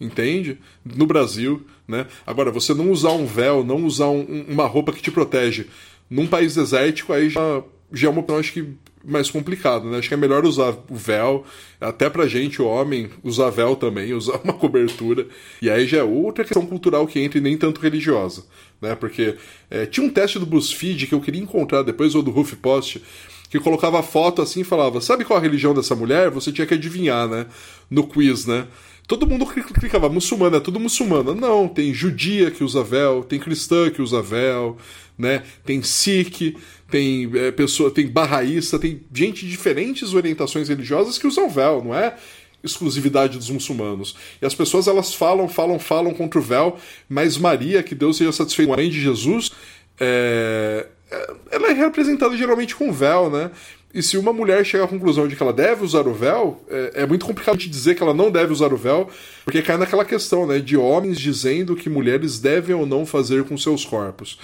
[0.00, 0.58] entende?
[0.84, 2.06] No Brasil, né?
[2.26, 5.66] Agora você não usar um véu, não usar um, uma roupa que te protege
[6.08, 7.62] num país desértico aí já
[7.92, 8.66] já é uma opinião acho que
[9.04, 9.98] mais complicado, né?
[9.98, 11.44] Acho que é melhor usar o véu,
[11.80, 15.26] até pra gente, o homem, usar véu também, usar uma cobertura.
[15.60, 18.44] E aí já é outra questão cultural que entra e nem tanto religiosa,
[18.84, 18.94] né?
[18.94, 19.34] Porque
[19.70, 23.02] é, tinha um teste do BuzzFeed que eu queria encontrar depois, ou do HuffPost,
[23.50, 26.30] que colocava foto assim e falava: Sabe qual a religião dessa mulher?
[26.30, 27.46] Você tinha que adivinhar, né?
[27.90, 28.66] No quiz, né?
[29.06, 31.34] Todo mundo clicava, muçulmana, é tudo muçulmana.
[31.34, 34.78] Não, tem judia que usa véu, tem cristã que usa véu,
[35.18, 35.42] né?
[35.64, 36.56] Tem sikh,
[36.90, 41.94] tem é, pessoa, tem barraísta, tem gente de diferentes orientações religiosas que usam véu, não
[41.94, 42.16] é?
[42.64, 44.16] Exclusividade dos muçulmanos.
[44.40, 46.76] E as pessoas elas falam, falam, falam contra o véu,
[47.08, 49.52] mas Maria, que Deus seja satisfeito, mãe de Jesus,
[50.00, 53.50] é, é, ela é representada geralmente com véu, né?
[53.94, 57.02] E se uma mulher chegar à conclusão de que ela deve usar o véu, é,
[57.02, 59.08] é, muito complicado de dizer que ela não deve usar o véu,
[59.44, 63.56] porque cai naquela questão, né, de homens dizendo que mulheres devem ou não fazer com
[63.56, 64.36] seus corpos.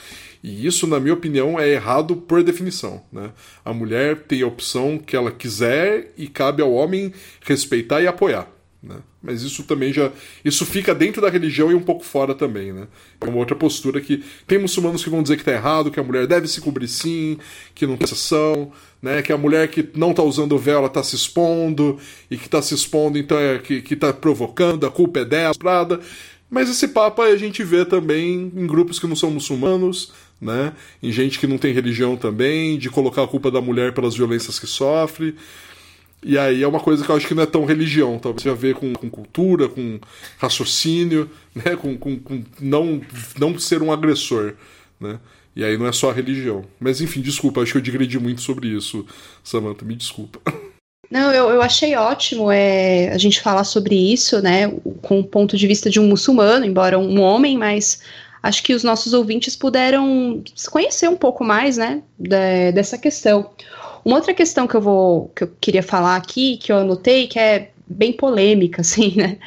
[0.42, 3.02] E isso, na minha opinião, é errado por definição.
[3.12, 3.30] Né?
[3.64, 7.12] A mulher tem a opção que ela quiser e cabe ao homem
[7.42, 8.48] respeitar e apoiar.
[8.82, 8.96] Né?
[9.22, 10.10] Mas isso também já.
[10.42, 12.88] Isso fica dentro da religião e um pouco fora também, né?
[13.20, 14.24] É uma outra postura que.
[14.46, 17.36] Tem muçulmanos que vão dizer que está errado, que a mulher deve se cobrir sim,
[17.74, 18.72] que não tem exceção,
[19.02, 19.20] né?
[19.20, 21.98] Que a mulher que não está usando o véu, ela está se expondo,
[22.30, 25.52] e que está se expondo, então é que, que tá provocando, a culpa é dela.
[26.48, 30.72] Mas esse papo a gente vê também em grupos que não são muçulmanos, né?
[31.02, 34.58] Em gente que não tem religião também, de colocar a culpa da mulher pelas violências
[34.58, 35.34] que sofre.
[36.22, 38.54] E aí é uma coisa que eu acho que não é tão religião, talvez tenha
[38.54, 39.98] a ver com, com cultura, com
[40.38, 41.76] raciocínio, né?
[41.76, 43.00] com, com, com, não,
[43.38, 44.54] não ser um agressor.
[44.98, 45.18] Né?
[45.56, 46.64] E aí não é só a religião.
[46.78, 49.04] Mas enfim, desculpa, acho que eu digredi muito sobre isso,
[49.42, 50.40] Samantha, me desculpa.
[51.10, 54.68] Não, eu, eu achei ótimo é, a gente falar sobre isso, né,
[55.02, 58.00] com o ponto de vista de um muçulmano, embora um homem, mas
[58.42, 63.50] acho que os nossos ouvintes puderam conhecer um pouco mais, né, de, dessa questão.
[64.04, 67.38] Uma outra questão que eu vou que eu queria falar aqui, que eu anotei, que
[67.38, 69.38] é bem polêmica, assim, né?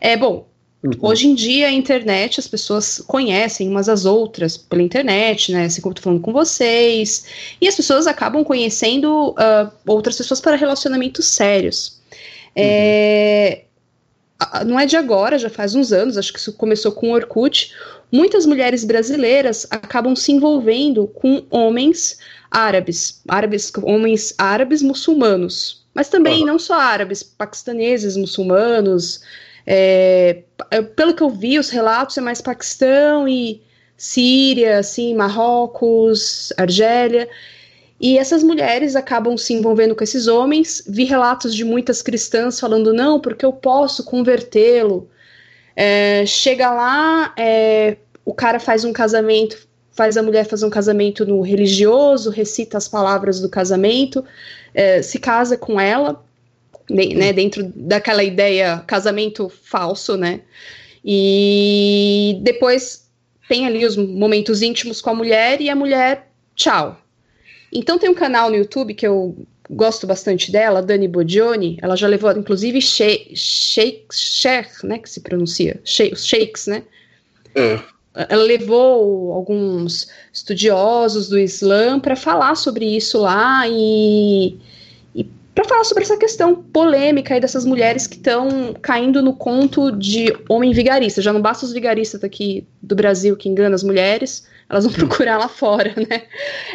[0.00, 0.46] É bom.
[0.82, 0.92] Uhum.
[1.02, 5.64] Hoje em dia, a internet, as pessoas conhecem umas às outras pela internet, né?
[5.64, 7.26] Assim como eu tô falando com vocês.
[7.60, 11.98] E as pessoas acabam conhecendo uh, outras pessoas para relacionamentos sérios.
[12.56, 12.64] Uhum.
[12.64, 13.64] É,
[14.66, 17.74] não é de agora, já faz uns anos, acho que isso começou com o Orkut,
[18.10, 22.18] muitas mulheres brasileiras acabam se envolvendo com homens
[22.50, 26.46] árabes, árabes homens árabes muçulmanos, mas também uhum.
[26.46, 29.20] não só árabes, paquistaneses, muçulmanos.
[29.66, 30.42] É,
[30.94, 33.60] pelo que eu vi, os relatos é mais Paquistão e
[33.96, 37.28] Síria, assim, Marrocos, Argélia.
[38.00, 40.82] E essas mulheres acabam se envolvendo com esses homens.
[40.86, 45.08] Vi relatos de muitas cristãs falando: não, porque eu posso convertê-lo.
[45.74, 51.24] É, chega lá, é, o cara faz um casamento, faz a mulher fazer um casamento
[51.24, 54.24] no religioso, recita as palavras do casamento,
[54.74, 56.24] é, se casa com ela,
[56.90, 60.40] né, dentro daquela ideia casamento falso, né?
[61.04, 63.08] E depois
[63.48, 67.00] tem ali os momentos íntimos com a mulher e a mulher, tchau.
[67.72, 69.36] Então tem um canal no YouTube que eu
[69.70, 73.36] gosto bastante dela, Dani Bodioni, ela já levou, inclusive, Sheikh,
[74.10, 76.82] Sheikh, né, que se pronuncia, Sheikh, Sheikhs, né?
[77.54, 77.78] É.
[78.28, 84.58] Ela levou alguns estudiosos do Islã para falar sobre isso lá e,
[85.14, 85.24] e
[85.54, 90.34] para falar sobre essa questão polêmica aí dessas mulheres que estão caindo no conto de
[90.48, 91.22] homem vigarista.
[91.22, 95.38] Já não basta os vigaristas daqui do Brasil que enganam as mulheres, elas vão procurar
[95.38, 96.24] lá fora, né?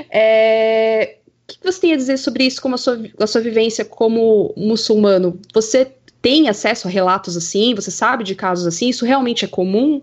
[0.10, 1.18] É,
[1.49, 4.53] o que você tem a dizer sobre isso, como a sua, a sua vivência como
[4.57, 5.40] muçulmano?
[5.53, 5.91] Você
[6.22, 7.76] tem acesso a relatos assim?
[7.76, 8.90] Você sabe de casos assim?
[8.90, 10.02] Isso realmente é comum?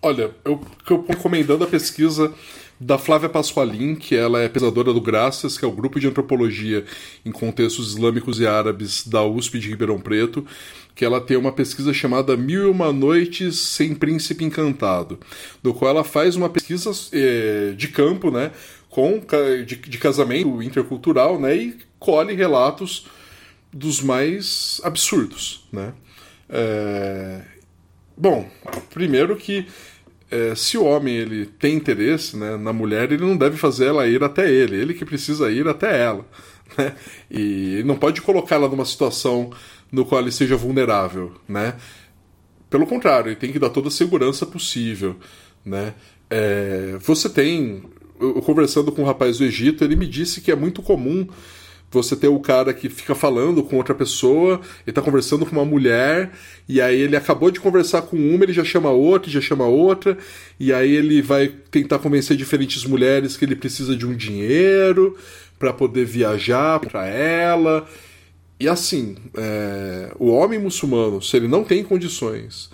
[0.00, 2.32] Olha, eu, eu recomendando a pesquisa
[2.78, 6.84] da Flávia Pasqualin, que ela é pesadora do Graças, que é o grupo de antropologia
[7.24, 10.46] em contextos islâmicos e árabes da USP de Ribeirão Preto,
[10.94, 15.18] que ela tem uma pesquisa chamada Mil e Uma Noites Sem Príncipe Encantado,
[15.62, 18.52] do qual ela faz uma pesquisa é, de campo, né,
[18.90, 19.22] com,
[19.64, 23.06] de, de casamento intercultural, né, e colhe relatos
[23.72, 25.92] dos mais absurdos, né.
[26.48, 27.40] É...
[28.16, 28.48] Bom,
[28.94, 29.66] primeiro que
[30.30, 34.06] é, se o homem ele tem interesse né, na mulher, ele não deve fazer ela
[34.06, 36.26] ir até ele, ele que precisa ir até ela.
[36.76, 36.94] Né?
[37.30, 39.50] E não pode colocá-la numa situação
[39.90, 41.32] no qual ele seja vulnerável.
[41.48, 41.74] Né?
[42.68, 45.16] Pelo contrário, ele tem que dar toda a segurança possível.
[45.64, 45.94] Né?
[46.28, 47.84] É, você tem.
[48.20, 51.26] Eu, conversando com um rapaz do Egito, ele me disse que é muito comum
[51.96, 55.64] você ter o cara que fica falando com outra pessoa, ele tá conversando com uma
[55.64, 56.30] mulher,
[56.68, 60.16] e aí ele acabou de conversar com uma, ele já chama outra, já chama outra,
[60.60, 65.16] e aí ele vai tentar convencer diferentes mulheres que ele precisa de um dinheiro
[65.58, 67.86] para poder viajar para ela.
[68.60, 72.70] E assim, é, o homem muçulmano, se ele não tem condições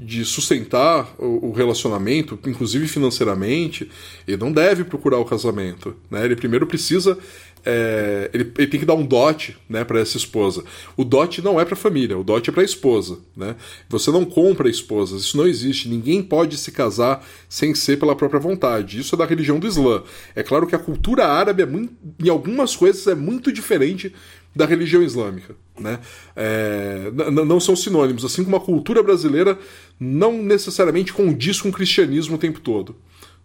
[0.00, 3.90] de sustentar o, relacionamento, inclusive financeiramente,
[4.28, 5.96] ele não deve procurar o casamento.
[6.08, 6.24] Né?
[6.24, 7.18] Ele primeiro precisa
[7.64, 10.64] é, ele, ele, tem que dar um dote né, para essa esposa.
[10.96, 13.18] O dote não é para a família, o dote é para a esposa.
[13.36, 13.56] Né?
[13.88, 15.88] Você não compra esposas, isso não existe.
[15.88, 18.98] Ninguém pode se casar sem ser pela própria vontade.
[18.98, 20.02] Isso é da religião do Islã.
[20.34, 24.14] É claro que a cultura árabe, é muito, em algumas coisas, é muito diferente
[24.54, 25.54] da religião islâmica.
[25.78, 25.98] Né?
[26.34, 29.58] É, não são sinônimos, assim como a cultura brasileira
[30.00, 32.96] não necessariamente condiz com o cristianismo o tempo todo.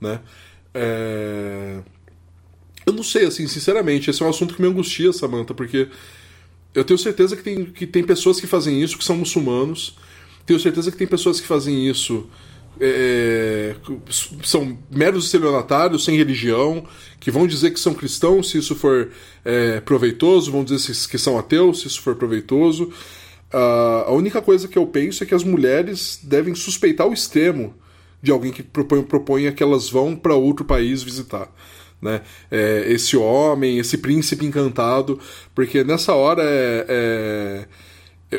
[0.02, 0.20] Né?
[0.74, 1.80] É...
[2.86, 5.88] Eu não sei, assim, sinceramente, esse é um assunto que me angustia, Samantha, porque
[6.74, 9.98] eu tenho certeza que tem, que tem pessoas que fazem isso que são muçulmanos,
[10.46, 12.28] tenho certeza que tem pessoas que fazem isso
[12.80, 13.76] é,
[14.44, 16.86] são meros estelionatários, sem religião,
[17.20, 19.10] que vão dizer que são cristãos se isso for
[19.46, 22.92] é, proveitoso, vão dizer que são ateus se isso for proveitoso.
[23.54, 27.76] Uh, a única coisa que eu penso é que as mulheres devem suspeitar o extremo
[28.20, 31.54] de alguém que propõe, proponha que elas vão para outro país visitar
[32.04, 32.22] né?
[32.52, 35.20] É, esse homem, esse príncipe encantado,
[35.56, 37.66] porque nessa hora é, é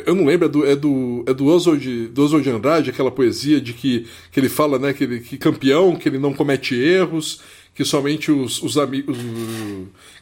[0.05, 3.11] eu não lembro, é do, é do, é do, Oswald, do Oswald de Andrade, aquela
[3.11, 6.75] poesia de que, que ele fala né, que, ele, que campeão, que ele não comete
[6.75, 7.41] erros,
[7.73, 9.17] que somente os, os amigos.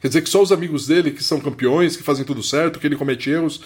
[0.01, 2.87] Quer dizer, que só os amigos dele que são campeões, que fazem tudo certo, que
[2.87, 3.61] ele comete erros.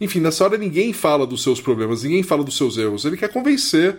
[0.00, 3.04] Enfim, nessa hora ninguém fala dos seus problemas, ninguém fala dos seus erros.
[3.04, 3.96] Ele quer convencer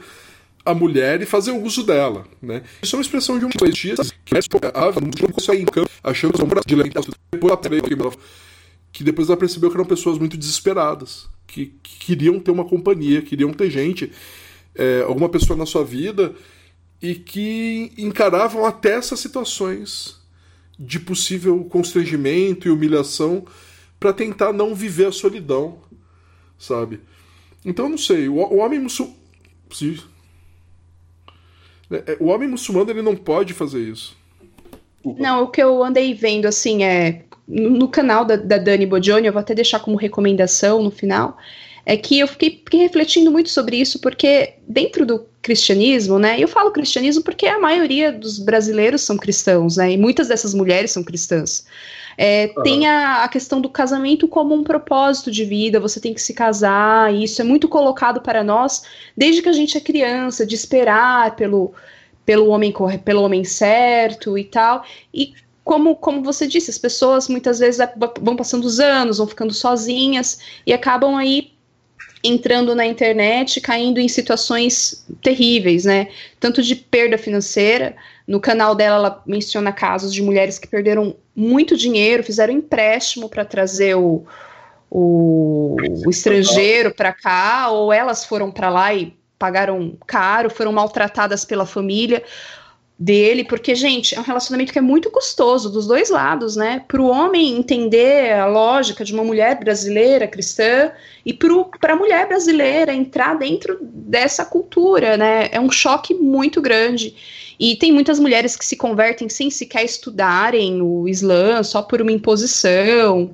[0.65, 2.63] a mulher e fazer o uso dela, né?
[2.81, 6.47] Isso é uma expressão de um poesia que não consegue em campo, achando que são
[6.47, 8.17] brasileiros, depois
[8.91, 13.21] que depois ela percebeu que eram pessoas muito desesperadas, que, que queriam ter uma companhia,
[13.21, 14.11] queriam ter gente,
[14.73, 16.33] é, alguma pessoa na sua vida
[17.01, 20.17] e que encaravam até essas situações
[20.79, 23.45] de possível constrangimento e humilhação
[23.99, 25.79] para tentar não viver a solidão,
[26.57, 27.01] sabe?
[27.63, 29.15] Então, não sei, o, o homem muçulmano
[29.81, 30.14] é, é,
[32.19, 34.15] o homem muçulmano ele não pode fazer isso.
[35.03, 39.33] Não, o que eu andei vendo assim é no canal da, da Dani Bodioni, eu
[39.33, 41.37] vou até deixar como recomendação no final.
[41.85, 46.39] é que eu fiquei, fiquei, refletindo muito sobre isso, porque dentro do cristianismo, né?
[46.39, 49.91] Eu falo cristianismo porque a maioria dos brasileiros são cristãos, né?
[49.91, 51.65] E muitas dessas mulheres são cristãs.
[52.17, 52.63] É, uhum.
[52.63, 56.33] Tem a, a, questão do casamento como um propósito de vida, você tem que se
[56.33, 58.83] casar, e isso é muito colocado para nós
[59.15, 61.73] desde que a gente é criança, de esperar pelo,
[62.25, 62.73] pelo, homem,
[63.03, 64.85] pelo homem certo e tal.
[65.13, 65.33] E
[65.63, 67.81] como, como você disse, as pessoas muitas vezes
[68.21, 71.51] vão passando os anos, vão ficando sozinhas e acabam aí
[72.23, 76.07] entrando na internet, caindo em situações terríveis, né?
[76.39, 77.95] Tanto de perda financeira.
[78.27, 83.45] No canal dela, ela menciona casos de mulheres que perderam muito dinheiro, fizeram empréstimo para
[83.45, 84.25] trazer o,
[84.89, 85.75] o,
[86.05, 91.65] o estrangeiro para cá, ou elas foram para lá e pagaram caro, foram maltratadas pela
[91.65, 92.23] família
[92.97, 96.81] dele, porque, gente, é um relacionamento que é muito custoso dos dois lados, né?
[96.87, 100.91] Para o homem entender a lógica de uma mulher brasileira cristã
[101.25, 105.49] e para a mulher brasileira entrar dentro dessa cultura, né?
[105.51, 107.15] É um choque muito grande.
[107.59, 112.11] E tem muitas mulheres que se convertem sem sequer estudarem o Islã, só por uma
[112.11, 113.31] imposição.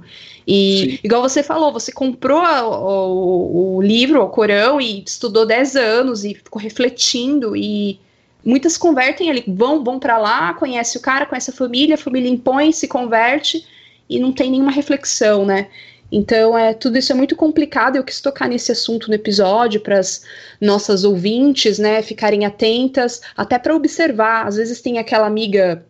[0.48, 1.00] E, Sim.
[1.04, 6.24] igual você falou, você comprou a, o, o livro, o Corão, e estudou 10 anos
[6.24, 8.00] e ficou refletindo e
[8.44, 12.30] muitas convertem ali, vão, vão para lá, conhece o cara, conhece a família, a família
[12.30, 13.66] impõe, se converte
[14.10, 15.70] e não tem nenhuma reflexão, né?
[16.12, 17.96] Então, é, tudo isso é muito complicado.
[17.96, 20.24] Eu quis tocar nesse assunto no episódio para as
[20.60, 24.46] nossas ouvintes, né, ficarem atentas, até para observar.
[24.46, 25.86] Às vezes tem aquela amiga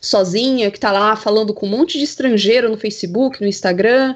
[0.00, 4.14] sozinha que está lá falando com um monte de estrangeiro no Facebook, no Instagram,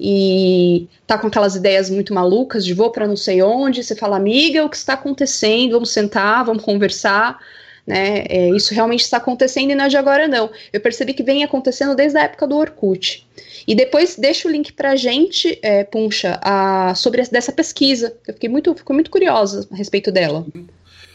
[0.00, 4.16] e tá com aquelas ideias muito malucas de vou para não sei onde, você fala,
[4.16, 5.72] amiga, o que está acontecendo?
[5.72, 7.38] Vamos sentar, vamos conversar,
[7.86, 8.24] né?
[8.28, 10.50] É, isso realmente está acontecendo e não é de agora não.
[10.72, 13.26] Eu percebi que vem acontecendo desde a época do Orkut.
[13.66, 18.16] E depois deixa o link pra gente, é, Puncha, a, sobre essa, dessa pesquisa.
[18.26, 20.46] Eu fiquei muito, fico muito curiosa a respeito dela.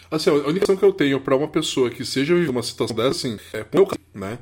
[0.10, 3.10] Assim, a única questão que eu tenho para uma pessoa que seja uma situação dessa,
[3.10, 3.66] assim, é,
[4.14, 4.38] né?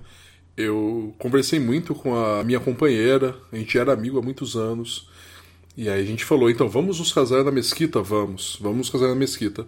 [0.60, 5.08] eu conversei muito com a minha companheira, a gente era amigo há muitos anos.
[5.78, 8.02] E aí a gente falou, então vamos nos casar na mesquita?
[8.02, 9.66] Vamos, vamos nos casar na mesquita.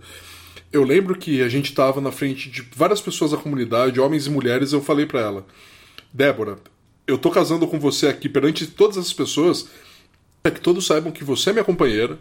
[0.71, 4.29] Eu lembro que a gente estava na frente de várias pessoas da comunidade, homens e
[4.29, 5.45] mulheres, eu falei para ela:
[6.13, 6.57] Débora,
[7.05, 9.67] eu tô casando com você aqui perante todas essas pessoas,
[10.41, 12.17] para que todos saibam que você é minha companheira,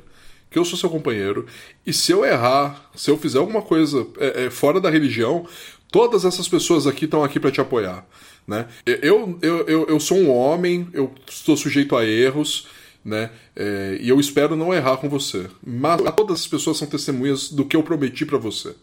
[0.50, 1.46] que eu sou seu companheiro,
[1.86, 5.46] e se eu errar, se eu fizer alguma coisa é, é, fora da religião,
[5.92, 8.04] todas essas pessoas aqui estão aqui para te apoiar.
[8.46, 8.66] Né?
[8.84, 12.66] Eu, eu, eu, eu sou um homem, eu estou sujeito a erros,
[13.04, 13.30] né?
[13.56, 15.48] É, e eu espero não errar com você.
[15.64, 18.74] Mas todas as pessoas são testemunhas do que eu prometi para você.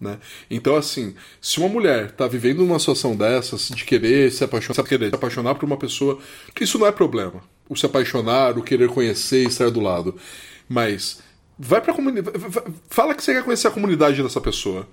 [0.00, 0.18] Né?
[0.50, 5.10] Então, assim, se uma mulher está vivendo uma situação dessas, de querer se apaixonar, querer
[5.10, 6.18] se apaixonar por uma pessoa,
[6.54, 7.40] que isso não é problema.
[7.68, 10.16] O se apaixonar, o querer conhecer e estar do lado.
[10.68, 11.20] Mas
[11.56, 12.36] vai pra comunidade.
[12.88, 14.88] Fala que você quer conhecer a comunidade dessa pessoa.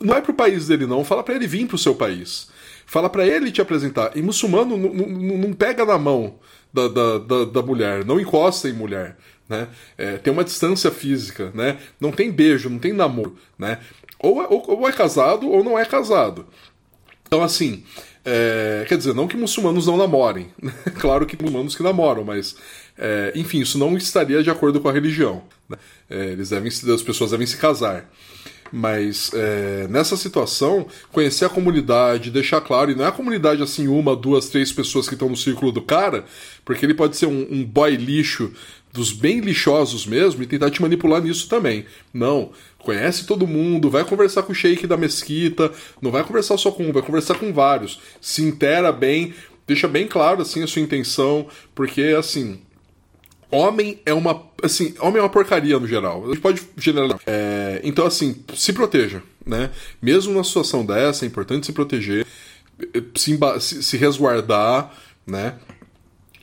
[0.00, 1.04] Não é pro país dele, não.
[1.04, 2.48] Fala para ele vir pro seu país.
[2.84, 4.16] Fala para ele te apresentar.
[4.16, 6.34] E muçulmano não pega na mão
[6.72, 9.16] da, da, da, da, mulher, não encosta em mulher.
[9.48, 9.68] Né?
[9.98, 11.78] É, tem uma distância física, né?
[12.00, 13.78] Não tem beijo, não tem namoro, né?
[14.18, 16.46] Ou, é, ou, ou é casado ou não é casado.
[17.26, 17.84] Então, assim,
[18.24, 20.50] é, quer dizer, não que muçulmanos não namorem.
[20.62, 20.72] Né?
[21.00, 22.56] claro que muçulmanos que namoram, mas,
[22.96, 25.42] é, enfim, isso não estaria de acordo com a religião.
[25.68, 25.76] Né?
[26.08, 28.08] É, eles devem, as pessoas devem se casar.
[28.72, 33.86] Mas é, nessa situação, conhecer a comunidade, deixar claro, e não é a comunidade assim,
[33.86, 36.24] uma, duas, três pessoas que estão no círculo do cara,
[36.64, 38.50] porque ele pode ser um, um boy lixo
[38.92, 41.86] dos bem lixosos mesmo e tentar te manipular nisso também.
[42.12, 42.52] Não.
[42.78, 45.70] Conhece todo mundo, vai conversar com o sheik da mesquita,
[46.00, 48.00] não vai conversar só com um, vai conversar com vários.
[48.20, 49.34] Se intera bem,
[49.66, 52.60] deixa bem claro assim a sua intenção, porque assim,
[53.52, 54.42] homem é uma.
[54.62, 56.24] Assim, homem é uma porcaria no geral.
[56.24, 57.20] A gente pode generalizar.
[57.26, 59.70] É, então, assim, se proteja, né?
[60.00, 62.26] Mesmo numa situação dessa, é importante se proteger,
[63.14, 64.92] se, se resguardar,
[65.26, 65.54] né?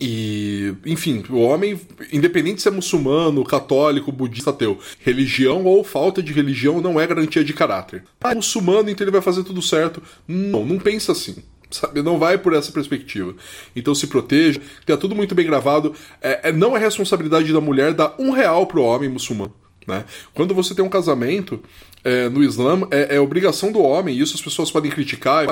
[0.02, 1.80] E, enfim, o homem,
[2.14, 7.44] independente se é muçulmano, católico, budista, ateu, religião ou falta de religião não é garantia
[7.44, 8.06] de caráter.
[8.22, 10.02] Ah, é muçulmano, então ele vai fazer tudo certo.
[10.26, 12.02] Não, não pensa assim sabe?
[12.02, 13.36] Não vai por essa perspectiva.
[13.76, 15.94] Então se proteja, tá tudo muito bem gravado.
[16.22, 19.54] É, é, não é responsabilidade da mulher dar um real pro homem muçulmano.
[19.88, 20.06] Né?
[20.34, 21.62] Quando você tem um casamento
[22.04, 25.46] é, no Islã, é, é, obrigação do homem, e isso as pessoas podem criticar.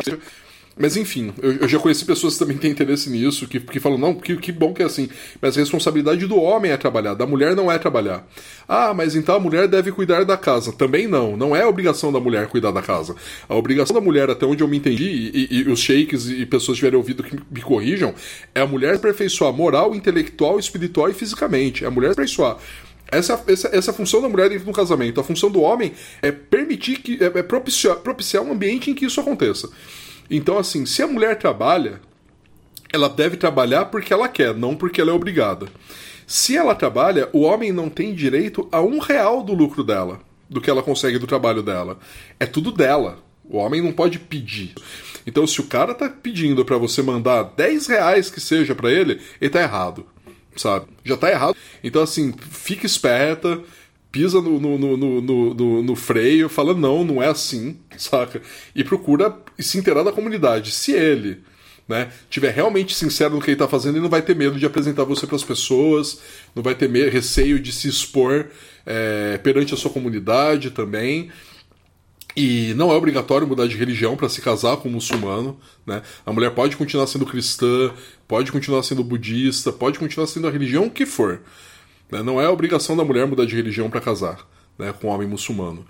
[0.80, 3.98] Mas enfim, eu, eu, já conheci pessoas que também têm interesse nisso, que, que falam,
[3.98, 5.10] não, que, que bom que é assim.
[5.42, 8.28] Mas a responsabilidade do homem é trabalhar, da mulher não é trabalhar.
[8.68, 10.72] Ah, mas então a mulher deve cuidar da casa.
[10.72, 13.16] Também não, não é a obrigação da mulher cuidar da casa.
[13.50, 16.46] A obrigação da mulher, até onde eu me entendi, e, e, e os sheiks e
[16.46, 18.14] pessoas tiverem ouvido que me corrijam,
[18.54, 21.84] é a mulher aperfeiçoar moral, intelectual, espiritual e fisicamente.
[21.84, 22.58] É a mulher aperfeiçoar
[23.12, 25.20] Essa, essa, essa função da mulher dentro do casamento.
[25.20, 27.18] A função do homem é permitir que.
[27.20, 29.70] é, é propiciar, propiciar um ambiente em que isso aconteça.
[30.30, 32.02] Então, assim, se a mulher trabalha,
[32.92, 35.68] ela deve trabalhar porque ela quer, não porque ela é obrigada.
[36.26, 40.60] Se ela trabalha, o homem não tem direito a um real do lucro dela, do
[40.60, 41.98] que ela consegue do trabalho dela.
[42.40, 43.20] É tudo dela.
[43.50, 44.76] O homem não pode pedir.
[45.26, 49.22] Então, se o cara tá pedindo para você mandar 10 reais que seja para ele,
[49.40, 50.06] ele tá errado.
[50.56, 50.88] Sabe?
[51.06, 51.56] Já tá errado.
[51.82, 53.62] Então, assim, fica esperta,
[54.12, 58.42] pisa no, no, no, no, freio, fala não, não é assim, saca?
[58.76, 60.72] E procura se inteirar da comunidade.
[60.72, 61.44] Se ele
[61.88, 64.66] né, tiver realmente sincero no que ele está fazendo, ele não vai ter medo de
[64.66, 66.22] apresentar você para as pessoas,
[66.54, 68.48] não vai ter receio de se expor
[68.86, 71.32] é, perante a sua comunidade também.
[72.36, 75.58] E não é obrigatório mudar de religião para se casar com um muçulmano.
[75.88, 76.04] Né?
[76.24, 77.92] A mulher pode continuar sendo cristã,
[78.28, 81.42] pode continuar sendo budista, pode continuar sendo a religião que for.
[82.12, 82.22] Né?
[82.22, 84.48] Não é obrigação da mulher mudar de religião para casar
[84.78, 85.84] né, com um homem muçulmano.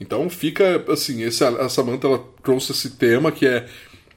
[0.00, 3.66] Então fica assim, esse, a Samantha ela trouxe esse tema que é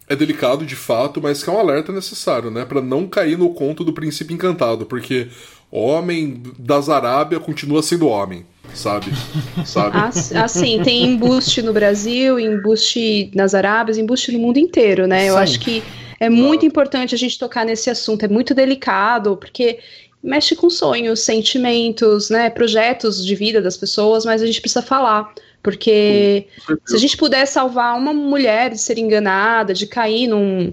[0.07, 2.63] é delicado de fato, mas que é um alerta necessário, né?
[2.63, 5.29] Para não cair no conto do príncipe encantado, porque
[5.71, 9.07] homem das Arábia continua sendo homem, sabe?
[9.65, 9.97] sabe?
[10.37, 15.27] Assim, tem embuste no Brasil, embuste nas Arábias, embuste no mundo inteiro, né?
[15.27, 15.83] Eu acho que
[16.19, 19.79] é muito importante a gente tocar nesse assunto, é muito delicado, porque
[20.23, 25.31] mexe com sonhos, sentimentos, né, projetos de vida das pessoas, mas a gente precisa falar.
[25.65, 26.45] Porque
[26.85, 30.71] se a gente puder salvar uma mulher de ser enganada, de cair num,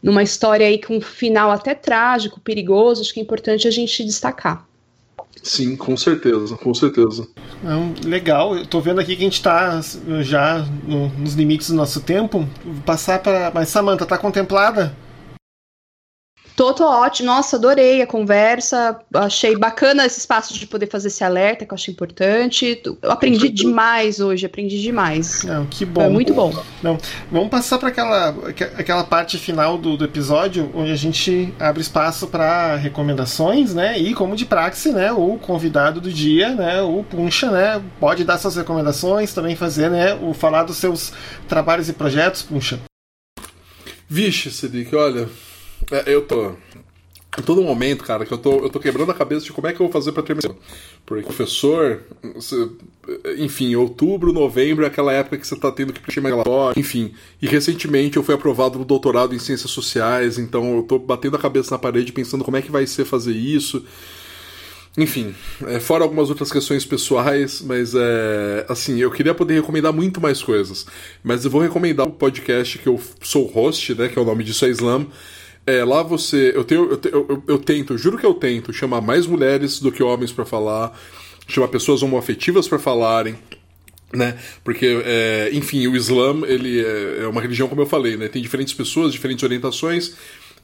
[0.00, 4.04] numa história aí com um final até trágico, perigoso, acho que é importante a gente
[4.04, 4.64] destacar.
[5.42, 7.26] Sim, com certeza, com certeza.
[8.04, 9.80] legal, eu tô vendo aqui que a gente está
[10.20, 12.48] já no, nos limites do nosso tempo.
[12.64, 13.50] Vou passar para.
[13.52, 14.94] Mas Samanta, tá contemplada?
[16.58, 17.28] Tô, tô ótimo.
[17.28, 18.98] Nossa, adorei a conversa.
[19.14, 22.82] Achei bacana esse espaço de poder fazer esse alerta, que eu acho importante.
[23.00, 25.44] Eu aprendi demais hoje, aprendi demais.
[25.44, 26.02] Não, que bom.
[26.02, 26.52] É muito bom.
[26.82, 26.98] Não,
[27.30, 28.34] vamos passar para aquela,
[28.76, 33.96] aquela parte final do, do, episódio, onde a gente abre espaço para recomendações, né?
[33.96, 35.12] E como de praxe, né?
[35.12, 36.82] O convidado do dia, né?
[36.82, 37.80] O Puncha, né?
[38.00, 40.14] Pode dar suas recomendações, também fazer, né?
[40.14, 41.12] O falar dos seus
[41.46, 42.80] trabalhos e projetos, Puncha.
[44.08, 45.28] Vixe, Cedric, olha,
[45.90, 46.54] é, eu tô.
[47.44, 49.80] Todo momento, cara, que eu tô, eu tô quebrando a cabeça de como é que
[49.80, 50.54] eu vou fazer para terminar.
[51.04, 52.02] Porque professor,
[52.34, 52.68] você,
[53.38, 57.12] enfim, outubro, novembro é aquela época que você tá tendo que preencher mais relatório, enfim.
[57.40, 61.38] E recentemente eu fui aprovado no doutorado em ciências sociais, então eu tô batendo a
[61.38, 63.84] cabeça na parede pensando como é que vai ser fazer isso.
[64.96, 65.32] Enfim,
[65.66, 68.66] é, fora algumas outras questões pessoais, mas é.
[68.68, 70.86] Assim, eu queria poder recomendar muito mais coisas.
[71.22, 74.08] Mas eu vou recomendar o podcast que eu sou host, né?
[74.08, 75.06] Que é o nome disso é Islam
[75.68, 76.52] é, lá você.
[76.54, 79.92] Eu, tenho, eu, eu, eu, tento, eu juro que eu tento chamar mais mulheres do
[79.92, 80.98] que homens para falar,
[81.46, 83.36] chamar pessoas homoafetivas para falarem.
[84.10, 84.38] Né?
[84.64, 88.26] Porque, é, enfim, o Islã ele é, é uma religião, como eu falei, né?
[88.26, 90.14] tem diferentes pessoas, diferentes orientações,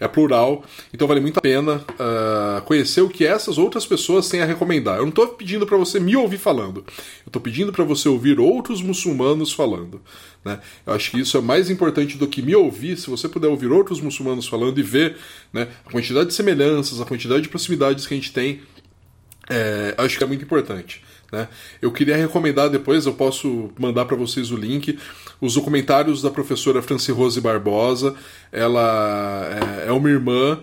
[0.00, 4.40] é plural, então vale muito a pena uh, conhecer o que essas outras pessoas têm
[4.40, 4.96] a recomendar.
[4.96, 8.40] Eu não estou pedindo para você me ouvir falando, eu estou pedindo para você ouvir
[8.40, 10.00] outros muçulmanos falando.
[10.44, 10.58] Né?
[10.86, 13.72] Eu acho que isso é mais importante do que me ouvir, se você puder ouvir
[13.72, 15.16] outros muçulmanos falando e ver
[15.52, 18.60] né, a quantidade de semelhanças, a quantidade de proximidades que a gente tem,
[19.48, 21.02] é, acho que é muito importante.
[21.32, 21.48] Né?
[21.80, 24.98] Eu queria recomendar depois, eu posso mandar para vocês o link,
[25.40, 28.14] os documentários da professora Franci Rose Barbosa.
[28.52, 29.48] Ela
[29.84, 30.60] é, é uma irmã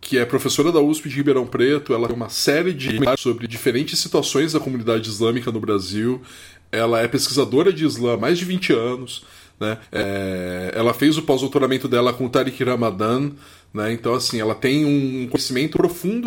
[0.00, 1.92] que é professora da USP de Ribeirão Preto.
[1.92, 6.22] Ela tem uma série de sobre diferentes situações da comunidade islâmica no Brasil.
[6.70, 9.24] Ela é pesquisadora de Islã há mais de 20 anos.
[9.58, 9.78] Né?
[9.90, 13.32] É, ela fez o pós-doutoramento dela com o Tariq Ramadan,
[13.76, 13.92] né?
[13.92, 16.26] Então, assim, ela tem um conhecimento profundo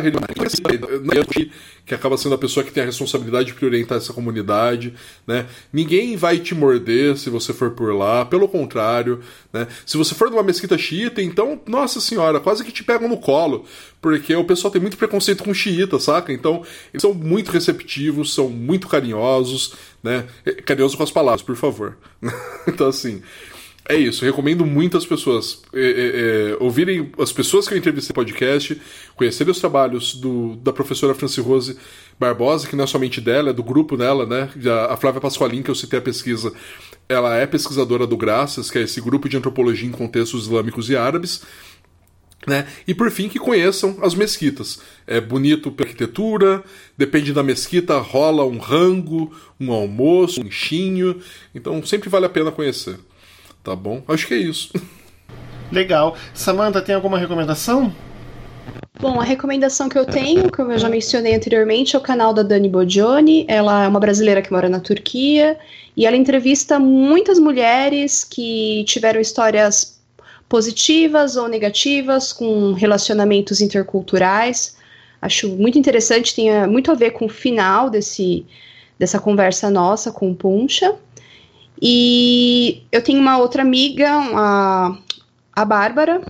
[1.84, 4.94] que acaba sendo a pessoa que tem a responsabilidade de orientar essa comunidade.
[5.26, 5.46] Né?
[5.72, 9.18] Ninguém vai te morder se você for por lá, pelo contrário.
[9.52, 9.66] Né?
[9.84, 13.64] Se você for numa mesquita xiita, então, nossa senhora, quase que te pegam no colo,
[14.00, 16.32] porque o pessoal tem muito preconceito com xiita, saca?
[16.32, 16.62] Então,
[16.92, 19.74] eles são muito receptivos, são muito carinhosos,
[20.04, 20.24] né?
[20.64, 21.98] Carinhoso com as palavras, por favor.
[22.68, 23.20] então, assim.
[23.90, 28.12] É isso, recomendo muito as pessoas é, é, é, ouvirem as pessoas que eu entrevistei
[28.12, 28.80] no podcast,
[29.16, 31.76] conhecerem os trabalhos do, da professora Franci Rose
[32.16, 34.48] Barbosa, que não é somente dela, é do grupo dela, né?
[34.88, 36.52] A Flávia Pasqualin, que eu citei a pesquisa,
[37.08, 40.96] ela é pesquisadora do Graças, que é esse grupo de antropologia em contextos islâmicos e
[40.96, 41.42] árabes.
[42.46, 42.68] Né?
[42.86, 44.80] E por fim, que conheçam as mesquitas.
[45.04, 46.62] É bonito pela arquitetura,
[46.96, 51.20] depende da mesquita, rola um rango, um almoço, um enxinho.
[51.52, 52.96] Então sempre vale a pena conhecer.
[53.62, 54.02] Tá bom?
[54.08, 54.72] Acho que é isso.
[55.70, 56.16] Legal.
[56.34, 57.92] Samantha, tem alguma recomendação?
[59.00, 62.42] Bom, a recomendação que eu tenho, como eu já mencionei anteriormente, é o canal da
[62.42, 63.46] Dani Bodioni.
[63.48, 65.58] Ela é uma brasileira que mora na Turquia
[65.96, 69.98] e ela entrevista muitas mulheres que tiveram histórias
[70.50, 74.76] positivas ou negativas com relacionamentos interculturais.
[75.22, 78.44] Acho muito interessante, tem eh, muito a ver com o final desse,
[78.98, 80.94] dessa conversa nossa com o Puncha.
[81.80, 84.96] E eu tenho uma outra amiga, a,
[85.52, 86.20] a Bárbara,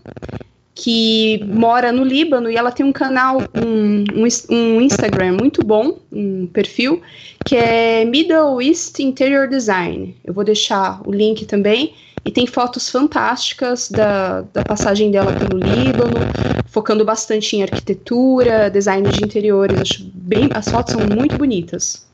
[0.74, 5.98] que mora no Líbano e ela tem um canal, um, um, um, Instagram muito bom,
[6.10, 7.02] um perfil,
[7.44, 10.16] que é Middle East Interior Design.
[10.24, 11.94] Eu vou deixar o link também.
[12.22, 16.18] E tem fotos fantásticas da, da passagem dela pelo Líbano,
[16.66, 19.81] focando bastante em arquitetura, design de interiores.
[19.81, 22.10] Acho bem, as fotos são muito bonitas.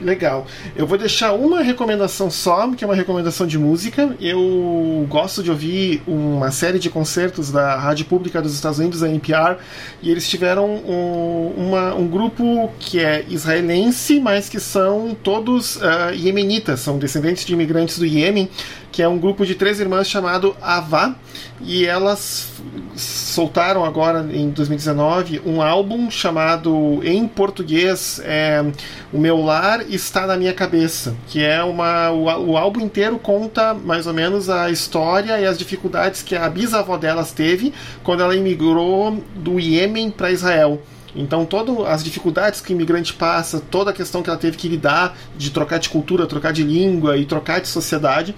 [0.00, 0.46] Legal.
[0.76, 4.14] Eu vou deixar uma recomendação só, que é uma recomendação de música.
[4.20, 9.08] Eu gosto de ouvir uma série de concertos da Rádio Pública dos Estados Unidos, a
[9.08, 9.56] NPR,
[10.02, 16.14] e eles tiveram um, uma, um grupo que é israelense, mas que são todos uh,
[16.14, 18.48] iemenitas, são descendentes de imigrantes do Iêmen,
[18.96, 21.14] que é um grupo de três irmãs chamado Avá,
[21.60, 22.50] e elas
[22.96, 28.64] soltaram agora em 2019 um álbum chamado em português é,
[29.12, 33.74] O Meu Lar Está na Minha Cabeça, que é uma o, o álbum inteiro conta
[33.74, 38.34] mais ou menos a história e as dificuldades que a bisavó delas teve quando ela
[38.34, 40.80] imigrou do Iêmen para Israel.
[41.16, 44.68] Então, todas as dificuldades que o imigrante passa, toda a questão que ela teve que
[44.68, 48.34] lidar de trocar de cultura, trocar de língua e trocar de sociedade.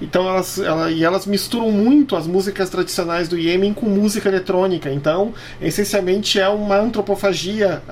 [0.00, 4.90] Então, elas, ela, e elas misturam muito as músicas tradicionais do Iêmen com música eletrônica.
[4.90, 7.82] Então, essencialmente é uma antropofagia,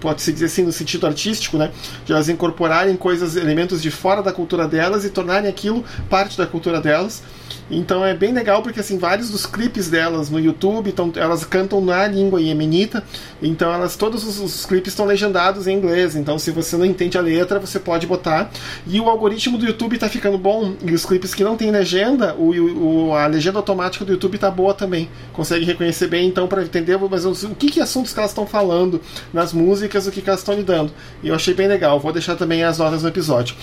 [0.00, 1.70] pode-se dizer assim, no sentido artístico, né?
[2.04, 6.46] De elas incorporarem coisas, elementos de fora da cultura delas e tornarem aquilo parte da
[6.46, 7.22] cultura delas.
[7.70, 11.80] Então é bem legal porque assim vários dos clipes delas no YouTube, então elas cantam
[11.80, 13.04] na língua iemenita,
[13.40, 16.16] então elas todos os, os clipes estão legendados em inglês.
[16.16, 18.50] Então se você não entende a letra, você pode botar.
[18.86, 22.34] E o algoritmo do YouTube tá ficando bom e os clipes que não tem legenda,
[22.34, 25.08] o, o a legenda automática do YouTube tá boa também.
[25.32, 29.00] Consegue reconhecer bem então para entender mas o que que assuntos que elas estão falando
[29.32, 30.92] nas músicas, o que que elas estão lidando.
[31.22, 32.00] E eu achei bem legal.
[32.00, 33.54] Vou deixar também as notas no episódio.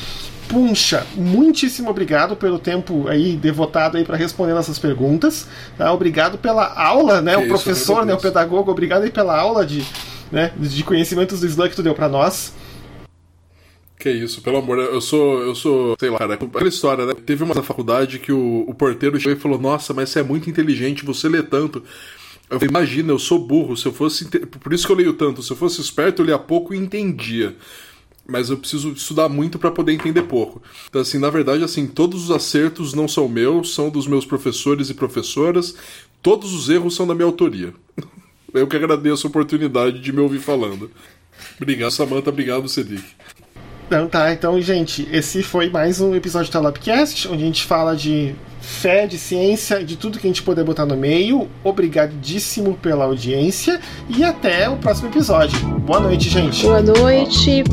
[0.47, 5.45] Puncha, muitíssimo obrigado pelo tempo aí devotado aí para responder nossas perguntas.
[5.77, 5.91] Tá?
[5.91, 7.35] Obrigado pela aula, né?
[7.35, 9.83] Que o professor, né, o pedagogo, obrigado aí pela aula de,
[10.31, 12.53] né, de conhecimentos do Slug que tu deu para nós.
[13.99, 17.13] Que isso, pelo amor, eu sou, eu sou, sei lá, aquela história, né?
[17.13, 20.49] Teve uma faculdade que o, o porteiro chegou e falou: Nossa, mas você é muito
[20.49, 21.83] inteligente, você lê tanto.
[22.49, 24.25] Eu falei, imagina, eu sou burro, se eu fosse.
[24.25, 27.55] Por isso que eu leio tanto, se eu fosse esperto, eu lia pouco e entendia
[28.27, 30.61] mas eu preciso estudar muito para poder entender pouco.
[30.89, 34.89] Então, assim, na verdade, assim, todos os acertos não são meus, são dos meus professores
[34.89, 35.75] e professoras,
[36.21, 37.73] todos os erros são da minha autoria.
[38.53, 40.89] Eu que agradeço a oportunidade de me ouvir falando.
[41.61, 43.03] Obrigado, Samanta, obrigado, Cedric.
[43.87, 47.95] Então tá, então, gente, esse foi mais um episódio do Telapcast, onde a gente fala
[47.95, 51.47] de fé, de ciência, de tudo que a gente puder botar no meio.
[51.63, 53.79] Obrigadíssimo pela audiência
[54.09, 55.57] e até o próximo episódio.
[55.79, 56.63] Boa noite, gente.
[56.63, 57.63] Boa noite.